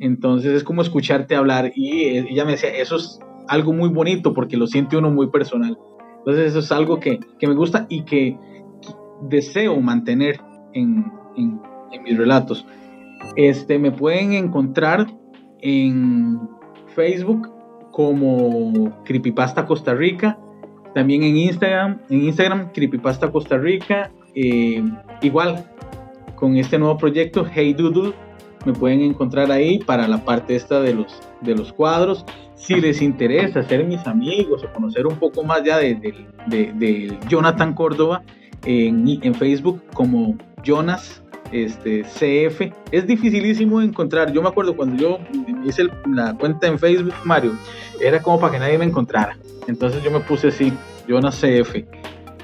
Entonces 0.01 0.53
es 0.53 0.65
como 0.65 0.83
escucharte 0.83 1.37
hablar 1.37 1.71
y 1.77 2.09
ella 2.09 2.45
me 2.45 2.53
decía, 2.53 2.71
eso 2.71 2.97
es 2.97 3.21
algo 3.47 3.73
muy 3.73 3.89
bonito 3.89 4.35
porque 4.35 4.57
lo 4.57 4.67
siente 4.67 4.97
uno 4.97 5.13
muy 5.13 5.31
personal. 5.31 5.79
Entonces 6.19 6.51
eso 6.51 6.59
es 6.59 6.73
algo 6.73 6.99
que, 6.99 7.21
que 7.39 7.47
me 7.47 7.55
gusta 7.55 7.87
y 7.89 8.03
que, 8.05 8.37
deseo 9.23 9.81
mantener 9.81 10.41
en, 10.73 11.13
en, 11.37 11.61
mis 12.03 12.17
relatos. 12.17 12.67
Este, 13.37 13.79
me 13.79 13.91
pueden 13.91 14.33
encontrar 14.33 15.07
en 15.61 16.41
Facebook 16.95 17.51
como 17.91 19.03
Creepypasta 19.05 19.67
Costa 19.67 19.95
Rica, 19.95 20.39
también 20.95 21.23
en 21.23 21.37
Instagram, 21.37 22.01
en 22.11 22.23
Instagram 22.25 22.71
Creepypasta 22.73 23.31
Costa 23.31 23.59
Rica, 23.59 24.11
eh, 24.35 24.83
igual 25.23 25.65
con 26.37 26.57
este 26.57 26.79
nuevo 26.79 26.97
proyecto 26.97 27.45
Hey 27.53 27.75
Doodle 27.75 28.15
me 28.65 28.73
pueden 28.73 29.01
encontrar 29.01 29.51
ahí 29.51 29.79
para 29.79 30.09
la 30.09 30.25
parte 30.25 30.57
esta 30.57 30.81
de 30.81 30.95
los, 30.95 31.21
de 31.41 31.55
los 31.55 31.73
cuadros. 31.73 32.25
Si 32.55 32.81
les 32.81 33.01
interesa 33.01 33.63
ser 33.63 33.85
mis 33.85 34.05
amigos 34.07 34.65
o 34.65 34.73
conocer 34.73 35.07
un 35.07 35.17
poco 35.17 35.45
más 35.45 35.63
ya 35.63 35.79
de, 35.79 35.95
de, 36.47 37.19
Jonathan 37.29 37.73
Córdoba 37.75 38.23
en, 38.65 39.35
Facebook 39.35 39.83
como 39.95 40.37
Jonas 40.65 41.23
este, 41.53 42.03
CF. 42.03 42.73
Es 42.93 43.07
dificilísimo 43.07 43.81
encontrar. 43.81 44.33
Yo 44.33 44.43
me 44.43 44.49
acuerdo 44.49 44.77
cuando 44.77 44.97
yo 44.97 45.19
hice 45.65 45.87
la 46.07 46.35
cuenta 46.35 46.67
en 46.67 46.79
Facebook, 46.79 47.15
Mario, 47.25 47.53
era 48.01 48.21
como 48.21 48.39
para 48.41 48.53
que 48.53 48.59
nadie 48.59 48.77
me 48.79 48.85
encontrara. 48.85 49.39
Entonces 49.67 50.03
yo 50.03 50.11
me 50.11 50.21
puse 50.21 50.49
así, 50.49 50.73
Jonas 51.07 51.41
CF. 51.41 51.77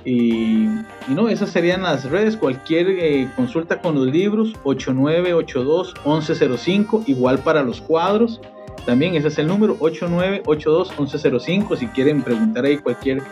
Y, 0.04 0.68
no, 1.08 1.30
esas 1.30 1.50
serían 1.50 1.82
las 1.82 2.10
redes. 2.10 2.36
Cualquier 2.36 2.90
eh, 2.90 3.26
consulta 3.34 3.80
con 3.80 3.94
los 3.94 4.06
libros, 4.06 4.52
8982-1105, 4.64 7.04
igual 7.06 7.38
para 7.38 7.62
los 7.62 7.80
cuadros. 7.80 8.42
También 8.84 9.14
ese 9.14 9.28
es 9.28 9.38
el 9.38 9.46
número, 9.46 9.78
8982-1105, 9.78 11.78
si 11.78 11.86
quieren 11.88 12.20
preguntar 12.22 12.66
ahí 12.66 12.76
cualquier 12.76 13.22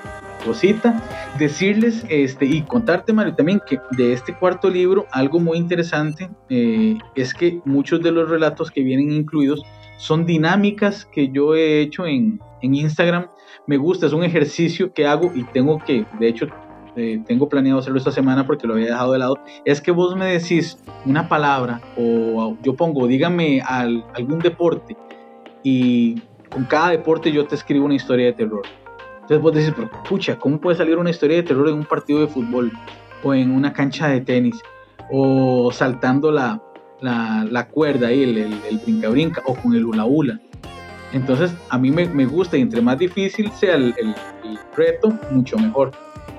cosita, 0.45 1.03
decirles 1.39 2.05
este, 2.09 2.47
y 2.47 2.63
contarte, 2.63 3.13
Mario, 3.13 3.35
también 3.35 3.61
que 3.67 3.79
de 3.93 4.13
este 4.13 4.35
cuarto 4.35 4.69
libro, 4.69 5.07
algo 5.11 5.41
muy 5.41 5.59
interesante 5.59 6.31
eh, 6.49 6.99
es 7.15 7.35
que 7.35 7.61
muchos 7.65 8.03
de 8.03 8.13
los 8.13 8.29
relatos 8.29 8.71
que 8.71 8.83
vienen 8.83 9.13
incluidos 9.13 9.65
son 9.97 10.27
dinámicas 10.27 11.05
que 11.07 11.29
yo 11.29 11.55
he 11.55 11.81
hecho 11.81 12.07
en, 12.07 12.41
en 12.61 12.75
Instagram. 12.75 13.29
Me 13.67 13.77
gusta, 13.77 14.07
es 14.07 14.13
un 14.13 14.25
ejercicio 14.25 14.93
que 14.93 15.07
hago 15.07 15.31
y 15.35 15.45
tengo 15.45 15.79
que, 15.79 16.05
de 16.19 16.29
hecho, 16.29 16.49
eh, 16.97 17.23
tengo 17.27 17.49
planeado 17.49 17.79
hacerlo 17.79 17.99
esta 17.99 18.13
semana 18.13 18.47
porque 18.47 18.67
lo 18.67 18.75
había 18.75 18.87
dejado 18.87 19.13
de 19.13 19.19
lado, 19.19 19.39
es 19.65 19.81
que 19.81 19.93
vos 19.93 20.15
me 20.15 20.27
decís 20.27 20.79
una 21.07 21.27
palabra 21.27 21.81
o 21.97 22.57
yo 22.63 22.75
pongo, 22.75 23.07
dígame 23.07 23.63
al, 23.63 24.05
algún 24.15 24.41
deporte 24.41 24.95
y 25.63 26.21
con 26.51 26.65
cada 26.65 26.91
deporte 26.91 27.33
yo 27.33 27.47
te 27.47 27.55
escribo 27.55 27.87
una 27.87 27.95
historia 27.95 28.27
de 28.27 28.33
terror. 28.35 28.63
Entonces 29.23 29.41
vos 29.41 29.55
decís, 29.55 29.73
pero 29.75 29.91
pucha, 30.09 30.37
¿cómo 30.37 30.61
puede 30.61 30.77
salir 30.77 30.99
una 30.99 31.11
historia 31.11 31.37
de 31.37 31.43
terror 31.45 31.69
en 31.69 31.75
un 31.75 31.85
partido 31.85 32.21
de 32.21 32.27
fútbol? 32.27 32.73
O 33.23 33.33
en 33.33 33.53
una 33.53 33.73
cancha 33.73 34.09
de 34.09 34.21
tenis? 34.21 34.61
O 35.11 35.71
saltando 35.73 36.33
la, 36.33 36.61
la, 37.01 37.47
la 37.49 37.69
cuerda 37.69 38.09
ahí, 38.09 38.25
el, 38.25 38.37
el, 38.39 38.79
brinca 38.79 39.09
brinca, 39.09 39.43
o 39.47 39.55
con 39.55 39.75
el 39.75 39.85
hula 39.85 40.05
hula. 40.05 40.41
Entonces 41.13 41.55
a 41.69 41.79
mí 41.79 41.91
me, 41.91 42.07
me 42.09 42.27
gusta 42.27 42.57
y 42.57 42.63
entre 42.63 42.81
más 42.81 42.99
difícil 42.99 43.51
sea 43.53 43.75
el, 43.75 43.95
el, 43.99 44.15
reto, 44.77 45.17
mucho 45.31 45.57
mejor. 45.59 45.93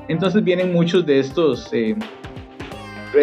Entonces 0.07 0.43
vienen 0.43 0.73
muchos 0.73 1.05
de 1.05 1.19
estos, 1.19 1.71
eh, 1.71 1.95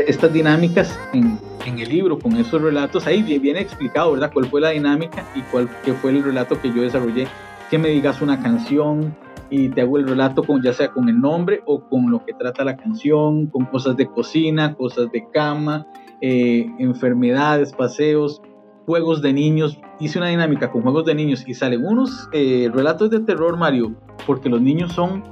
estas 0.06 0.32
dinámicas 0.32 0.98
en, 1.12 1.38
en 1.66 1.78
el 1.80 1.88
libro 1.88 2.18
con 2.18 2.36
esos 2.36 2.62
relatos, 2.62 3.06
ahí 3.06 3.22
viene 3.22 3.60
explicado, 3.60 4.12
¿verdad? 4.12 4.30
Cuál 4.32 4.46
fue 4.46 4.60
la 4.60 4.70
dinámica 4.70 5.26
y 5.34 5.40
cuál 5.42 5.68
qué 5.84 5.92
fue 5.92 6.12
el 6.12 6.22
relato 6.22 6.60
que 6.60 6.68
yo 6.68 6.82
desarrollé. 6.82 7.26
Que 7.70 7.78
me 7.78 7.88
digas 7.88 8.20
una 8.20 8.40
canción 8.40 9.14
y 9.50 9.68
te 9.68 9.82
hago 9.82 9.98
el 9.98 10.06
relato 10.08 10.42
con 10.44 10.62
ya 10.62 10.72
sea 10.72 10.90
con 10.92 11.08
el 11.08 11.20
nombre 11.20 11.62
o 11.66 11.80
con 11.88 12.10
lo 12.10 12.24
que 12.24 12.32
trata 12.32 12.64
la 12.64 12.76
canción, 12.76 13.46
con 13.46 13.66
cosas 13.66 13.96
de 13.96 14.06
cocina, 14.06 14.74
cosas 14.74 15.10
de 15.12 15.28
cama, 15.32 15.86
eh, 16.20 16.66
enfermedades, 16.78 17.72
paseos, 17.72 18.40
juegos 18.86 19.20
de 19.22 19.32
niños. 19.32 19.78
Hice 19.98 20.18
una 20.18 20.28
dinámica 20.28 20.70
con 20.70 20.82
juegos 20.82 21.04
de 21.04 21.14
niños 21.14 21.44
y 21.46 21.54
salen 21.54 21.84
unos 21.84 22.28
eh, 22.32 22.70
relatos 22.72 23.10
de 23.10 23.20
terror, 23.20 23.56
Mario, 23.56 23.94
porque 24.26 24.48
los 24.48 24.60
niños 24.60 24.92
son 24.92 25.22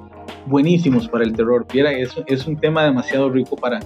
buenísimos 0.46 1.08
para 1.08 1.24
el 1.24 1.32
terror. 1.32 1.66
Mira, 1.72 1.92
es, 1.92 2.20
es 2.26 2.46
un 2.46 2.56
tema 2.56 2.82
demasiado 2.84 3.30
rico 3.30 3.56
para, 3.56 3.80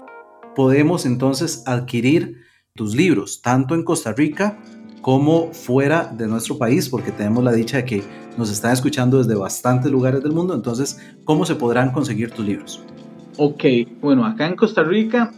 podemos 0.55 1.07
entonces 1.07 1.63
adquirir 1.67 2.43
tus 2.75 2.95
libros, 2.95 3.41
tanto 3.43 3.75
en 3.75 3.85
Costa 3.85 4.13
Rica 4.13 4.59
como 5.01 5.53
fuera 5.53 6.13
de 6.13 6.27
nuestro 6.27 6.59
país, 6.59 6.89
porque 6.89 7.13
tenemos 7.13 7.45
la 7.45 7.53
dicha 7.53 7.79
de 7.79 7.85
que 7.85 8.03
nos 8.37 8.51
están 8.51 8.73
escuchando 8.73 9.19
desde 9.19 9.35
bastantes 9.35 9.91
lugares 9.91 10.23
del 10.23 10.33
mundo. 10.33 10.55
Entonces, 10.55 11.01
¿cómo 11.25 11.47
se 11.47 11.55
podrán 11.55 11.93
conseguir 11.93 12.31
tus 12.33 12.45
libros? 12.45 12.83
Ok, 13.37 13.65
bueno, 14.01 14.25
acá 14.25 14.47
en 14.47 14.57
Costa 14.57 14.83
Rica 14.83 15.33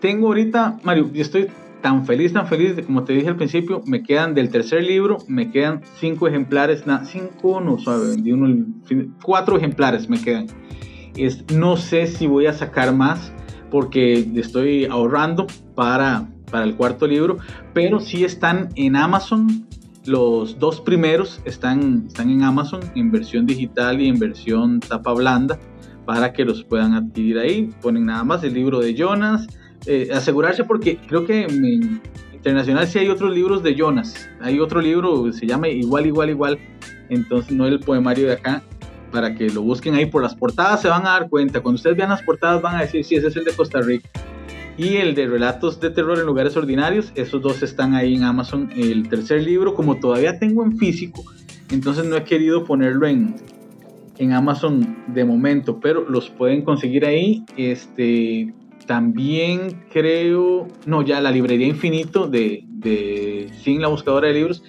tengo 0.00 0.28
ahorita, 0.28 0.78
Mario, 0.82 1.10
estoy 1.14 1.48
tan 1.80 2.06
feliz, 2.06 2.32
tan 2.32 2.46
feliz, 2.46 2.76
de, 2.76 2.84
como 2.84 3.04
te 3.04 3.12
dije 3.12 3.28
al 3.28 3.36
principio, 3.36 3.82
me 3.86 4.02
quedan 4.02 4.34
del 4.34 4.50
tercer 4.50 4.84
libro, 4.84 5.18
me 5.28 5.50
quedan 5.50 5.80
cinco 5.98 6.28
ejemplares, 6.28 6.86
nada, 6.86 7.04
cinco, 7.04 7.60
no 7.60 7.78
sabe, 7.78 8.10
vendí 8.10 8.32
uno, 8.32 8.66
cuatro 9.22 9.56
ejemplares 9.56 10.08
me 10.08 10.20
quedan. 10.20 10.46
Es, 11.16 11.44
no 11.52 11.76
sé 11.76 12.06
si 12.06 12.26
voy 12.26 12.46
a 12.46 12.52
sacar 12.52 12.94
más 12.94 13.32
porque 13.70 14.28
estoy 14.34 14.86
ahorrando 14.86 15.46
para, 15.74 16.28
para 16.50 16.64
el 16.64 16.74
cuarto 16.74 17.06
libro, 17.06 17.38
pero 17.72 18.00
sí 18.00 18.24
están 18.24 18.68
en 18.74 18.96
Amazon. 18.96 19.66
Los 20.06 20.58
dos 20.58 20.80
primeros 20.80 21.40
están, 21.44 22.06
están 22.06 22.30
en 22.30 22.42
Amazon 22.42 22.80
en 22.94 23.10
versión 23.10 23.46
digital 23.46 24.00
y 24.00 24.08
en 24.08 24.18
versión 24.18 24.80
tapa 24.80 25.12
blanda 25.12 25.58
para 26.06 26.32
que 26.32 26.44
los 26.44 26.64
puedan 26.64 26.94
adquirir 26.94 27.38
ahí. 27.38 27.70
Ponen 27.82 28.06
nada 28.06 28.24
más 28.24 28.42
el 28.42 28.54
libro 28.54 28.80
de 28.80 28.94
Jonas, 28.94 29.46
eh, 29.86 30.08
asegurarse 30.12 30.64
porque 30.64 30.98
creo 31.06 31.26
que 31.26 31.44
en 31.44 32.00
internacional 32.32 32.86
sí 32.86 32.98
hay 32.98 33.08
otros 33.08 33.34
libros 33.34 33.62
de 33.62 33.74
Jonas. 33.74 34.28
Hay 34.40 34.60
otro 34.60 34.80
libro, 34.80 35.32
se 35.32 35.46
llama 35.46 35.68
Igual, 35.68 36.06
Igual, 36.06 36.30
Igual. 36.30 36.58
Entonces 37.08 37.52
no 37.52 37.66
el 37.66 37.80
poemario 37.80 38.28
de 38.28 38.34
acá, 38.34 38.62
para 39.10 39.34
que 39.34 39.50
lo 39.50 39.62
busquen 39.62 39.94
ahí 39.94 40.06
por 40.06 40.22
las 40.22 40.34
portadas 40.34 40.80
se 40.80 40.88
van 40.88 41.06
a 41.06 41.10
dar 41.10 41.28
cuenta. 41.28 41.60
Cuando 41.60 41.76
ustedes 41.76 41.96
vean 41.96 42.10
las 42.10 42.22
portadas 42.22 42.62
van 42.62 42.76
a 42.76 42.80
decir, 42.80 43.04
sí, 43.04 43.16
ese 43.16 43.28
es 43.28 43.36
el 43.36 43.44
de 43.44 43.52
Costa 43.52 43.80
Rica 43.80 44.08
y 44.76 44.96
el 44.96 45.14
de 45.14 45.26
relatos 45.26 45.78
de 45.80 45.90
terror 45.90 46.18
en 46.18 46.24
lugares 46.24 46.56
ordinarios. 46.56 47.12
Esos 47.14 47.42
dos 47.42 47.62
están 47.62 47.94
ahí 47.94 48.14
en 48.14 48.22
Amazon. 48.22 48.70
El 48.74 49.08
tercer 49.08 49.42
libro, 49.42 49.74
como 49.74 49.96
todavía 49.96 50.38
tengo 50.38 50.64
en 50.64 50.78
físico, 50.78 51.22
entonces 51.70 52.06
no 52.06 52.16
he 52.16 52.24
querido 52.24 52.64
ponerlo 52.64 53.06
en, 53.06 53.36
en 54.18 54.32
Amazon 54.32 55.04
de 55.08 55.24
momento, 55.24 55.80
pero 55.80 56.08
los 56.08 56.30
pueden 56.30 56.62
conseguir 56.62 57.04
ahí. 57.04 57.44
Este, 57.56 58.54
también 58.90 59.84
creo, 59.92 60.66
no, 60.84 61.02
ya 61.02 61.20
la 61.20 61.30
librería 61.30 61.68
Infinito 61.68 62.26
de, 62.26 62.64
de 62.66 63.48
Sin 63.62 63.80
la 63.80 63.86
buscadora 63.86 64.26
de 64.26 64.34
libros. 64.34 64.64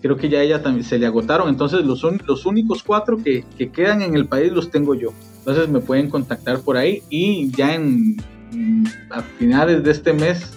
Creo 0.00 0.16
que 0.16 0.30
ya 0.30 0.40
ella 0.40 0.62
también 0.62 0.84
se 0.84 0.98
le 0.98 1.04
agotaron. 1.04 1.50
Entonces 1.50 1.84
los, 1.84 2.02
los 2.26 2.46
únicos 2.46 2.82
cuatro 2.82 3.18
que, 3.22 3.44
que 3.58 3.70
quedan 3.70 4.00
en 4.00 4.16
el 4.16 4.26
país 4.26 4.50
los 4.50 4.70
tengo 4.70 4.94
yo. 4.94 5.10
Entonces 5.40 5.68
me 5.68 5.80
pueden 5.80 6.08
contactar 6.08 6.60
por 6.60 6.78
ahí 6.78 7.02
y 7.10 7.50
ya 7.50 7.74
en 7.74 8.16
Mm, 8.52 8.84
a 9.10 9.22
finales 9.22 9.84
de 9.84 9.92
este 9.92 10.12
mes 10.12 10.52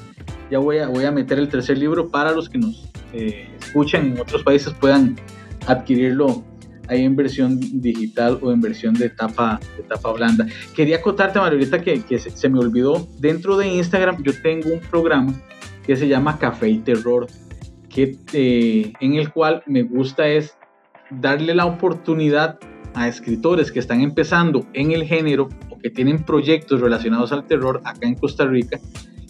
ya 0.49 0.58
voy 0.58 0.80
a, 0.80 0.88
voy 0.88 1.06
a 1.06 1.12
meter 1.12 1.38
el 1.38 1.47
tercer 1.47 1.78
libro 1.78 2.10
para 2.10 2.32
los 2.32 2.49
que 2.49 2.58
nos 2.58 2.89
eh, 3.14 3.47
escuchan 3.60 4.08
en 4.08 4.20
otros 4.20 4.43
países 4.43 4.74
puedan 4.74 5.16
adquirirlo 5.68 6.43
ahí 6.88 7.03
en 7.03 7.15
versión 7.15 7.59
digital 7.81 8.39
o 8.41 8.51
en 8.51 8.61
versión 8.61 8.93
de 8.93 9.09
tapa, 9.09 9.59
de 9.77 9.84
tapa 9.84 10.11
blanda. 10.11 10.45
Quería 10.75 11.01
contarte, 11.01 11.39
Margarita, 11.39 11.81
que, 11.81 12.01
que 12.01 12.19
se, 12.19 12.49
me 12.49 12.59
olvidó. 12.59 13.07
Dentro 13.19 13.57
de 13.57 13.67
Instagram 13.67 14.23
yo 14.23 14.34
tengo 14.41 14.69
un 14.73 14.79
programa 14.79 15.34
que 15.86 15.95
se 15.95 16.07
llama 16.07 16.38
Café 16.38 16.69
y 16.69 16.79
Terror, 16.79 17.27
que, 17.89 18.17
eh, 18.34 18.93
en 18.99 19.15
el 19.15 19.31
cual 19.31 19.63
me 19.65 19.84
gusta 19.84 20.27
es 20.27 20.57
darle 21.09 21.53
la 21.53 21.65
oportunidad 21.65 22.59
a 22.95 23.07
escritores 23.07 23.71
que 23.71 23.79
están 23.79 24.01
empezando 24.01 24.65
en 24.73 24.91
el 24.91 25.05
género 25.05 25.49
que 25.81 25.89
tienen 25.89 26.23
proyectos 26.23 26.79
relacionados 26.79 27.31
al 27.34 27.45
terror 27.45 27.81
acá 27.84 28.07
en 28.07 28.15
Costa 28.15 28.45
Rica 28.45 28.79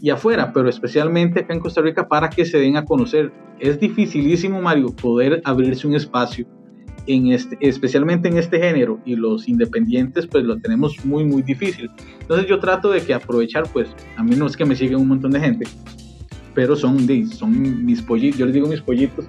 y 0.02 0.10
afuera, 0.10 0.52
pero 0.54 0.70
especialmente 0.70 1.42
acá 1.42 1.54
en 1.54 1.60
Costa 1.60 1.82
Rica 1.82 2.08
para 2.08 2.30
que 2.30 2.46
se 2.46 2.60
den 2.60 2.78
a 2.78 2.86
conocer. 2.86 3.32
Es 3.60 3.80
dificilísimo, 3.80 4.62
Mario, 4.62 4.94
poder 4.96 5.42
abrirse 5.46 5.88
un 5.88 5.96
espacio 5.96 6.46
este, 7.06 7.58
especialmente 7.60 8.30
en 8.30 8.38
este 8.38 8.60
género 8.60 9.00
y 9.06 9.16
los 9.16 9.48
independientes 9.48 10.28
pues 10.28 10.44
lo 10.46 10.58
tenemos 10.58 11.04
muy 11.06 11.26
muy 11.26 11.42
difícil. 11.42 11.90
Entonces 12.22 12.48
yo 12.48 12.60
trato 12.60 12.92
de 12.92 13.02
que 13.02 13.14
aprovechar 13.14 13.68
pues 13.72 13.90
a 14.16 14.24
mí 14.24 14.36
no 14.36 14.48
es 14.48 14.56
que 14.56 14.66
me 14.66 14.76
siguen 14.76 14.98
un 14.98 15.08
montón 15.08 15.32
de 15.32 15.40
gente, 15.40 15.68
pero 16.54 16.76
son, 16.76 17.08
son 17.32 17.86
mis 17.86 18.02
pollitos, 18.02 18.40
yo 18.40 18.46
les 18.46 18.54
digo 18.54 18.68
mis 18.68 18.82
pollitos, 18.82 19.26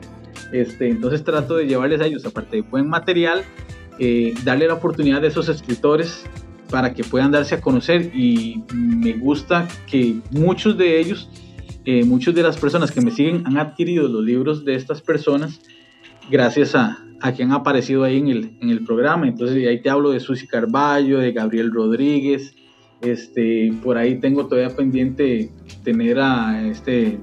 este, 0.52 0.88
entonces 0.88 1.24
trato 1.24 1.56
de 1.56 1.66
llevarles 1.66 2.00
a 2.00 2.06
ellos 2.06 2.24
aparte 2.24 2.56
de 2.56 2.62
buen 2.62 2.88
material, 2.88 3.42
eh, 3.98 4.34
darle 4.44 4.68
la 4.68 4.74
oportunidad 4.74 5.24
a 5.24 5.26
esos 5.26 5.48
escritores 5.48 6.24
para 6.70 6.94
que 6.94 7.04
puedan 7.04 7.30
darse 7.30 7.56
a 7.56 7.60
conocer 7.60 8.10
y 8.14 8.62
me 8.74 9.12
gusta 9.14 9.68
que 9.86 10.16
muchos 10.30 10.76
de 10.78 11.00
ellos, 11.00 11.28
eh, 11.84 12.04
muchas 12.04 12.34
de 12.34 12.42
las 12.42 12.56
personas 12.56 12.90
que 12.90 13.00
me 13.00 13.10
siguen 13.10 13.42
han 13.46 13.58
adquirido 13.58 14.08
los 14.08 14.24
libros 14.24 14.64
de 14.64 14.74
estas 14.74 15.00
personas 15.02 15.60
gracias 16.30 16.74
a, 16.74 16.98
a 17.20 17.32
que 17.32 17.42
han 17.42 17.52
aparecido 17.52 18.04
ahí 18.04 18.18
en 18.18 18.28
el, 18.28 18.58
en 18.60 18.70
el 18.70 18.84
programa. 18.84 19.26
Entonces 19.26 19.66
ahí 19.66 19.80
te 19.80 19.90
hablo 19.90 20.10
de 20.10 20.20
Susi 20.20 20.46
Carballo, 20.46 21.18
de 21.18 21.32
Gabriel 21.32 21.72
Rodríguez, 21.72 22.54
este, 23.00 23.72
por 23.82 23.98
ahí 23.98 24.18
tengo 24.18 24.46
todavía 24.46 24.74
pendiente 24.74 25.50
tener 25.82 26.18
a 26.18 26.66
este 26.66 27.18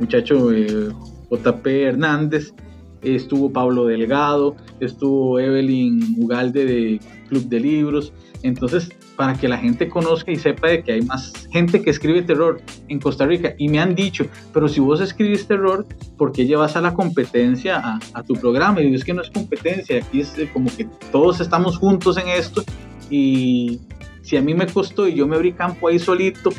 muchacho 0.00 0.52
eh, 0.52 0.88
JP 1.30 1.66
Hernández, 1.66 2.54
estuvo 3.02 3.52
Pablo 3.52 3.86
Delgado, 3.86 4.56
estuvo 4.80 5.38
Evelyn 5.38 6.16
Ugalde 6.18 6.64
de 6.64 7.00
Club 7.28 7.48
de 7.48 7.60
Libros, 7.60 8.12
entonces, 8.42 8.90
para 9.16 9.34
que 9.34 9.48
la 9.48 9.58
gente 9.58 9.88
conozca 9.88 10.30
y 10.30 10.36
sepa 10.36 10.68
de 10.68 10.82
que 10.82 10.92
hay 10.92 11.02
más 11.02 11.48
gente 11.50 11.82
que 11.82 11.90
escribe 11.90 12.22
terror 12.22 12.60
en 12.88 13.00
Costa 13.00 13.26
Rica. 13.26 13.54
Y 13.58 13.68
me 13.68 13.78
han 13.78 13.94
dicho, 13.94 14.26
pero 14.52 14.68
si 14.68 14.80
vos 14.80 15.00
escribís 15.00 15.46
terror, 15.46 15.86
¿por 16.16 16.32
qué 16.32 16.46
llevas 16.46 16.76
a 16.76 16.80
la 16.80 16.94
competencia 16.94 17.98
a, 18.12 18.22
tu 18.22 18.34
programa? 18.34 18.80
Y 18.80 18.84
digo, 18.84 18.96
es 18.96 19.04
que 19.04 19.14
no 19.14 19.22
es 19.22 19.30
competencia, 19.30 19.98
aquí 19.98 20.20
es 20.20 20.36
como 20.52 20.70
que 20.74 20.86
todos 21.10 21.40
estamos 21.40 21.78
juntos 21.78 22.18
en 22.18 22.28
esto. 22.28 22.62
Y 23.10 23.80
si 24.22 24.36
a 24.36 24.42
mí 24.42 24.54
me 24.54 24.66
costó 24.66 25.08
y 25.08 25.14
yo 25.14 25.26
me 25.26 25.36
abrí 25.36 25.52
campo 25.52 25.88
ahí 25.88 25.98
solito, 25.98 26.50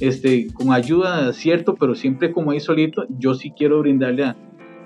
este, 0.00 0.52
con 0.54 0.72
ayuda, 0.72 1.32
cierto, 1.32 1.74
pero 1.74 1.94
siempre 1.94 2.32
como 2.32 2.52
ahí 2.52 2.60
solito, 2.60 3.04
yo 3.18 3.34
sí 3.34 3.52
quiero 3.56 3.80
brindarle 3.80 4.24
a, 4.24 4.36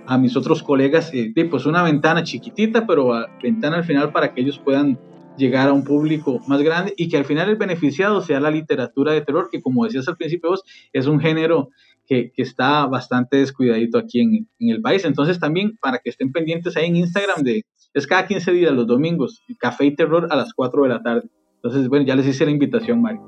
a 0.06 0.18
mis 0.18 0.36
otros 0.36 0.62
colegas, 0.62 1.10
eh, 1.14 1.32
pues 1.50 1.66
una 1.66 1.82
ventana 1.82 2.22
chiquitita, 2.22 2.86
pero 2.86 3.14
a, 3.14 3.28
ventana 3.42 3.76
al 3.76 3.84
final 3.84 4.12
para 4.12 4.32
que 4.32 4.40
ellos 4.40 4.58
puedan 4.58 4.98
llegar 5.36 5.68
a 5.68 5.72
un 5.72 5.84
público 5.84 6.40
más 6.46 6.62
grande 6.62 6.94
y 6.96 7.08
que 7.08 7.16
al 7.16 7.24
final 7.24 7.48
el 7.48 7.56
beneficiado 7.56 8.20
sea 8.20 8.40
la 8.40 8.50
literatura 8.50 9.12
de 9.12 9.22
terror, 9.22 9.48
que 9.50 9.62
como 9.62 9.84
decías 9.84 10.08
al 10.08 10.16
principio 10.16 10.50
vos, 10.50 10.62
es 10.92 11.06
un 11.06 11.20
género 11.20 11.70
que, 12.06 12.32
que 12.32 12.42
está 12.42 12.86
bastante 12.86 13.38
descuidadito 13.38 13.98
aquí 13.98 14.20
en, 14.20 14.48
en, 14.58 14.70
el 14.70 14.82
país. 14.82 15.04
Entonces 15.04 15.38
también 15.38 15.78
para 15.80 15.98
que 15.98 16.10
estén 16.10 16.32
pendientes 16.32 16.76
ahí 16.76 16.86
en 16.86 16.96
Instagram 16.96 17.42
de, 17.42 17.64
es 17.94 18.06
cada 18.06 18.26
15 18.26 18.52
días 18.52 18.72
los 18.72 18.86
domingos, 18.86 19.42
Café 19.58 19.86
y 19.86 19.94
Terror 19.94 20.28
a 20.30 20.36
las 20.36 20.52
4 20.54 20.82
de 20.82 20.88
la 20.88 21.02
tarde. 21.02 21.28
Entonces, 21.56 21.88
bueno, 21.88 22.04
ya 22.04 22.16
les 22.16 22.26
hice 22.26 22.44
la 22.44 22.50
invitación, 22.50 23.00
Mario. 23.00 23.22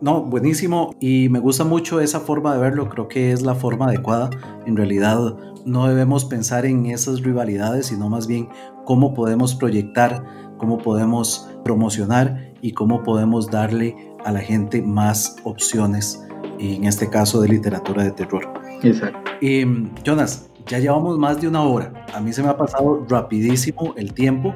No, 0.00 0.22
buenísimo 0.22 0.94
y 1.00 1.28
me 1.28 1.40
gusta 1.40 1.64
mucho 1.64 2.00
esa 2.00 2.20
forma 2.20 2.54
de 2.54 2.60
verlo, 2.60 2.88
creo 2.88 3.08
que 3.08 3.32
es 3.32 3.42
la 3.42 3.56
forma 3.56 3.86
adecuada. 3.86 4.30
En 4.64 4.76
realidad 4.76 5.36
no 5.66 5.88
debemos 5.88 6.24
pensar 6.24 6.66
en 6.66 6.86
esas 6.86 7.22
rivalidades, 7.22 7.86
sino 7.86 8.08
más 8.08 8.28
bien 8.28 8.48
cómo 8.84 9.12
podemos 9.12 9.56
proyectar, 9.56 10.24
cómo 10.58 10.78
podemos 10.78 11.48
promocionar 11.64 12.52
y 12.60 12.72
cómo 12.72 13.02
podemos 13.02 13.50
darle 13.50 13.96
a 14.24 14.32
la 14.32 14.40
gente 14.40 14.82
más 14.82 15.36
opciones, 15.44 16.22
en 16.58 16.84
este 16.84 17.08
caso 17.08 17.40
de 17.40 17.48
literatura 17.48 18.04
de 18.04 18.10
terror. 18.10 18.52
Exacto. 18.82 19.30
Y, 19.40 19.64
Jonas, 20.04 20.50
ya 20.66 20.78
llevamos 20.78 21.18
más 21.18 21.40
de 21.40 21.48
una 21.48 21.62
hora. 21.62 21.92
A 22.12 22.20
mí 22.20 22.32
se 22.32 22.42
me 22.42 22.48
ha 22.48 22.56
pasado 22.56 23.06
rapidísimo 23.08 23.94
el 23.96 24.12
tiempo, 24.12 24.54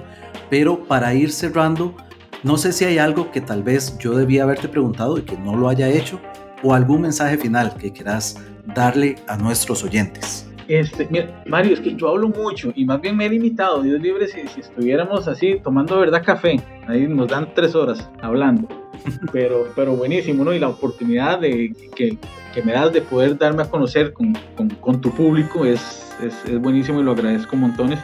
pero 0.51 0.85
para 0.85 1.15
ir 1.15 1.33
cerrando, 1.33 1.95
no 2.43 2.57
sé 2.57 2.73
si 2.73 2.85
hay 2.85 2.99
algo 2.99 3.31
que 3.31 3.41
tal 3.41 3.63
vez 3.63 3.97
yo 3.99 4.15
debía 4.15 4.43
haberte 4.43 4.69
preguntado 4.69 5.17
y 5.19 5.23
que 5.23 5.39
no 5.39 5.57
lo 5.57 5.69
haya 5.69 5.89
hecho, 5.89 6.21
o 6.63 6.75
algún 6.75 7.01
mensaje 7.03 7.39
final 7.39 7.75
que 7.77 7.93
quieras 7.93 8.37
darle 8.75 9.17
a 9.27 9.37
nuestros 9.37 9.83
oyentes. 9.83 10.47
Este, 10.69 11.09
mira, 11.11 11.43
Mario, 11.47 11.75
es 11.75 11.81
que 11.81 11.95
yo 11.95 12.09
hablo 12.09 12.29
mucho 12.29 12.73
y 12.75 12.85
más 12.85 13.01
bien 13.01 13.17
me 13.17 13.27
he 13.27 13.29
limitado, 13.29 13.83
Dios 13.83 14.01
libre, 14.01 14.27
si, 14.29 14.47
si 14.49 14.61
estuviéramos 14.61 15.27
así 15.27 15.61
tomando 15.63 15.99
verdad 15.99 16.23
café, 16.25 16.61
ahí 16.87 17.07
nos 17.09 17.29
dan 17.29 17.49
tres 17.55 17.75
horas 17.75 18.09
hablando, 18.21 18.69
pero, 19.33 19.69
pero 19.75 19.97
buenísimo, 19.97 20.45
¿no? 20.45 20.53
Y 20.53 20.59
la 20.59 20.69
oportunidad 20.69 21.41
de, 21.41 21.75
que, 21.95 22.17
que 22.55 22.63
me 22.63 22.73
das 22.73 22.93
de 22.93 23.03
poder 23.03 23.37
darme 23.37 23.63
a 23.63 23.71
conocer 23.71 24.13
con, 24.13 24.35
con, 24.57 24.69
con 24.71 25.01
tu 25.01 25.11
público 25.11 25.65
es, 25.65 26.15
es, 26.23 26.45
es, 26.45 26.61
buenísimo 26.61 27.01
y 27.01 27.05
lo 27.05 27.13
agradezco 27.13 27.57
montones. 27.57 27.99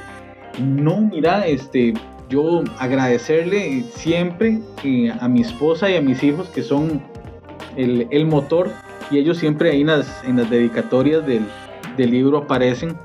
No, 0.60 1.00
mira, 1.00 1.46
este, 1.46 1.94
yo 2.28 2.64
agradecerle 2.78 3.84
siempre 3.90 4.58
eh, 4.82 5.12
a 5.20 5.28
mi 5.28 5.42
esposa 5.42 5.88
y 5.88 5.96
a 5.96 6.02
mis 6.02 6.22
hijos 6.24 6.48
que 6.48 6.62
son 6.62 7.00
el, 7.76 8.08
el 8.10 8.26
motor 8.26 8.68
y 9.10 9.18
ellos 9.18 9.38
siempre 9.38 9.70
ahí 9.70 9.82
en 9.82 9.86
las, 9.86 10.24
en 10.24 10.36
las 10.36 10.50
dedicatorias 10.50 11.24
del, 11.24 11.46
del, 11.98 12.10
libro 12.10 12.38
aparecen 12.38 12.96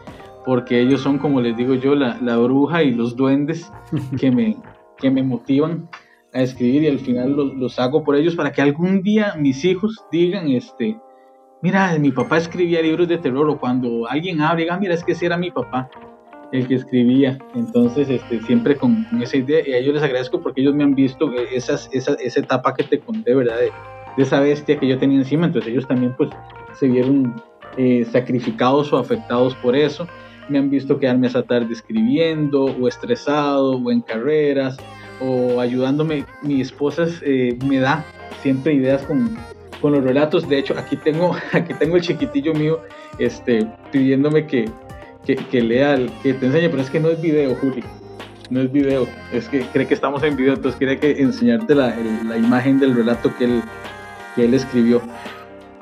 porque 0.45 0.79
ellos 0.79 1.01
son, 1.01 1.17
como 1.17 1.41
les 1.41 1.57
digo 1.57 1.73
yo, 1.73 1.95
la, 1.95 2.17
la 2.21 2.37
bruja 2.37 2.83
y 2.83 2.91
los 2.91 3.15
duendes 3.15 3.71
que 4.19 4.31
me, 4.31 4.57
que 4.97 5.09
me 5.09 5.23
motivan 5.23 5.89
a 6.33 6.41
escribir 6.41 6.83
y 6.83 6.87
al 6.87 6.99
final 6.99 7.33
los, 7.33 7.53
los, 7.55 7.79
hago 7.79 8.03
por 8.03 8.15
ellos 8.15 8.35
para 8.35 8.51
que 8.51 8.61
algún 8.61 9.01
día 9.03 9.35
mis 9.37 9.63
hijos 9.65 10.03
digan, 10.11 10.49
este, 10.49 10.97
mira, 11.61 11.97
mi 11.99 12.11
papá 12.11 12.37
escribía 12.37 12.81
libros 12.81 13.07
de 13.07 13.17
terror 13.17 13.49
o 13.49 13.59
cuando 13.59 14.07
alguien 14.09 14.41
abre, 14.41 14.63
diga, 14.63 14.77
mira, 14.77 14.93
es 14.93 15.03
que 15.03 15.13
ese 15.13 15.27
era 15.27 15.37
mi 15.37 15.51
papá 15.51 15.89
el 16.53 16.67
que 16.67 16.75
escribía. 16.75 17.37
Entonces, 17.55 18.09
este, 18.09 18.39
siempre 18.41 18.77
con, 18.77 19.03
con, 19.05 19.21
esa 19.21 19.37
idea, 19.37 19.67
y 19.67 19.73
a 19.73 19.77
ellos 19.77 19.95
les 19.95 20.03
agradezco 20.03 20.39
porque 20.39 20.61
ellos 20.61 20.75
me 20.75 20.83
han 20.83 20.93
visto 20.93 21.31
esas, 21.51 21.89
esa, 21.91 22.13
esa 22.13 22.39
etapa 22.39 22.73
que 22.73 22.83
te 22.83 22.99
conté, 22.99 23.33
¿verdad? 23.33 23.57
De, 23.57 23.71
de, 24.17 24.23
esa 24.23 24.39
bestia 24.39 24.79
que 24.79 24.87
yo 24.87 24.97
tenía 24.99 25.17
encima. 25.17 25.47
Entonces, 25.47 25.71
ellos 25.71 25.87
también, 25.87 26.13
pues, 26.15 26.29
se 26.73 26.87
vieron 26.87 27.33
eh, 27.77 28.05
sacrificados 28.11 28.91
o 28.93 28.97
afectados 28.97 29.55
por 29.55 29.75
eso. 29.75 30.07
Me 30.49 30.59
han 30.59 30.69
visto 30.69 30.99
quedarme 30.99 31.27
esa 31.27 31.43
tarde 31.43 31.73
escribiendo, 31.73 32.65
o 32.65 32.87
estresado, 32.87 33.77
o 33.77 33.91
en 33.91 34.01
carreras, 34.01 34.77
o 35.21 35.59
ayudándome. 35.59 36.25
Mi 36.41 36.61
esposa 36.61 37.05
eh, 37.21 37.57
me 37.65 37.79
da 37.79 38.05
siempre 38.41 38.73
ideas 38.73 39.03
con, 39.03 39.37
con 39.81 39.93
los 39.93 40.03
relatos. 40.03 40.47
De 40.47 40.59
hecho, 40.59 40.77
aquí 40.77 40.97
tengo, 40.97 41.35
aquí 41.53 41.73
tengo 41.73 41.95
el 41.95 42.01
chiquitillo 42.01 42.53
mío 42.53 42.81
este, 43.19 43.67
pidiéndome 43.91 44.45
que, 44.47 44.69
que, 45.25 45.35
que, 45.35 45.61
lea, 45.61 45.97
que 46.21 46.33
te 46.33 46.45
enseñe, 46.45 46.69
pero 46.69 46.81
es 46.81 46.89
que 46.89 46.99
no 46.99 47.09
es 47.09 47.21
video, 47.21 47.55
Juli. 47.55 47.83
No 48.49 48.61
es 48.61 48.71
video, 48.71 49.07
es 49.31 49.47
que 49.47 49.61
cree 49.61 49.87
que 49.87 49.93
estamos 49.93 50.21
en 50.23 50.35
video, 50.35 50.53
entonces 50.53 50.77
quiere 50.77 50.99
que 50.99 51.21
enseñarte 51.21 51.73
la, 51.73 51.95
la 52.27 52.37
imagen 52.37 52.79
del 52.79 52.93
relato 52.93 53.33
que 53.37 53.45
él, 53.45 53.61
que 54.35 54.45
él 54.45 54.53
escribió. 54.53 55.01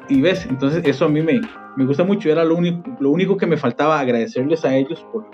Y 0.08 0.22
ves, 0.22 0.46
entonces 0.46 0.84
eso 0.86 1.06
a 1.06 1.10
mí 1.10 1.22
me, 1.22 1.42
me 1.76 1.86
gusta 1.86 2.04
mucho, 2.04 2.30
era 2.30 2.44
lo 2.44 2.56
único, 2.56 3.38
que 3.38 3.48
me 3.48 3.58
faltaba, 3.58 4.00
agradecerles 4.00 4.66
a 4.66 4.76
ellos 4.76 5.06
por, 5.12 5.26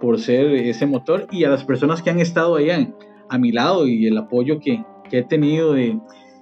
por 0.00 0.20
ser 0.20 0.46
ese 0.54 0.86
motor 0.86 1.26
y 1.30 1.44
a 1.44 1.50
las 1.50 1.64
personas 1.64 2.02
que 2.02 2.10
han 2.10 2.20
estado 2.20 2.56
ahí 2.56 2.70
a, 3.28 3.38
mi 3.38 3.52
lado 3.52 3.86
y 3.86 4.06
el 4.06 4.18
apoyo 4.18 4.58
que, 4.58 4.84
que 5.08 5.18
he 5.18 5.22
tenido 5.22 5.72
de, 5.72 5.98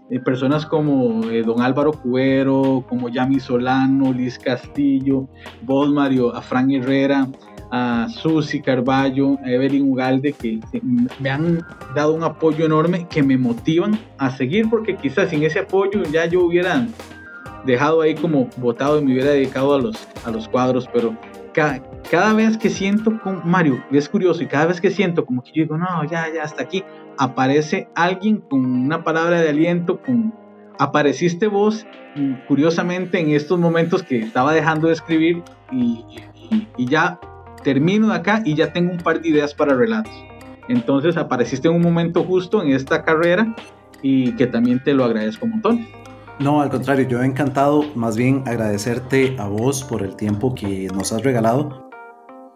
de 0.08 0.20
personas 0.20 0.64
como 0.64 1.24
eh, 1.30 1.42
don 1.42 1.60
Álvaro 1.60 1.92
Cuero, 1.92 2.84
como 2.88 3.08
Yami 3.08 3.40
Solano, 3.40 4.12
Liz 4.12 4.38
Castillo, 4.38 5.28
vos 5.62 5.90
Mario, 5.90 6.34
a 6.34 6.40
Fran 6.40 6.70
Herrera, 6.70 7.28
a 7.70 8.08
Susi 8.08 8.62
Carballo, 8.62 9.38
a 9.44 9.50
Evelyn 9.50 9.90
Ugalde, 9.90 10.32
que 10.32 10.60
me 11.20 11.30
han 11.30 11.60
dado 11.94 12.14
un 12.14 12.24
apoyo 12.24 12.64
enorme, 12.64 13.06
que 13.08 13.22
me 13.22 13.36
motivan 13.36 13.98
a 14.16 14.30
seguir, 14.30 14.70
porque 14.70 14.96
quizás 14.96 15.28
sin 15.28 15.42
ese 15.42 15.60
apoyo 15.60 16.02
ya 16.04 16.24
yo 16.24 16.44
hubiera 16.44 16.86
dejado 17.64 18.00
ahí 18.00 18.14
como 18.14 18.48
votado 18.56 18.98
y 18.98 19.04
me 19.04 19.12
hubiera 19.12 19.30
dedicado 19.30 19.74
a 19.74 19.80
los, 19.80 20.08
a 20.24 20.30
los 20.30 20.48
cuadros, 20.48 20.88
pero 20.92 21.16
cada, 21.52 21.82
cada 22.10 22.32
vez 22.32 22.56
que 22.56 22.70
siento 22.70 23.20
con 23.20 23.42
Mario, 23.44 23.82
es 23.90 24.08
curioso, 24.08 24.42
y 24.42 24.46
cada 24.46 24.66
vez 24.66 24.80
que 24.80 24.90
siento 24.90 25.24
como 25.24 25.42
que 25.42 25.50
yo 25.50 25.62
digo, 25.62 25.76
no, 25.76 26.04
ya, 26.04 26.32
ya, 26.32 26.42
hasta 26.42 26.62
aquí, 26.62 26.84
aparece 27.16 27.88
alguien 27.94 28.38
con 28.38 28.64
una 28.64 29.04
palabra 29.04 29.40
de 29.40 29.48
aliento, 29.48 30.00
con 30.00 30.32
apareciste 30.78 31.48
vos 31.48 31.86
curiosamente 32.46 33.20
en 33.20 33.30
estos 33.30 33.58
momentos 33.58 34.02
que 34.02 34.18
estaba 34.18 34.52
dejando 34.52 34.88
de 34.88 34.94
escribir 34.94 35.42
y, 35.70 36.04
y, 36.50 36.68
y, 36.76 36.86
ya 36.86 37.20
termino 37.62 38.08
de 38.08 38.14
acá 38.14 38.42
y 38.44 38.54
ya 38.54 38.72
tengo 38.72 38.92
un 38.92 38.98
par 38.98 39.20
de 39.20 39.28
ideas 39.28 39.54
para 39.54 39.74
relatos. 39.74 40.12
Entonces 40.68 41.16
apareciste 41.16 41.68
en 41.68 41.74
un 41.74 41.82
momento 41.82 42.24
justo 42.24 42.62
en 42.62 42.70
esta 42.72 43.02
carrera 43.02 43.54
y 44.02 44.32
que 44.32 44.46
también 44.46 44.82
te 44.82 44.94
lo 44.94 45.04
agradezco 45.04 45.46
un 45.46 45.52
montón. 45.52 45.86
No, 46.40 46.60
al 46.60 46.70
contrario, 46.70 47.08
yo 47.08 47.22
he 47.22 47.26
encantado 47.26 47.84
más 47.94 48.16
bien 48.16 48.44
agradecerte 48.46 49.36
a 49.38 49.48
vos 49.48 49.82
por 49.82 50.02
el 50.02 50.14
tiempo 50.16 50.54
que 50.54 50.88
nos 50.94 51.12
has 51.12 51.22
regalado 51.22 51.88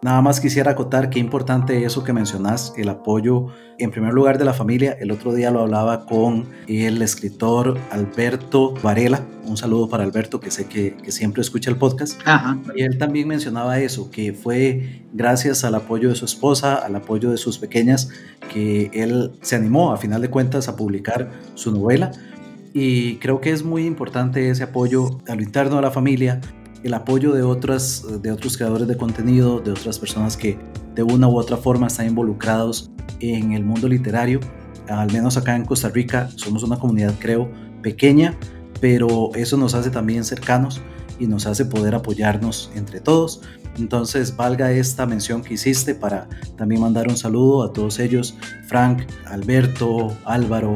Nada 0.03 0.21
más 0.21 0.41
quisiera 0.41 0.71
acotar 0.71 1.09
qué 1.09 1.19
importante 1.19 1.85
eso 1.85 2.03
que 2.03 2.11
mencionas, 2.11 2.73
el 2.75 2.89
apoyo 2.89 3.47
en 3.79 3.89
primer 3.89 4.13
lugar 4.13 4.37
de 4.37 4.43
la 4.43 4.53
familia. 4.53 4.97
El 4.99 5.11
otro 5.11 5.33
día 5.33 5.49
lo 5.49 5.61
hablaba 5.61 6.05
con 6.05 6.45
el 6.67 7.01
escritor 7.01 7.79
Alberto 7.89 8.73
Varela. 8.83 9.25
Un 9.45 9.55
saludo 9.55 9.87
para 9.87 10.03
Alberto, 10.03 10.41
que 10.41 10.51
sé 10.51 10.65
que, 10.65 10.97
que 10.97 11.13
siempre 11.13 11.41
escucha 11.41 11.69
el 11.69 11.77
podcast. 11.77 12.19
Ajá. 12.25 12.59
Y 12.75 12.81
él 12.81 12.97
también 12.97 13.29
mencionaba 13.29 13.79
eso, 13.79 14.11
que 14.11 14.33
fue 14.33 15.05
gracias 15.13 15.63
al 15.63 15.75
apoyo 15.75 16.09
de 16.09 16.15
su 16.15 16.25
esposa, 16.25 16.75
al 16.75 16.97
apoyo 16.97 17.31
de 17.31 17.37
sus 17.37 17.57
pequeñas, 17.57 18.09
que 18.51 18.91
él 18.93 19.31
se 19.41 19.55
animó 19.55 19.93
a 19.93 19.97
final 19.97 20.21
de 20.21 20.29
cuentas 20.29 20.67
a 20.67 20.75
publicar 20.75 21.31
su 21.53 21.71
novela. 21.71 22.11
Y 22.73 23.17
creo 23.17 23.39
que 23.39 23.51
es 23.51 23.63
muy 23.63 23.85
importante 23.85 24.49
ese 24.49 24.63
apoyo 24.63 25.19
a 25.27 25.35
lo 25.35 25.43
interno 25.43 25.75
de 25.75 25.81
la 25.83 25.91
familia, 25.91 26.41
el 26.83 26.93
apoyo 26.93 27.31
de, 27.31 27.43
otras, 27.43 28.03
de 28.21 28.31
otros 28.31 28.57
creadores 28.57 28.87
de 28.87 28.97
contenido, 28.97 29.59
de 29.59 29.71
otras 29.71 29.99
personas 29.99 30.35
que 30.35 30.57
de 30.95 31.03
una 31.03 31.27
u 31.27 31.37
otra 31.37 31.57
forma 31.57 31.87
están 31.87 32.07
involucrados 32.07 32.91
en 33.19 33.53
el 33.53 33.63
mundo 33.63 33.87
literario. 33.87 34.39
Al 34.89 35.11
menos 35.11 35.37
acá 35.37 35.55
en 35.55 35.65
Costa 35.65 35.89
Rica 35.89 36.29
somos 36.35 36.63
una 36.63 36.77
comunidad, 36.77 37.13
creo, 37.19 37.49
pequeña, 37.81 38.35
pero 38.81 39.29
eso 39.35 39.55
nos 39.55 39.75
hace 39.75 39.91
también 39.91 40.23
cercanos 40.23 40.81
y 41.19 41.27
nos 41.27 41.45
hace 41.45 41.65
poder 41.65 41.95
apoyarnos 41.95 42.71
entre 42.75 42.99
todos. 42.99 43.41
Entonces, 43.77 44.35
valga 44.35 44.71
esta 44.71 45.05
mención 45.05 45.41
que 45.41 45.55
hiciste 45.55 45.95
para 45.95 46.27
también 46.57 46.81
mandar 46.81 47.07
un 47.07 47.17
saludo 47.17 47.63
a 47.63 47.71
todos 47.71 47.99
ellos, 47.99 48.35
Frank, 48.67 49.03
Alberto, 49.25 50.15
Álvaro, 50.25 50.73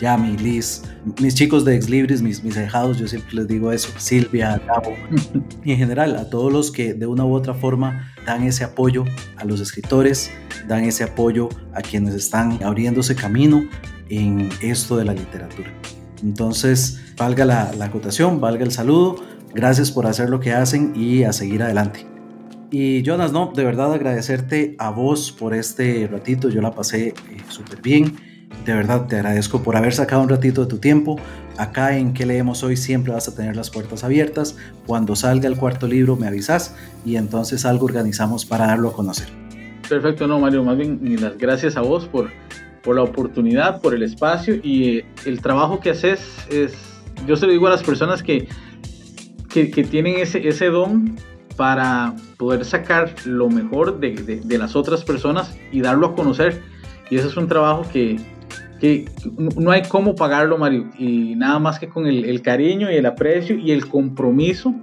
Yami, 0.00 0.36
Liz, 0.38 0.82
mis 1.20 1.34
chicos 1.34 1.64
de 1.64 1.74
Ex 1.74 1.88
Libris, 1.88 2.22
mis, 2.22 2.42
mis 2.44 2.56
ahijados, 2.56 2.98
yo 2.98 3.08
siempre 3.08 3.34
les 3.34 3.48
digo 3.48 3.72
eso, 3.72 3.88
Silvia, 3.98 4.60
Gabo, 4.66 4.94
y 5.64 5.72
en 5.72 5.78
general 5.78 6.16
a 6.16 6.30
todos 6.30 6.52
los 6.52 6.70
que 6.70 6.94
de 6.94 7.06
una 7.06 7.24
u 7.24 7.34
otra 7.34 7.54
forma 7.54 8.12
dan 8.24 8.44
ese 8.44 8.64
apoyo 8.64 9.04
a 9.36 9.44
los 9.44 9.60
escritores, 9.60 10.30
dan 10.68 10.84
ese 10.84 11.04
apoyo 11.04 11.48
a 11.74 11.82
quienes 11.82 12.14
están 12.14 12.62
abriéndose 12.62 13.14
camino 13.14 13.64
en 14.08 14.50
esto 14.60 14.96
de 14.96 15.04
la 15.04 15.14
literatura. 15.14 15.72
Entonces, 16.22 17.14
valga 17.16 17.44
la, 17.44 17.72
la 17.74 17.86
acotación, 17.86 18.40
valga 18.40 18.64
el 18.64 18.72
saludo, 18.72 19.16
gracias 19.54 19.90
por 19.90 20.06
hacer 20.06 20.30
lo 20.30 20.40
que 20.40 20.52
hacen 20.52 20.92
y 20.94 21.24
a 21.24 21.32
seguir 21.32 21.62
adelante. 21.62 22.06
Y 22.70 23.02
Jonas, 23.02 23.32
no, 23.32 23.52
de 23.54 23.64
verdad 23.64 23.92
agradecerte 23.94 24.76
a 24.78 24.90
vos 24.90 25.32
por 25.32 25.54
este 25.54 26.06
ratito, 26.06 26.50
yo 26.50 26.60
la 26.60 26.72
pasé 26.72 27.08
eh, 27.08 27.14
súper 27.48 27.80
bien 27.80 28.27
de 28.64 28.74
verdad 28.74 29.06
te 29.06 29.16
agradezco 29.16 29.62
por 29.62 29.76
haber 29.76 29.94
sacado 29.94 30.22
un 30.22 30.28
ratito 30.28 30.62
de 30.62 30.66
tu 30.66 30.78
tiempo. 30.78 31.16
Acá 31.56 31.96
en 31.96 32.12
que 32.12 32.26
leemos 32.26 32.62
hoy 32.62 32.76
siempre 32.76 33.12
vas 33.12 33.26
a 33.28 33.34
tener 33.34 33.56
las 33.56 33.70
puertas 33.70 34.04
abiertas. 34.04 34.56
Cuando 34.86 35.16
salga 35.16 35.48
el 35.48 35.56
cuarto 35.56 35.86
libro 35.86 36.16
me 36.16 36.26
avisas 36.26 36.76
y 37.04 37.16
entonces 37.16 37.64
algo 37.64 37.86
organizamos 37.86 38.44
para 38.44 38.66
darlo 38.66 38.90
a 38.90 38.92
conocer. 38.92 39.28
Perfecto, 39.88 40.26
no 40.26 40.38
Mario, 40.38 40.62
más 40.64 40.76
bien 40.76 41.00
las 41.18 41.38
gracias 41.38 41.78
a 41.78 41.80
vos 41.80 42.06
por, 42.06 42.30
por 42.82 42.96
la 42.96 43.02
oportunidad, 43.02 43.80
por 43.80 43.94
el 43.94 44.02
espacio 44.02 44.56
y 44.62 44.98
eh, 44.98 45.06
el 45.24 45.40
trabajo 45.40 45.80
que 45.80 45.90
haces 45.90 46.20
es, 46.50 46.74
yo 47.26 47.36
se 47.36 47.46
lo 47.46 47.52
digo 47.52 47.66
a 47.68 47.70
las 47.70 47.82
personas 47.82 48.22
que, 48.22 48.48
que, 49.48 49.70
que 49.70 49.84
tienen 49.84 50.18
ese, 50.18 50.46
ese 50.46 50.66
don 50.66 51.16
para 51.56 52.14
poder 52.36 52.66
sacar 52.66 53.14
lo 53.24 53.48
mejor 53.48 53.98
de, 53.98 54.12
de, 54.12 54.40
de 54.40 54.58
las 54.58 54.76
otras 54.76 55.04
personas 55.04 55.56
y 55.72 55.80
darlo 55.80 56.08
a 56.08 56.14
conocer. 56.14 56.62
Y 57.10 57.16
ese 57.16 57.28
es 57.28 57.36
un 57.38 57.48
trabajo 57.48 57.86
que, 57.90 58.18
que 58.80 59.06
no 59.56 59.70
hay 59.70 59.82
cómo 59.82 60.14
pagarlo, 60.14 60.58
Mario, 60.58 60.88
y 60.98 61.34
nada 61.34 61.58
más 61.58 61.78
que 61.78 61.88
con 61.88 62.06
el, 62.06 62.42
cariño 62.42 62.90
y 62.90 62.94
el 62.94 63.06
aprecio 63.06 63.56
y 63.56 63.72
el 63.72 63.88
compromiso 63.88 64.74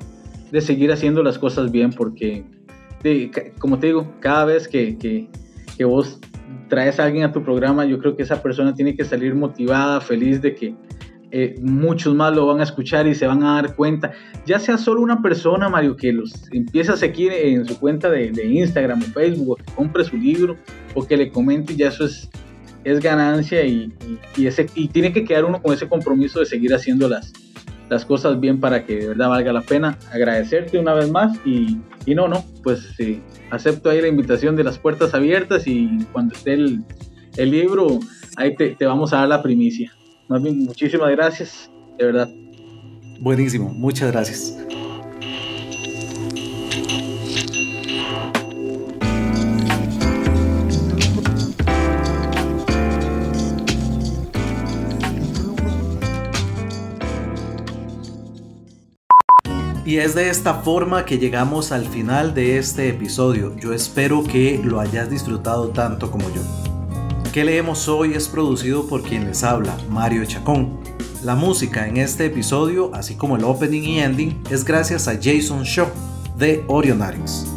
de 0.52 0.62
seguir 0.62 0.92
haciendo 0.92 1.24
las 1.24 1.40
cosas 1.40 1.72
bien, 1.72 1.92
porque, 1.92 2.44
como 3.60 3.80
te 3.80 3.88
digo, 3.88 4.14
cada 4.20 4.46
vez 4.46 4.68
que, 4.68 4.98
que, 4.98 5.86
vos 5.86 6.20
traes 6.68 7.00
a 7.00 7.06
alguien 7.06 7.24
a 7.24 7.32
tu 7.32 7.44
programa, 7.44 7.86
yo 7.86 8.00
creo 8.00 8.16
que 8.16 8.24
esa 8.24 8.42
persona 8.42 8.74
tiene 8.74 8.96
que 8.96 9.06
salir 9.06 9.36
motivada, 9.36 10.02
feliz 10.02 10.42
de 10.42 10.56
que 10.56 10.76
eh, 11.32 11.56
muchos 11.62 12.16
más 12.16 12.34
lo 12.34 12.46
van 12.46 12.62
a 12.62 12.64
escuchar 12.64 13.08
y 13.08 13.16
se 13.16 13.28
van 13.28 13.44
a 13.44 13.56
dar 13.56 13.76
cuenta. 13.76 14.14
Ya 14.46 14.60
sea 14.60 14.78
solo 14.78 15.02
una 15.02 15.22
persona, 15.22 15.68
Mario, 15.68 15.96
que 15.96 16.14
los 16.14 16.34
empieza 16.52 16.94
a 16.94 16.98
seguir 16.98 17.32
en 17.34 17.66
su 17.66 17.78
cuenta 17.80 18.10
de, 18.10 18.32
Instagram 18.46 19.02
o 19.02 19.06
Facebook, 19.06 19.50
o 19.50 19.56
que 19.56 19.66
compre 19.76 20.04
su 20.04 20.18
libro, 20.18 20.56
o 20.94 21.06
que 21.06 21.18
le 21.18 21.30
comente, 21.30 21.76
ya 21.76 21.90
eso 21.90 22.06
es, 22.06 22.30
es 22.86 23.02
ganancia 23.02 23.66
y, 23.66 23.92
ese, 24.38 24.68
y 24.76 24.88
tiene 24.88 25.12
que 25.12 25.26
quedar 25.26 25.44
uno 25.44 25.62
con 25.62 25.74
ese 25.74 25.90
compromiso 25.90 26.40
de 26.40 26.46
seguir 26.46 26.74
haciendo 26.74 27.10
las, 27.10 27.34
las 27.90 28.06
cosas 28.06 28.40
bien 28.40 28.60
para 28.60 28.86
que 28.86 28.96
de 28.96 29.08
verdad 29.08 29.30
valga 29.30 29.52
la 29.52 29.62
pena. 29.62 29.98
Agradecerte 30.14 30.78
una 30.78 30.94
vez 30.94 31.10
más 31.10 31.38
y, 31.44 31.80
y 32.06 32.16
no, 32.16 32.28
no, 32.28 32.46
pues 32.64 32.96
acepto 33.52 33.90
ahí 33.90 34.02
la 34.02 34.08
invitación 34.08 34.56
de 34.56 34.64
las 34.64 34.78
puertas 34.78 35.14
abiertas 35.14 35.68
y 35.68 36.06
cuando 36.14 36.36
esté 36.36 36.54
el, 36.54 36.84
el 37.38 37.52
libro, 37.52 38.00
ahí 38.38 38.56
te, 38.56 38.76
te 38.76 38.86
vamos 38.86 39.14
a 39.14 39.18
dar 39.18 39.30
la 39.30 39.44
primicia. 39.44 39.92
Más 40.28 40.42
bien, 40.42 40.60
muchísimas 40.60 41.12
gracias, 41.12 41.70
de 41.98 42.06
verdad. 42.06 42.30
Buenísimo, 43.20 43.70
muchas 43.70 44.12
gracias. 44.12 44.65
Y 59.96 60.00
es 60.00 60.14
de 60.14 60.30
esta 60.30 60.56
forma 60.56 61.06
que 61.06 61.20
llegamos 61.20 61.72
al 61.72 61.86
final 61.86 62.34
de 62.34 62.58
este 62.58 62.90
episodio. 62.90 63.56
Yo 63.56 63.72
espero 63.72 64.26
que 64.26 64.60
lo 64.62 64.82
hayas 64.82 65.10
disfrutado 65.10 65.70
tanto 65.70 66.12
como 66.12 66.30
yo 66.32 66.42
que 67.32 67.46
leemos 67.46 67.88
hoy 67.88 68.12
es 68.14 68.28
producido 68.28 68.88
por 68.88 69.04
quien 69.04 69.24
les 69.26 69.46
habla, 69.46 69.78
Mario 69.90 70.26
Chacón. 70.26 70.82
La 71.24 71.36
música 71.36 71.88
en 71.88 71.96
este 71.96 72.26
episodio, 72.26 72.94
así 72.94 73.16
como 73.16 73.38
el 73.38 73.46
opening 73.46 73.84
y 73.84 74.00
ending, 74.00 74.44
es 74.50 74.66
gracias 74.66 75.08
a 75.08 75.14
Jason 75.14 75.64
Shaw 75.64 75.88
de 76.38 76.66
Orionarios. 76.68 77.48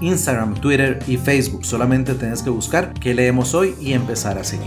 Instagram, 0.00 0.54
Twitter 0.54 0.98
y 1.06 1.16
Facebook. 1.16 1.64
Solamente 1.64 2.14
tenés 2.14 2.42
que 2.42 2.50
buscar 2.50 2.92
qué 2.94 3.14
leemos 3.14 3.54
hoy 3.54 3.74
y 3.80 3.92
empezar 3.92 4.38
a 4.38 4.44
seguir. 4.44 4.66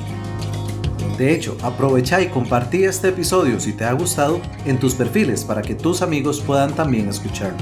De 1.18 1.34
hecho, 1.34 1.58
aprovecha 1.62 2.22
y 2.22 2.28
compartí 2.28 2.84
este 2.86 3.10
episodio 3.10 3.60
si 3.60 3.74
te 3.74 3.84
ha 3.84 3.92
gustado 3.92 4.40
en 4.66 4.80
tus 4.80 4.96
perfiles 4.96 5.44
para 5.44 5.62
que 5.62 5.76
tus 5.76 6.02
amigos 6.02 6.42
puedan 6.42 6.74
también 6.74 7.10
escucharlo. 7.10 7.58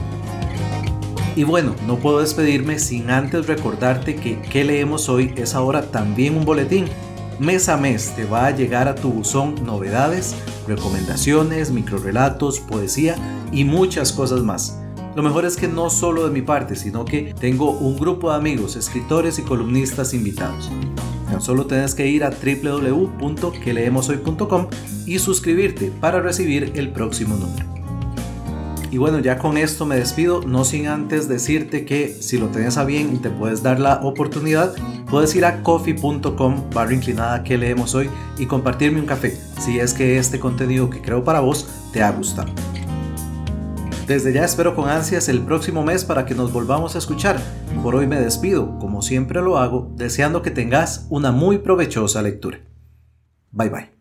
Y 1.36 1.44
bueno, 1.44 1.76
no 1.86 1.98
puedo 1.98 2.20
despedirme 2.20 2.80
sin 2.80 3.10
antes 3.10 3.48
recordarte 3.48 4.16
que 4.16 4.42
qué 4.42 4.64
leemos 4.64 5.10
hoy 5.10 5.34
es 5.38 5.56
ahora 5.56 5.92
también 5.92 6.36
un 6.36 6.46
boletín. 6.46 6.86
Mes 7.40 7.70
a 7.70 7.78
mes 7.78 8.16
te 8.16 8.26
va 8.26 8.48
a 8.48 8.52
llegar 8.52 8.88
a 8.88 8.96
tu 8.96 9.12
buzón 9.12 9.56
novedades, 9.64 10.36
recomendaciones, 10.68 11.72
microrelatos, 11.72 12.60
poesía 12.60 13.16
y 13.52 13.64
muchas 13.64 14.12
cosas 14.12 14.42
más 14.42 14.78
lo 15.18 15.24
mejor 15.24 15.44
es 15.46 15.58
que 15.58 15.68
no 15.68 15.90
solo 15.90 16.26
de 16.26 16.30
mi 16.30 16.44
parte, 16.44 16.76
sino 16.76 17.04
que 17.04 17.34
tengo 17.40 17.72
un 17.72 17.98
grupo 17.98 18.30
de 18.30 18.36
amigos, 18.36 18.76
escritores 18.76 19.40
y 19.40 19.42
columnistas 19.42 20.14
invitados. 20.14 20.70
Tan 21.26 21.42
solo 21.42 21.66
tienes 21.66 21.96
que 21.96 22.06
ir 22.06 22.24
a 22.24 22.30
www.queleemoshoy.com 22.30 24.68
y 25.08 25.18
suscribirte 25.18 25.90
para 25.90 26.22
recibir 26.22 26.72
el 26.76 26.92
próximo 26.92 27.36
número. 27.36 27.77
Y 28.90 28.98
bueno, 28.98 29.20
ya 29.20 29.38
con 29.38 29.58
esto 29.58 29.86
me 29.86 29.98
despido, 29.98 30.42
no 30.44 30.64
sin 30.64 30.88
antes 30.88 31.28
decirte 31.28 31.86
que 31.86 32.10
si 32.10 32.38
lo 32.38 32.48
tenés 32.48 32.78
a 32.78 32.86
bien 32.86 33.14
y 33.14 33.18
te 33.18 33.30
puedes 33.30 33.62
dar 33.62 33.80
la 33.80 33.96
oportunidad, 34.02 34.74
puedes 35.10 35.36
ir 35.36 35.46
a 35.46 35.62
coffee.com 35.62 36.70
barra 36.74 36.94
inclinada 36.94 37.44
que 37.44 37.58
leemos 37.58 37.96
hoy 37.96 38.10
y 38.38 38.46
compartirme 38.46 39.00
un 39.00 39.06
café, 39.06 39.38
si 39.60 39.80
es 39.80 39.94
que 39.94 40.18
este 40.18 40.40
contenido 40.40 40.90
que 40.90 41.02
creo 41.02 41.24
para 41.24 41.42
vos 41.42 41.68
te 41.92 42.02
ha 42.02 42.12
gustado. 42.12 42.52
Desde 44.08 44.32
ya 44.32 44.46
espero 44.46 44.74
con 44.74 44.90
ansias 44.90 45.28
el 45.28 45.42
próximo 45.42 45.84
mes 45.84 46.06
para 46.06 46.26
que 46.26 46.34
nos 46.34 46.54
volvamos 46.54 46.96
a 46.96 47.00
escuchar. 47.00 47.42
Por 47.84 47.94
hoy 47.94 48.08
me 48.08 48.22
despido, 48.22 48.80
como 48.80 49.02
siempre 49.02 49.42
lo 49.42 49.58
hago, 49.58 49.92
deseando 49.98 50.42
que 50.42 50.50
tengas 50.50 51.08
una 51.10 51.34
muy 51.34 51.58
provechosa 51.58 52.22
lectura. 52.22 52.60
Bye 53.52 53.70
bye. 53.70 53.97